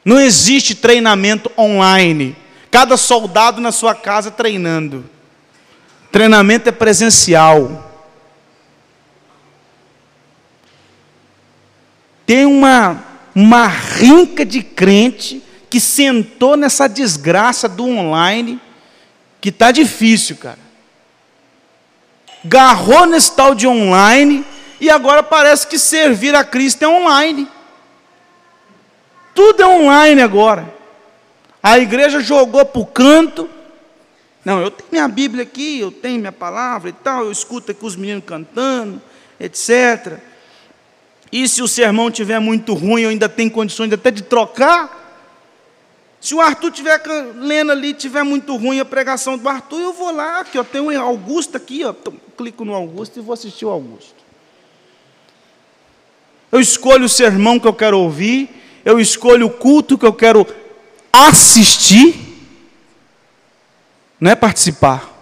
Não 0.05 0.21
existe 0.21 0.75
treinamento 0.75 1.51
online. 1.57 2.37
Cada 2.71 2.99
soldado 2.99 3.63
na 3.63 3.73
sua 3.73 3.95
casa 3.95 4.31
treinando. 4.31 5.09
Treinamento 6.13 6.69
é 6.69 6.73
presencial. 6.73 7.91
Tem 12.27 12.45
uma 12.45 13.08
uma 13.35 13.67
rinca 13.67 14.45
de 14.45 14.63
crente 14.63 15.43
que 15.71 15.81
sentou 15.81 16.57
nessa 16.57 16.89
desgraça 16.89 17.69
do 17.69 17.85
online, 17.87 18.61
que 19.41 19.51
está 19.51 19.71
difícil, 19.71 20.37
cara. 20.37 20.59
Garrou 22.45 23.07
nesse 23.07 23.35
tal 23.35 23.55
de 23.55 23.67
online 23.67 24.45
e 24.81 24.89
agora 24.89 25.23
parece 25.23 25.67
que 25.67 25.79
servir 25.79 26.35
a 26.35 26.45
Cristo 26.45 26.83
é 26.83 26.89
online. 26.89 27.49
Tudo 29.35 29.63
é 29.63 29.67
online 29.67 30.23
agora. 30.23 30.75
A 31.63 31.79
igreja 31.79 32.21
jogou 32.21 32.65
para 32.65 32.81
o 32.81 32.87
canto. 32.87 33.49
Não, 34.45 34.61
eu 34.61 34.71
tenho 34.71 34.89
minha 34.91 35.09
Bíblia 35.09 35.43
aqui, 35.43 35.81
eu 35.81 35.91
tenho 35.91 36.19
minha 36.19 36.33
palavra 36.33 36.89
e 36.91 36.93
tal, 36.93 37.25
eu 37.25 37.33
escuto 37.33 37.73
aqui 37.73 37.85
os 37.85 37.97
meninos 37.97 38.25
cantando, 38.25 39.03
etc. 39.39 40.19
E 41.31 41.49
se 41.49 41.63
o 41.63 41.69
sermão 41.69 42.11
tiver 42.11 42.39
muito 42.39 42.75
ruim, 42.75 43.03
eu 43.03 43.11
ainda 43.11 43.29
tenho 43.29 43.51
condições 43.51 43.93
até 43.93 44.11
de 44.11 44.23
trocar. 44.23 44.99
Se 46.21 46.35
o 46.35 46.41
Arthur 46.41 46.73
tiver 46.73 47.01
lendo 47.37 47.71
ali, 47.71 47.95
tiver 47.95 48.25
muito 48.25 48.57
ruim 48.57 48.81
a 48.81 48.85
pregação 48.85 49.39
do 49.39 49.49
Arthur, 49.49 49.81
eu 49.81 49.93
vou 49.93 50.11
lá, 50.11 50.41
aqui, 50.41 50.59
ó, 50.59 50.65
tem 50.65 50.81
um 50.81 51.01
Augusto 51.01 51.57
aqui, 51.57 51.85
ó, 51.85 51.95
clico 52.37 52.65
no 52.65 52.75
Augusto 52.75 53.19
e 53.19 53.23
vou 53.23 53.35
assistir 53.35 53.65
o 53.65 53.71
Augusto. 53.71 54.17
Eu 56.51 56.61
escolho 56.61 57.05
o 57.05 57.09
sermão 57.09 57.61
que 57.61 57.69
eu 57.69 57.75
quero 57.75 57.99
ouvir, 58.01 58.51
eu 58.85 58.99
escolho 58.99 59.47
o 59.47 59.51
culto 59.51 59.99
que 59.99 60.07
eu 60.07 60.13
quero 60.13 60.47
assistir, 61.13 62.17
não 64.21 64.31
é 64.31 64.35
participar. 64.35 65.17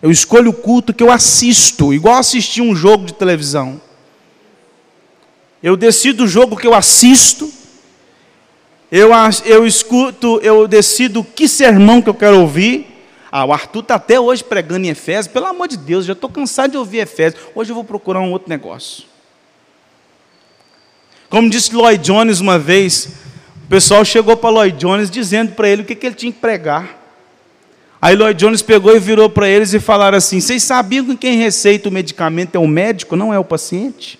Eu 0.00 0.10
escolho 0.10 0.50
o 0.50 0.54
culto 0.54 0.94
que 0.94 1.02
eu 1.02 1.10
assisto, 1.10 1.92
igual 1.92 2.14
assistir 2.14 2.62
um 2.62 2.74
jogo 2.74 3.04
de 3.04 3.12
televisão. 3.12 3.80
Eu 5.62 5.76
decido 5.76 6.24
o 6.24 6.28
jogo 6.28 6.56
que 6.56 6.66
eu 6.66 6.74
assisto, 6.74 7.50
eu, 8.90 9.10
eu 9.44 9.66
escuto, 9.66 10.40
eu 10.42 10.66
decido 10.66 11.22
que 11.22 11.48
sermão 11.48 12.00
que 12.00 12.08
eu 12.08 12.14
quero 12.14 12.40
ouvir. 12.40 12.86
Ah, 13.30 13.44
o 13.44 13.52
Arthur 13.52 13.80
está 13.80 13.96
até 13.96 14.18
hoje 14.18 14.42
pregando 14.42 14.86
em 14.86 14.90
Efésios, 14.90 15.32
pelo 15.32 15.46
amor 15.46 15.68
de 15.68 15.76
Deus, 15.76 16.06
já 16.06 16.14
estou 16.14 16.30
cansado 16.30 16.70
de 16.70 16.76
ouvir 16.78 16.98
Efésios. 16.98 17.42
Hoje 17.54 17.70
eu 17.70 17.74
vou 17.74 17.84
procurar 17.84 18.20
um 18.20 18.32
outro 18.32 18.48
negócio. 18.48 19.04
Como 21.28 21.50
disse 21.50 21.74
Lloyd 21.74 22.02
Jones 22.02 22.40
uma 22.40 22.58
vez, 22.58 23.08
o 23.66 23.68
pessoal 23.68 24.02
chegou 24.04 24.34
para 24.36 24.48
Lloyd 24.48 24.78
Jones 24.78 25.10
dizendo 25.10 25.52
para 25.52 25.68
ele 25.68 25.82
o 25.82 25.84
que, 25.84 25.94
que 25.94 26.06
ele 26.06 26.14
tinha 26.14 26.32
que 26.32 26.38
pregar. 26.38 26.96
Aí 28.00 28.16
Lloyd 28.16 28.38
Jones 28.38 28.62
pegou 28.62 28.96
e 28.96 28.98
virou 28.98 29.28
para 29.28 29.46
eles 29.46 29.74
e 29.74 29.80
falaram 29.80 30.16
assim: 30.16 30.40
Vocês 30.40 30.62
sabiam 30.62 31.04
que 31.04 31.16
quem 31.16 31.36
receita 31.36 31.88
o 31.88 31.92
medicamento 31.92 32.54
é 32.54 32.58
o 32.58 32.66
médico, 32.66 33.16
não 33.16 33.34
é 33.34 33.38
o 33.38 33.44
paciente? 33.44 34.18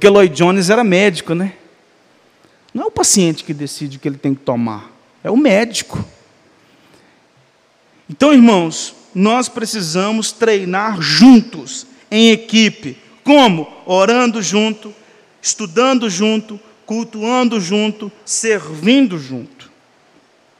Porque 0.00 0.08
Lloyd 0.08 0.34
Jones 0.34 0.70
era 0.70 0.82
médico, 0.82 1.34
né? 1.34 1.52
Não 2.72 2.84
é 2.84 2.86
o 2.86 2.90
paciente 2.90 3.44
que 3.44 3.52
decide 3.52 3.98
o 3.98 4.00
que 4.00 4.08
ele 4.08 4.16
tem 4.16 4.34
que 4.34 4.40
tomar, 4.40 4.90
é 5.22 5.30
o 5.30 5.36
médico. 5.36 6.02
Então, 8.08 8.32
irmãos, 8.32 8.94
nós 9.14 9.46
precisamos 9.46 10.32
treinar 10.32 11.02
juntos, 11.02 11.86
em 12.10 12.30
equipe. 12.30 12.96
Como? 13.22 13.70
Orando 13.84 14.40
junto, 14.40 14.94
estudando 15.42 16.08
junto, 16.08 16.58
cultuando 16.86 17.60
junto, 17.60 18.10
servindo 18.24 19.18
junto. 19.18 19.70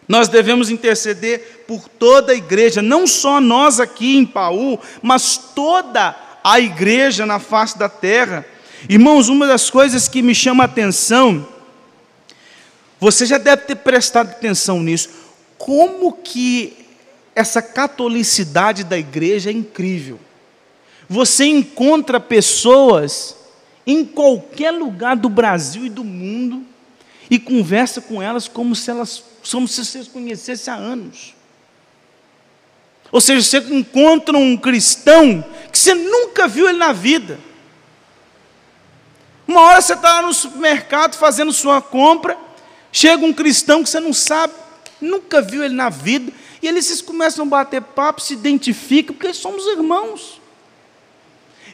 Nós 0.06 0.28
devemos 0.28 0.68
interceder 0.68 1.64
por 1.66 1.88
toda 1.88 2.32
a 2.32 2.36
igreja, 2.36 2.82
não 2.82 3.06
só 3.06 3.40
nós 3.40 3.80
aqui 3.80 4.18
em 4.18 4.26
Paú, 4.26 4.78
mas 5.00 5.38
toda 5.38 6.14
a 6.44 6.60
igreja 6.60 7.24
na 7.24 7.38
face 7.38 7.78
da 7.78 7.88
terra. 7.88 8.44
Irmãos, 8.88 9.28
uma 9.28 9.46
das 9.46 9.68
coisas 9.68 10.08
que 10.08 10.22
me 10.22 10.34
chama 10.34 10.64
a 10.64 10.66
atenção, 10.66 11.46
Você 12.98 13.24
já 13.24 13.38
deve 13.38 13.62
ter 13.62 13.76
prestado 13.76 14.28
atenção 14.28 14.82
nisso. 14.82 15.08
Como 15.56 16.12
que 16.12 16.76
essa 17.34 17.62
catolicidade 17.62 18.84
da 18.84 18.98
igreja 18.98 19.48
é 19.48 19.52
incrível. 19.52 20.20
Você 21.08 21.46
encontra 21.46 22.20
pessoas 22.20 23.34
em 23.86 24.04
qualquer 24.04 24.70
lugar 24.70 25.16
do 25.16 25.28
Brasil 25.28 25.86
e 25.86 25.88
do 25.88 26.04
mundo 26.04 26.62
e 27.30 27.38
conversa 27.38 28.00
com 28.00 28.20
elas 28.20 28.46
como 28.46 28.76
se 28.76 28.90
elas 28.90 29.24
como 29.50 29.66
se 29.66 29.84
você 29.84 30.04
conhecesse 30.04 30.68
há 30.68 30.74
anos. 30.74 31.34
Ou 33.10 33.20
seja, 33.20 33.42
você 33.42 33.58
encontra 33.74 34.36
um 34.36 34.56
cristão 34.56 35.42
que 35.72 35.78
você 35.78 35.94
nunca 35.94 36.46
viu 36.46 36.68
ele 36.68 36.78
na 36.78 36.92
vida. 36.92 37.38
Uma 39.50 39.62
hora 39.62 39.80
você 39.80 39.94
está 39.94 40.22
no 40.22 40.32
supermercado 40.32 41.16
fazendo 41.16 41.52
sua 41.52 41.82
compra, 41.82 42.38
chega 42.92 43.26
um 43.26 43.32
cristão 43.32 43.82
que 43.82 43.90
você 43.90 43.98
não 43.98 44.12
sabe, 44.12 44.52
nunca 45.00 45.42
viu 45.42 45.64
ele 45.64 45.74
na 45.74 45.90
vida, 45.90 46.32
e 46.62 46.68
eles 46.68 47.02
começam 47.02 47.44
a 47.44 47.48
bater 47.48 47.82
papo, 47.82 48.20
se 48.20 48.32
identificam, 48.32 49.12
porque 49.12 49.34
somos 49.34 49.66
irmãos. 49.66 50.40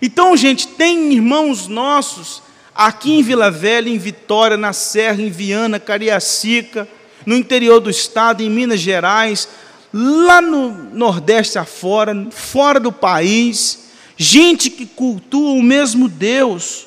Então, 0.01 0.35
gente, 0.35 0.68
tem 0.68 1.12
irmãos 1.12 1.68
nossos 1.68 2.43
aqui 2.74 3.12
em 3.12 3.22
Vila 3.22 3.51
Velha, 3.51 3.91
em 3.91 3.99
Vitória, 3.99 4.57
na 4.57 4.72
Serra, 4.72 5.20
em 5.20 5.29
Viana, 5.29 5.79
Cariacica, 5.79 6.89
no 7.27 7.37
interior 7.37 7.79
do 7.79 7.91
estado, 7.91 8.43
em 8.43 8.49
Minas 8.49 8.81
Gerais, 8.81 9.51
lá 9.93 10.41
no 10.41 10.70
Nordeste 10.95 11.59
afora, 11.59 12.27
fora 12.31 12.81
do 12.81 12.91
país, 12.91 13.91
gente 14.16 14.70
que 14.70 14.87
cultua 14.87 15.53
o 15.53 15.62
mesmo 15.62 16.09
Deus, 16.09 16.86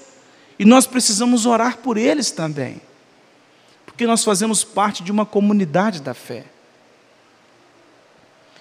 e 0.59 0.65
nós 0.65 0.85
precisamos 0.85 1.45
orar 1.45 1.77
por 1.77 1.95
eles 1.95 2.29
também, 2.31 2.81
porque 3.85 4.05
nós 4.05 4.25
fazemos 4.25 4.61
parte 4.61 5.01
de 5.01 5.09
uma 5.09 5.25
comunidade 5.25 6.01
da 6.01 6.13
fé. 6.13 6.45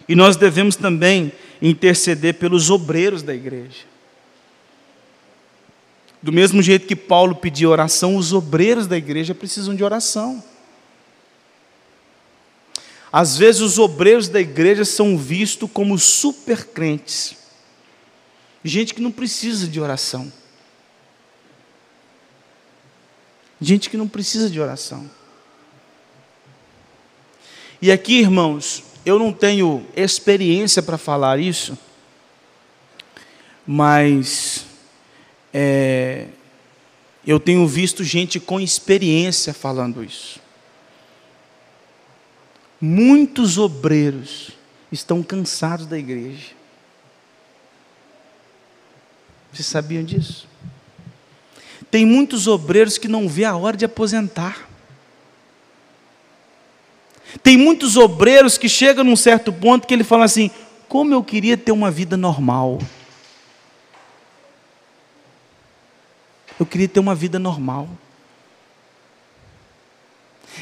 E 0.09 0.15
nós 0.15 0.37
devemos 0.37 0.77
também 0.77 1.33
interceder 1.61 2.35
pelos 2.35 2.71
obreiros 2.71 3.23
da 3.23 3.35
igreja. 3.35 3.85
Do 6.23 6.33
mesmo 6.33 6.63
jeito 6.63 6.87
que 6.87 6.97
Paulo 6.97 7.35
pediu 7.35 7.71
oração, 7.71 8.17
os 8.17 8.33
obreiros 8.33 8.87
da 8.87 8.97
igreja 8.97 9.35
precisam 9.35 9.75
de 9.75 9.83
oração. 9.83 10.43
Às 13.13 13.37
vezes 13.37 13.61
os 13.61 13.79
obreiros 13.79 14.29
da 14.29 14.41
igreja 14.41 14.85
são 14.85 15.19
vistos 15.19 15.69
como 15.73 15.99
super 15.99 16.67
crentes. 16.67 17.37
Gente 18.63 18.95
que 18.95 19.01
não 19.01 19.11
precisa 19.11 19.67
de 19.67 19.81
oração. 19.81 20.33
Gente 23.61 23.91
que 23.91 23.97
não 23.97 24.09
precisa 24.09 24.49
de 24.49 24.61
oração. 24.61 25.11
E 27.81 27.93
aqui, 27.93 28.21
irmãos, 28.21 28.83
eu 29.05 29.19
não 29.19 29.33
tenho 29.33 29.87
experiência 29.97 30.83
para 30.83 30.99
falar 30.99 31.39
isso, 31.39 31.79
mas 33.67 34.65
é, 35.53 36.27
eu 37.27 37.39
tenho 37.39 37.67
visto 37.67 38.03
gente 38.03 38.41
com 38.41 38.59
experiência 38.59 39.55
falando 39.55 40.03
isso. 40.03 40.41
Muitos 42.81 43.59
obreiros 43.59 44.53
estão 44.91 45.23
cansados 45.23 45.87
da 45.87 45.99
igreja. 45.99 46.57
Vocês 49.53 49.67
sabiam 49.67 50.03
disso? 50.03 50.48
Tem 51.91 52.05
muitos 52.05 52.47
obreiros 52.47 52.99
que 52.99 53.09
não 53.09 53.29
vê 53.29 53.45
a 53.45 53.57
hora 53.57 53.77
de 53.77 53.85
aposentar. 53.85 54.69
Tem 57.43 57.57
muitos 57.57 57.97
obreiros 57.97 58.59
que 58.59 58.69
chegam 58.69 59.05
num 59.05 59.17
certo 59.17 59.53
ponto 59.53 59.87
que 59.87 59.95
ele 59.95 60.05
fala 60.05 60.25
assim: 60.25 60.51
como 60.89 61.13
eu 61.15 61.23
queria 61.23 61.57
ter 61.57 61.73
uma 61.73 61.91
vida 61.91 62.17
normal. 62.17 62.79
Eu 66.59 66.67
queria 66.67 66.89
ter 66.89 66.99
uma 66.99 67.15
vida 67.15 67.39
normal. 67.39 67.89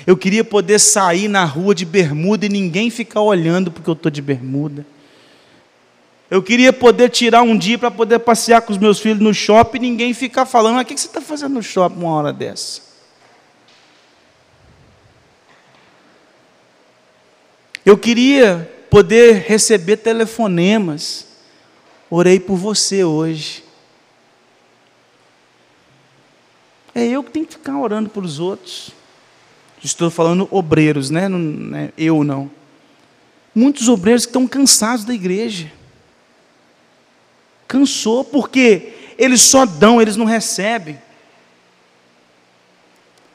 Eu 0.07 0.17
queria 0.17 0.45
poder 0.45 0.79
sair 0.79 1.27
na 1.27 1.45
rua 1.45 1.75
de 1.75 1.85
bermuda 1.85 2.45
e 2.45 2.49
ninguém 2.49 2.91
ficar 2.91 3.21
olhando 3.21 3.71
porque 3.71 3.89
eu 3.89 3.95
estou 3.95 4.11
de 4.11 4.21
bermuda. 4.21 4.85
Eu 6.31 6.43
queria 6.43 6.73
poder 6.73 7.09
tirar 7.11 7.43
um 7.43 7.57
dia 7.57 7.79
para 7.79 7.91
poder 7.91 8.19
passear 8.19 8.61
com 8.61 8.73
os 8.73 8.79
meus 8.79 8.99
filhos 8.99 9.21
no 9.21 9.33
shopping 9.33 9.79
e 9.79 9.81
ninguém 9.81 10.13
ficar 10.13 10.45
falando: 10.45 10.79
ah, 10.79 10.83
o 10.83 10.85
que 10.85 10.97
você 10.97 11.07
está 11.07 11.21
fazendo 11.21 11.55
no 11.55 11.63
shopping 11.63 12.01
uma 12.01 12.11
hora 12.11 12.33
dessa? 12.33 12.83
Eu 17.85 17.97
queria 17.97 18.69
poder 18.91 19.45
receber 19.47 19.99
telefonemas. 19.99 21.25
Orei 22.11 22.41
por 22.41 22.57
você 22.57 23.05
hoje. 23.05 23.63
É 26.93 27.05
eu 27.05 27.23
que 27.23 27.31
tenho 27.31 27.47
que 27.47 27.53
ficar 27.53 27.79
orando 27.79 28.11
pelos 28.11 28.41
outros. 28.41 28.91
Estou 29.85 30.11
falando 30.11 30.49
obreiros, 30.51 31.11
né? 31.11 31.29
Não, 31.29 31.39
né? 31.39 31.93
Eu 31.97 32.25
não. 32.25 32.51
Muitos 33.55 33.89
obreiros 33.89 34.27
que 34.27 34.31
estão 34.31 34.49
cansados 34.49 35.05
da 35.05 35.15
igreja. 35.15 35.71
Cansou 37.67 38.25
porque 38.25 38.93
eles 39.19 39.41
só 39.41 39.65
dão, 39.65 40.01
eles 40.01 40.17
não 40.17 40.27
recebem. 40.27 40.99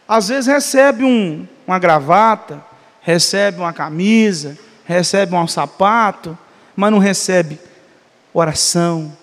Às 0.07 0.27
vezes 0.27 0.47
recebe 0.47 1.03
um, 1.03 1.47
uma 1.65 1.79
gravata, 1.79 2.63
recebe 3.01 3.59
uma 3.59 3.73
camisa, 3.73 4.57
recebe 4.85 5.33
um 5.35 5.47
sapato, 5.47 6.37
mas 6.75 6.91
não 6.91 6.99
recebe 6.99 7.59
oração, 8.33 9.15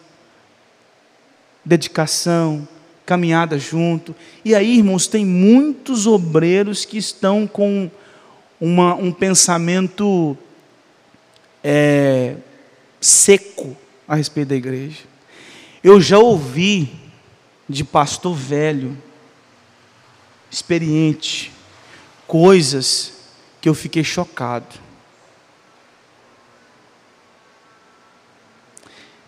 dedicação, 1.65 2.67
caminhada 3.05 3.59
junto. 3.59 4.15
E 4.45 4.55
aí, 4.55 4.79
irmãos, 4.79 5.07
tem 5.07 5.25
muitos 5.25 6.07
obreiros 6.07 6.85
que 6.85 6.99
estão 6.99 7.47
com 7.47 7.91
uma, 8.61 8.95
um 8.95 9.13
pensamento 9.13 10.37
é, 11.63 12.35
seco 13.01 13.77
a 14.09 14.17
respeito 14.17 14.49
da 14.49 14.57
igreja. 14.57 15.05
Eu 15.85 16.01
já 16.01 16.19
ouvi 16.19 16.91
de 17.69 17.85
pastor 17.85 18.35
velho, 18.35 18.97
experiente, 20.51 21.53
coisas 22.27 23.13
que 23.61 23.69
eu 23.69 23.75
fiquei 23.75 24.03
chocado. 24.03 24.89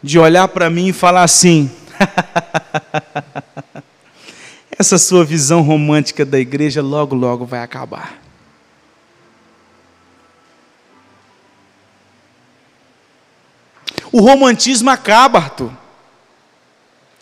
De 0.03 0.19
olhar 0.19 0.49
para 0.49 0.71
mim 0.71 0.89
e 0.89 0.93
falar 0.95 1.25
assim: 1.25 1.71
essa 4.79 4.97
sua 4.97 5.27
visão 5.27 5.61
romântica 5.61 6.25
da 6.25 6.41
igreja 6.41 6.81
logo, 6.81 7.15
logo 7.15 7.45
vai 7.45 7.63
acabar. 7.63 8.30
O 14.13 14.21
romantismo 14.21 14.91
acaba, 14.91 15.39
Arthur. 15.39 15.71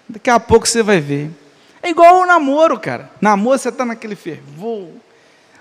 Daqui 0.08 0.30
a 0.30 0.40
pouco 0.40 0.66
você 0.66 0.82
vai 0.82 1.00
ver. 1.00 1.30
É 1.82 1.90
igual 1.90 2.22
o 2.22 2.26
namoro, 2.26 2.78
cara. 2.78 3.10
Namoro, 3.20 3.58
você 3.58 3.68
está 3.68 3.84
naquele 3.84 4.16
fervor 4.16 4.90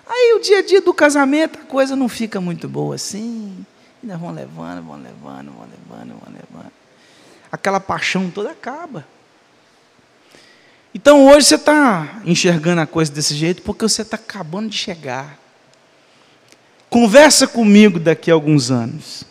Aí 0.10 0.34
o 0.38 0.40
dia 0.40 0.60
a 0.60 0.66
dia 0.66 0.82
do 0.82 0.94
casamento, 0.94 1.60
a 1.60 1.64
coisa 1.64 1.96
não 1.96 2.08
fica 2.08 2.40
muito 2.40 2.70
boa 2.70 2.96
assim. 2.96 3.66
Ainda 4.02 4.18
vão 4.18 4.32
levando, 4.32 4.82
vão 4.84 4.96
levando, 4.96 5.52
vão 5.52 5.68
levando, 5.68 6.20
vão 6.20 6.34
levando. 6.34 6.72
Aquela 7.52 7.80
paixão 7.80 8.30
toda 8.30 8.52
acaba. 8.52 9.06
Então 10.96 11.28
hoje 11.28 11.48
você 11.48 11.56
está 11.56 12.22
enxergando 12.24 12.82
a 12.82 12.88
coisa 12.88 13.12
desse 13.12 13.36
jeito 13.36 13.62
porque 13.62 13.84
você 13.84 14.02
está 14.02 14.16
acabando 14.16 14.70
de 14.70 14.78
chegar. 14.78 15.38
Conversa 16.90 17.46
comigo 17.46 18.00
daqui 18.00 18.32
a 18.32 18.34
alguns 18.34 18.72
anos. 18.72 19.26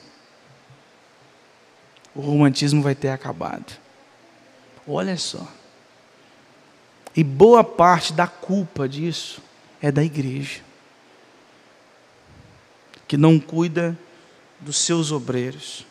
O 2.16 2.20
romantismo 2.20 2.82
vai 2.82 2.94
ter 2.94 3.10
acabado. 3.10 3.78
Olha 4.88 5.16
só. 5.16 5.46
E 7.14 7.22
boa 7.22 7.62
parte 7.62 8.12
da 8.12 8.26
culpa 8.26 8.88
disso 8.88 9.42
é 9.80 9.92
da 9.92 10.02
igreja 10.02 10.66
que 13.06 13.16
não 13.16 13.38
cuida 13.38 13.96
dos 14.60 14.78
seus 14.78 15.12
obreiros. 15.12 15.86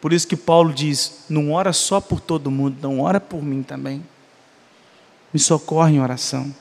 Por 0.00 0.12
isso 0.12 0.26
que 0.26 0.36
Paulo 0.36 0.72
diz: 0.72 1.24
não 1.28 1.52
ora 1.52 1.72
só 1.72 2.00
por 2.00 2.20
todo 2.20 2.50
mundo, 2.50 2.76
não 2.80 3.00
ora 3.00 3.20
por 3.20 3.42
mim 3.42 3.62
também. 3.62 4.04
Me 5.32 5.40
socorre 5.40 5.94
em 5.94 6.00
oração. 6.00 6.54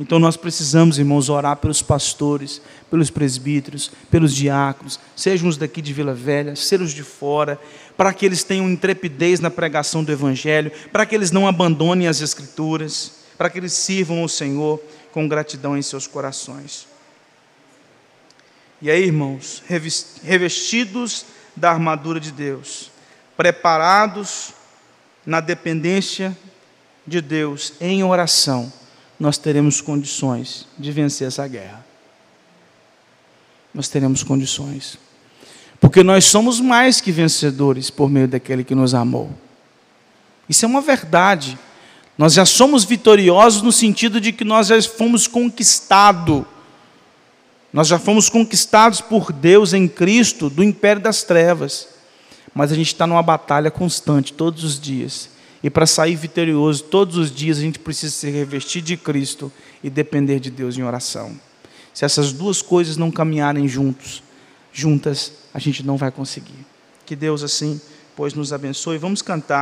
Então 0.00 0.18
nós 0.18 0.36
precisamos, 0.36 0.98
irmãos, 0.98 1.28
orar 1.28 1.56
pelos 1.56 1.80
pastores, 1.80 2.60
pelos 2.90 3.08
presbíteros, 3.08 3.92
pelos 4.10 4.34
diáconos, 4.34 4.98
sejam 5.14 5.48
os 5.48 5.56
daqui 5.56 5.80
de 5.80 5.92
Vila 5.92 6.12
Velha, 6.12 6.56
sejam 6.56 6.84
os 6.86 6.92
de 6.92 7.04
fora, 7.04 7.60
para 7.96 8.12
que 8.12 8.24
eles 8.26 8.42
tenham 8.42 8.70
intrepidez 8.70 9.40
na 9.40 9.50
pregação 9.50 10.02
do 10.02 10.12
Evangelho, 10.12 10.72
para 10.90 11.06
que 11.06 11.14
eles 11.14 11.30
não 11.30 11.46
abandonem 11.46 12.08
as 12.08 12.20
Escrituras, 12.20 13.12
para 13.36 13.50
que 13.50 13.58
eles 13.58 13.72
sirvam 13.72 14.20
ao 14.20 14.28
Senhor 14.28 14.80
com 15.12 15.28
gratidão 15.28 15.76
em 15.76 15.82
seus 15.82 16.06
corações. 16.06 16.86
E 18.80 18.90
aí, 18.90 19.04
irmãos, 19.04 19.62
revestidos 20.22 21.24
da 21.54 21.70
armadura 21.70 22.18
de 22.18 22.32
Deus, 22.32 22.90
preparados 23.36 24.52
na 25.24 25.40
dependência 25.40 26.36
de 27.06 27.20
Deus, 27.20 27.74
em 27.80 28.02
oração, 28.02 28.72
nós 29.20 29.38
teremos 29.38 29.80
condições 29.80 30.66
de 30.78 30.90
vencer 30.90 31.28
essa 31.28 31.46
guerra. 31.46 31.84
Nós 33.72 33.88
teremos 33.88 34.22
condições. 34.24 34.98
Porque 35.82 36.04
nós 36.04 36.26
somos 36.26 36.60
mais 36.60 37.00
que 37.00 37.10
vencedores 37.10 37.90
por 37.90 38.08
meio 38.08 38.28
daquele 38.28 38.62
que 38.62 38.72
nos 38.72 38.94
amou. 38.94 39.28
Isso 40.48 40.64
é 40.64 40.68
uma 40.68 40.80
verdade. 40.80 41.58
Nós 42.16 42.34
já 42.34 42.46
somos 42.46 42.84
vitoriosos 42.84 43.62
no 43.62 43.72
sentido 43.72 44.20
de 44.20 44.30
que 44.32 44.44
nós 44.44 44.68
já 44.68 44.80
fomos 44.80 45.26
conquistados. 45.26 46.44
Nós 47.72 47.88
já 47.88 47.98
fomos 47.98 48.28
conquistados 48.28 49.00
por 49.00 49.32
Deus 49.32 49.72
em 49.72 49.88
Cristo 49.88 50.48
do 50.48 50.62
império 50.62 51.02
das 51.02 51.24
trevas. 51.24 51.88
Mas 52.54 52.70
a 52.70 52.76
gente 52.76 52.86
está 52.92 53.04
numa 53.04 53.22
batalha 53.22 53.68
constante, 53.68 54.32
todos 54.32 54.62
os 54.62 54.80
dias. 54.80 55.30
E 55.64 55.68
para 55.68 55.84
sair 55.84 56.14
vitorioso 56.14 56.84
todos 56.84 57.16
os 57.16 57.34
dias, 57.34 57.58
a 57.58 57.62
gente 57.62 57.80
precisa 57.80 58.14
se 58.14 58.30
revestir 58.30 58.82
de 58.82 58.96
Cristo 58.96 59.50
e 59.82 59.90
depender 59.90 60.38
de 60.38 60.48
Deus 60.48 60.78
em 60.78 60.84
oração. 60.84 61.36
Se 61.92 62.04
essas 62.04 62.32
duas 62.32 62.62
coisas 62.62 62.96
não 62.96 63.10
caminharem 63.10 63.66
juntos, 63.66 64.22
juntas, 64.72 65.41
a 65.52 65.58
gente 65.58 65.84
não 65.84 65.96
vai 65.96 66.10
conseguir. 66.10 66.66
Que 67.04 67.14
Deus 67.14 67.42
assim, 67.42 67.80
pois 68.16 68.34
nos 68.34 68.52
abençoe. 68.52 68.98
Vamos 68.98 69.22
cantar. 69.22 69.60